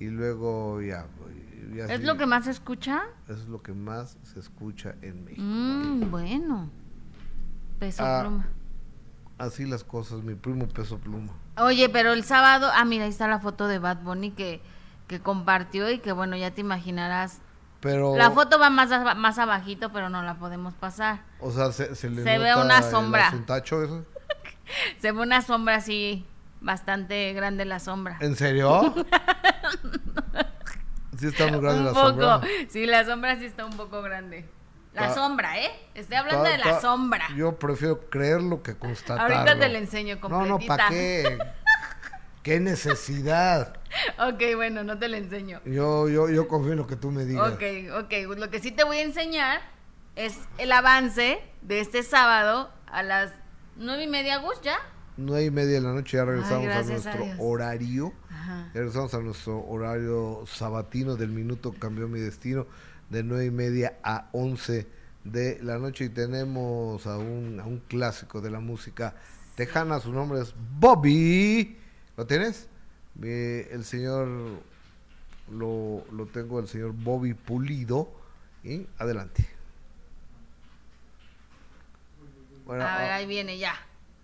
[0.00, 1.06] y luego ya,
[1.88, 3.02] ¿Es lo que más se escucha?
[3.28, 5.42] Es lo que más se escucha en México.
[5.44, 6.70] Mm, bueno.
[7.78, 8.48] Peso ah, pluma.
[9.38, 11.32] Así las cosas, mi primo peso pluma.
[11.58, 14.62] Oye, pero el sábado, ah, mira, ahí está la foto de Bad Bunny que,
[15.06, 17.40] que compartió y que bueno, ya te imaginarás.
[17.80, 21.22] Pero la foto va más más abajito, pero no la podemos pasar.
[21.40, 23.32] O sea, se, se le se ve una sombra.
[23.54, 24.04] eso?
[24.98, 26.26] se ve una sombra así
[26.60, 28.18] bastante grande la sombra.
[28.20, 28.94] ¿En serio?
[31.18, 32.40] sí está muy grande la sombra.
[32.68, 34.48] Sí, la sombra sí está un poco grande.
[34.92, 35.70] La sombra, ¿eh?
[35.94, 37.28] Estoy hablando de la sombra.
[37.36, 39.36] Yo prefiero creerlo que constatarlo.
[39.36, 40.48] Ahorita te lo enseño completita.
[40.48, 41.38] No, no, ¿para qué?
[42.42, 43.76] ¿Qué necesidad?
[44.18, 45.60] ok, bueno, no te lo enseño.
[45.64, 47.52] Yo, yo, yo confío en lo que tú me digas.
[47.52, 47.62] Ok,
[48.04, 48.36] ok.
[48.36, 49.60] Lo que sí te voy a enseñar
[50.16, 53.32] es el avance de este sábado a las
[53.76, 54.78] nueve y media, Gus, ¿ya?
[55.16, 58.12] Nueve y media de la noche ya regresamos a nuestro horario.
[58.30, 62.66] Ya regresamos a nuestro horario sabatino del minuto cambió mi destino
[63.10, 64.86] de nueve y media a once
[65.24, 69.14] de la noche y tenemos a un, a un clásico de la música
[69.54, 71.76] tejana, su nombre es Bobby.
[72.16, 72.68] ¿Lo tienes?
[73.20, 74.28] el señor,
[75.50, 78.10] lo, lo tengo el señor Bobby Pulido.
[78.62, 79.46] Y adelante.
[82.68, 83.74] a ver, ah, ahí viene ya.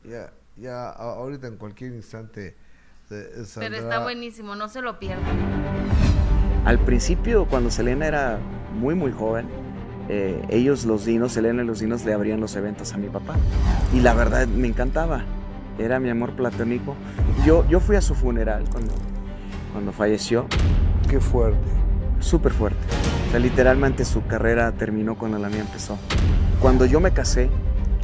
[0.04, 2.56] Ya, ya, ahorita en cualquier instante.
[3.08, 5.24] Pero está buenísimo, no se lo pierdan.
[6.64, 8.38] Al principio, cuando Selena era
[8.74, 9.46] muy, muy joven,
[10.08, 13.36] eh, ellos, los dinos, Selena y los dinos, le abrían los eventos a mi papá.
[13.92, 15.24] Y la verdad me encantaba.
[15.78, 16.96] Era mi amor platónico.
[17.44, 18.94] Yo, yo fui a su funeral cuando,
[19.72, 20.46] cuando falleció.
[21.08, 21.68] Qué fuerte.
[22.18, 22.80] Súper fuerte.
[23.28, 25.98] O sea, literalmente su carrera terminó cuando la mía empezó.
[26.60, 27.50] Cuando yo me casé,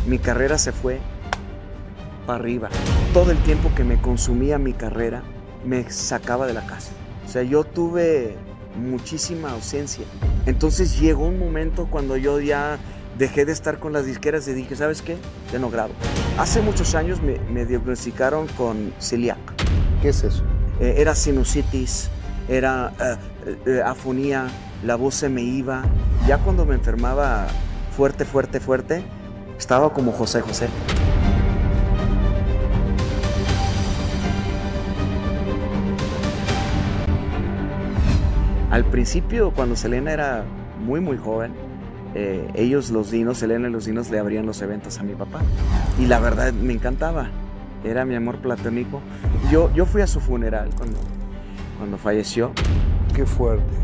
[0.06, 1.00] mi carrera se fue
[2.26, 2.68] para arriba.
[3.12, 5.22] Todo el tiempo que me consumía mi carrera
[5.64, 6.92] me sacaba de la casa.
[7.26, 8.36] O sea, yo tuve
[8.76, 10.04] muchísima ausencia.
[10.46, 12.78] Entonces llegó un momento cuando yo ya
[13.18, 15.16] dejé de estar con las disqueras y dije, ¿sabes qué?
[15.52, 15.92] Ya no grabo.
[16.38, 19.38] Hace muchos años me, diagnosticaron con celiac.
[20.00, 20.42] ¿Qué es eso?
[20.80, 22.08] Eh, era sinusitis,
[22.48, 24.46] era eh, eh, afonía,
[24.84, 25.82] la voz se me iba.
[26.26, 27.46] Ya cuando me enfermaba
[27.96, 29.04] fuerte, fuerte, fuerte,
[29.58, 30.68] estaba como José José.
[38.72, 40.44] Al principio, cuando Selena era
[40.82, 41.52] muy, muy joven,
[42.14, 45.40] eh, ellos, los dinos, Selena y los dinos, le abrían los eventos a mi papá.
[46.00, 47.28] Y la verdad me encantaba.
[47.84, 49.02] Era mi amor platónico.
[49.50, 50.96] Yo, yo fui a su funeral cuando,
[51.76, 52.52] cuando falleció.
[53.14, 53.74] Qué fuerte.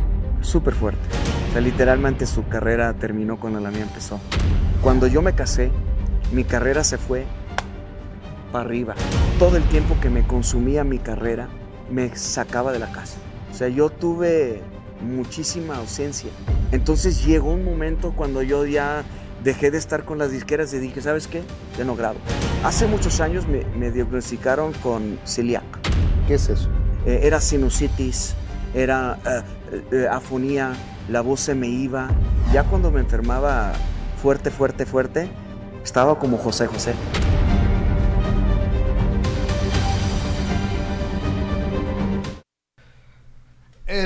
[0.41, 1.03] Súper fuerte.
[1.51, 4.19] O sea, literalmente su carrera terminó cuando la mía empezó.
[4.81, 5.71] Cuando yo me casé,
[6.33, 7.27] mi carrera se fue
[8.53, 8.95] para arriba.
[9.39, 11.47] Todo el tiempo que me consumía mi carrera
[11.91, 13.19] me sacaba de la casa.
[13.51, 14.63] O sea, yo tuve
[15.01, 16.31] muchísima ausencia.
[16.73, 19.05] Entonces llegó un momento cuando yo ya
[19.43, 21.43] dejé de estar con las disqueras y dije, ¿sabes qué?
[21.77, 22.19] Ya no grabo.
[22.65, 25.65] Hace muchos años me, diagnosticaron con celiac.
[26.27, 26.69] ¿Qué es eso?
[27.07, 28.35] Eh, era sinusitis,
[28.75, 30.73] era eh, eh, afonía,
[31.09, 32.09] la voz se me iba.
[32.53, 33.73] Ya cuando me enfermaba
[34.21, 35.29] fuerte, fuerte, fuerte,
[35.85, 36.95] estaba como José José.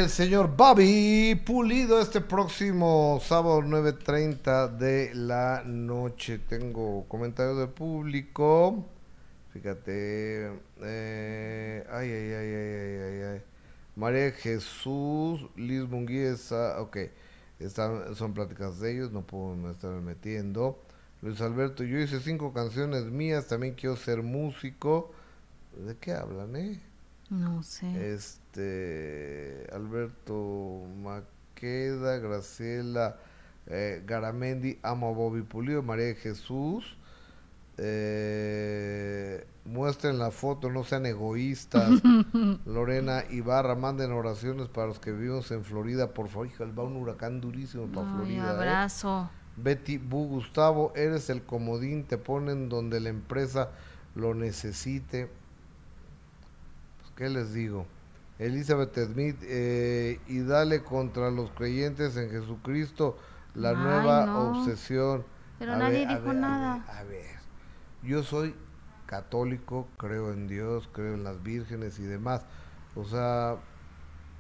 [0.03, 6.41] El señor Bobby Pulido este próximo sábado 9.30 de la noche.
[6.41, 8.85] Tengo comentarios del público.
[9.53, 10.51] Fíjate.
[10.83, 13.43] Eh, ay, ay, ay, ay, ay, ay.
[13.95, 16.35] María Jesús, Liz Munguía,
[16.79, 16.97] ok.
[17.61, 20.83] Están, son pláticas de ellos, no puedo estar metiendo.
[21.21, 25.13] Luis Alberto, yo hice cinco canciones mías, también quiero ser músico.
[25.77, 26.92] ¿De qué hablan, eh?
[27.33, 28.13] No sé.
[28.13, 33.17] Este, Alberto Maqueda, Graciela
[33.67, 36.97] eh, Garamendi, amo a Bobby Pulido, María Jesús.
[37.79, 41.91] Eh, muestren la foto, no sean egoístas.
[42.67, 46.49] Lorena Ibarra, manden oraciones para los que vivimos en Florida, por favor.
[46.49, 48.43] Hija, va un huracán durísimo para Florida.
[48.43, 48.47] Florida.
[48.47, 48.57] ¿eh?
[48.57, 49.31] abrazo.
[49.57, 53.71] Betty Bu Gustavo, eres el comodín, te ponen donde la empresa
[54.15, 55.31] lo necesite.
[57.17, 57.87] ¿Qué les digo?
[58.39, 63.17] Elizabeth Smith, eh, y dale contra los creyentes en Jesucristo
[63.55, 65.25] la nueva obsesión.
[65.59, 66.85] Pero nadie dijo nada.
[66.89, 67.37] a ver,
[68.03, 68.55] yo soy
[69.07, 72.45] católico, creo en Dios, creo en las vírgenes y demás.
[72.97, 73.57] O sea,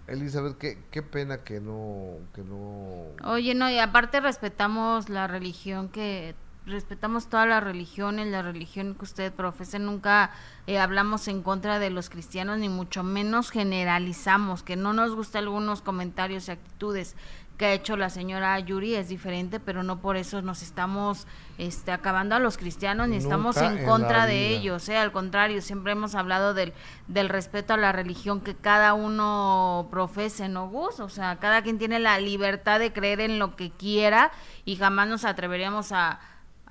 [0.06, 3.04] Elizabeth, qué, qué pena que no, que no...
[3.24, 6.34] Oye, no, y aparte respetamos la religión que
[6.66, 10.30] respetamos todas las religiones, la religión que usted profesa, nunca
[10.66, 15.44] eh, hablamos en contra de los cristianos, ni mucho menos generalizamos, que no nos gustan
[15.44, 17.16] algunos comentarios y actitudes
[17.58, 21.26] que ha hecho la señora Yuri es diferente, pero no por eso nos estamos
[21.58, 24.96] este, acabando a los cristianos ni estamos en, contra de ellos, ¿eh?
[24.96, 26.72] al contrario, siempre hemos hablado del,
[27.08, 30.98] del respeto a la religión que cada uno profese, ¿no, Gus?
[30.98, 34.32] O sea, cada quien tiene la libertad de creer en lo que quiera
[34.64, 36.20] y jamás nos atreveríamos a,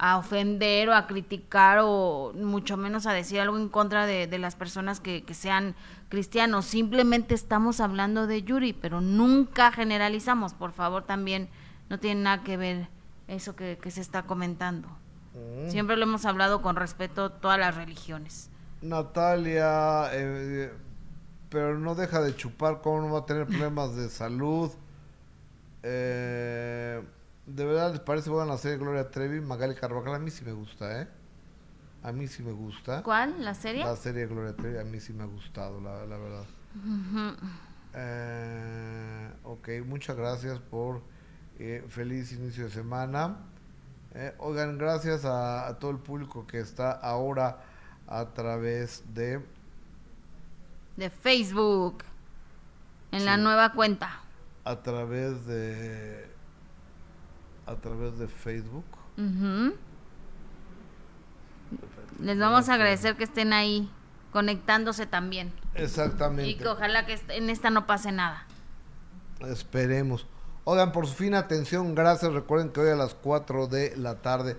[0.04, 4.40] a ofender o a criticar o mucho menos a decir algo en contra de, de
[4.40, 5.76] las personas que, que, sean
[6.10, 6.66] cristianos.
[6.66, 10.56] Simplemente estamos hablando de Yuri, pero nunca generalizamos.
[10.56, 11.50] Por favor, también
[11.88, 12.88] no tiene nada que ver
[13.28, 14.88] eso que, que se está comentando.
[15.36, 15.70] Mm.
[15.70, 18.50] Siempre lo hemos hablado con respeto a todas las religiones.
[18.82, 20.74] Natalia, eh,
[21.50, 24.72] pero no deja de chupar, ¿cómo no va a tener problemas de salud?
[25.84, 27.04] Eh
[27.46, 30.54] de verdad les parece buena la serie Gloria Trevi, Magali Carvajal, a mí sí me
[30.54, 31.08] gusta, ¿eh?
[32.04, 33.04] A mí sí me gusta.
[33.04, 33.44] ¿Cuál?
[33.44, 33.84] ¿La serie?
[33.84, 36.46] La serie Gloria Trevi, a mí sí me ha gustado, la, la verdad.
[37.94, 41.02] eh, ok, muchas gracias por
[41.60, 43.38] eh, feliz inicio de semana.
[44.14, 47.62] Eh, oigan, gracias a, a, todo el público que está ahora
[48.08, 49.42] a través de
[50.98, 52.04] de Facebook,
[53.12, 54.22] en la nueva cuenta.
[54.66, 56.31] A través de
[57.72, 58.86] a través de Facebook.
[62.20, 63.90] Les vamos a agradecer que estén ahí
[64.32, 65.52] conectándose también.
[65.76, 66.50] Exactamente.
[66.50, 68.46] Y que ojalá que en esta no pase nada.
[69.42, 70.28] Esperemos.
[70.64, 72.34] Oigan, por su fin atención, gracias.
[72.34, 74.58] Recuerden que hoy a las 4 de la tarde,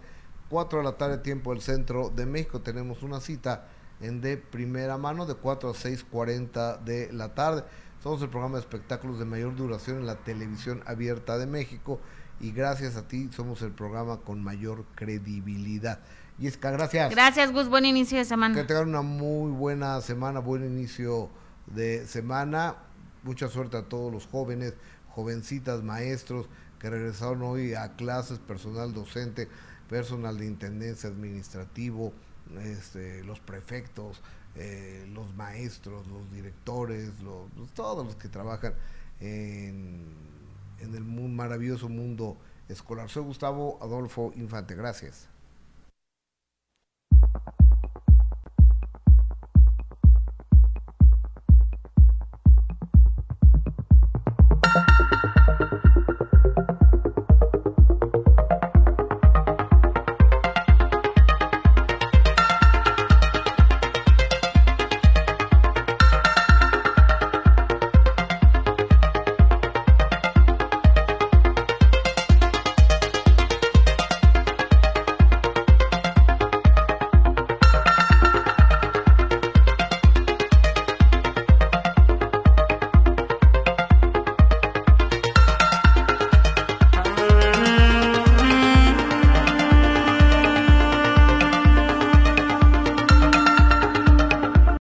[0.48, 3.68] 4 de la tarde tiempo del centro de México, tenemos una cita
[4.00, 7.64] en de primera mano de 4 a 6.40 de la tarde.
[8.02, 12.00] Somos el programa de espectáculos de mayor duración en la televisión abierta de México
[12.42, 16.00] y gracias a ti somos el programa con mayor credibilidad.
[16.38, 17.10] Yesca, gracias.
[17.10, 17.68] Gracias, Gus.
[17.68, 18.54] Buen inicio de semana.
[18.54, 21.30] Que tengan una muy buena semana, buen inicio
[21.66, 22.76] de semana.
[23.22, 24.74] Mucha suerte a todos los jóvenes,
[25.08, 26.48] jovencitas, maestros
[26.80, 29.48] que regresaron hoy a clases, personal docente,
[29.88, 32.12] personal de intendencia administrativo,
[32.60, 34.20] este, los prefectos,
[34.56, 38.74] eh, los maestros, los directores, los, todos los que trabajan
[39.20, 40.31] en,
[40.82, 42.36] en el maravilloso mundo
[42.68, 43.08] escolar.
[43.08, 45.28] Soy Gustavo Adolfo Infante, gracias.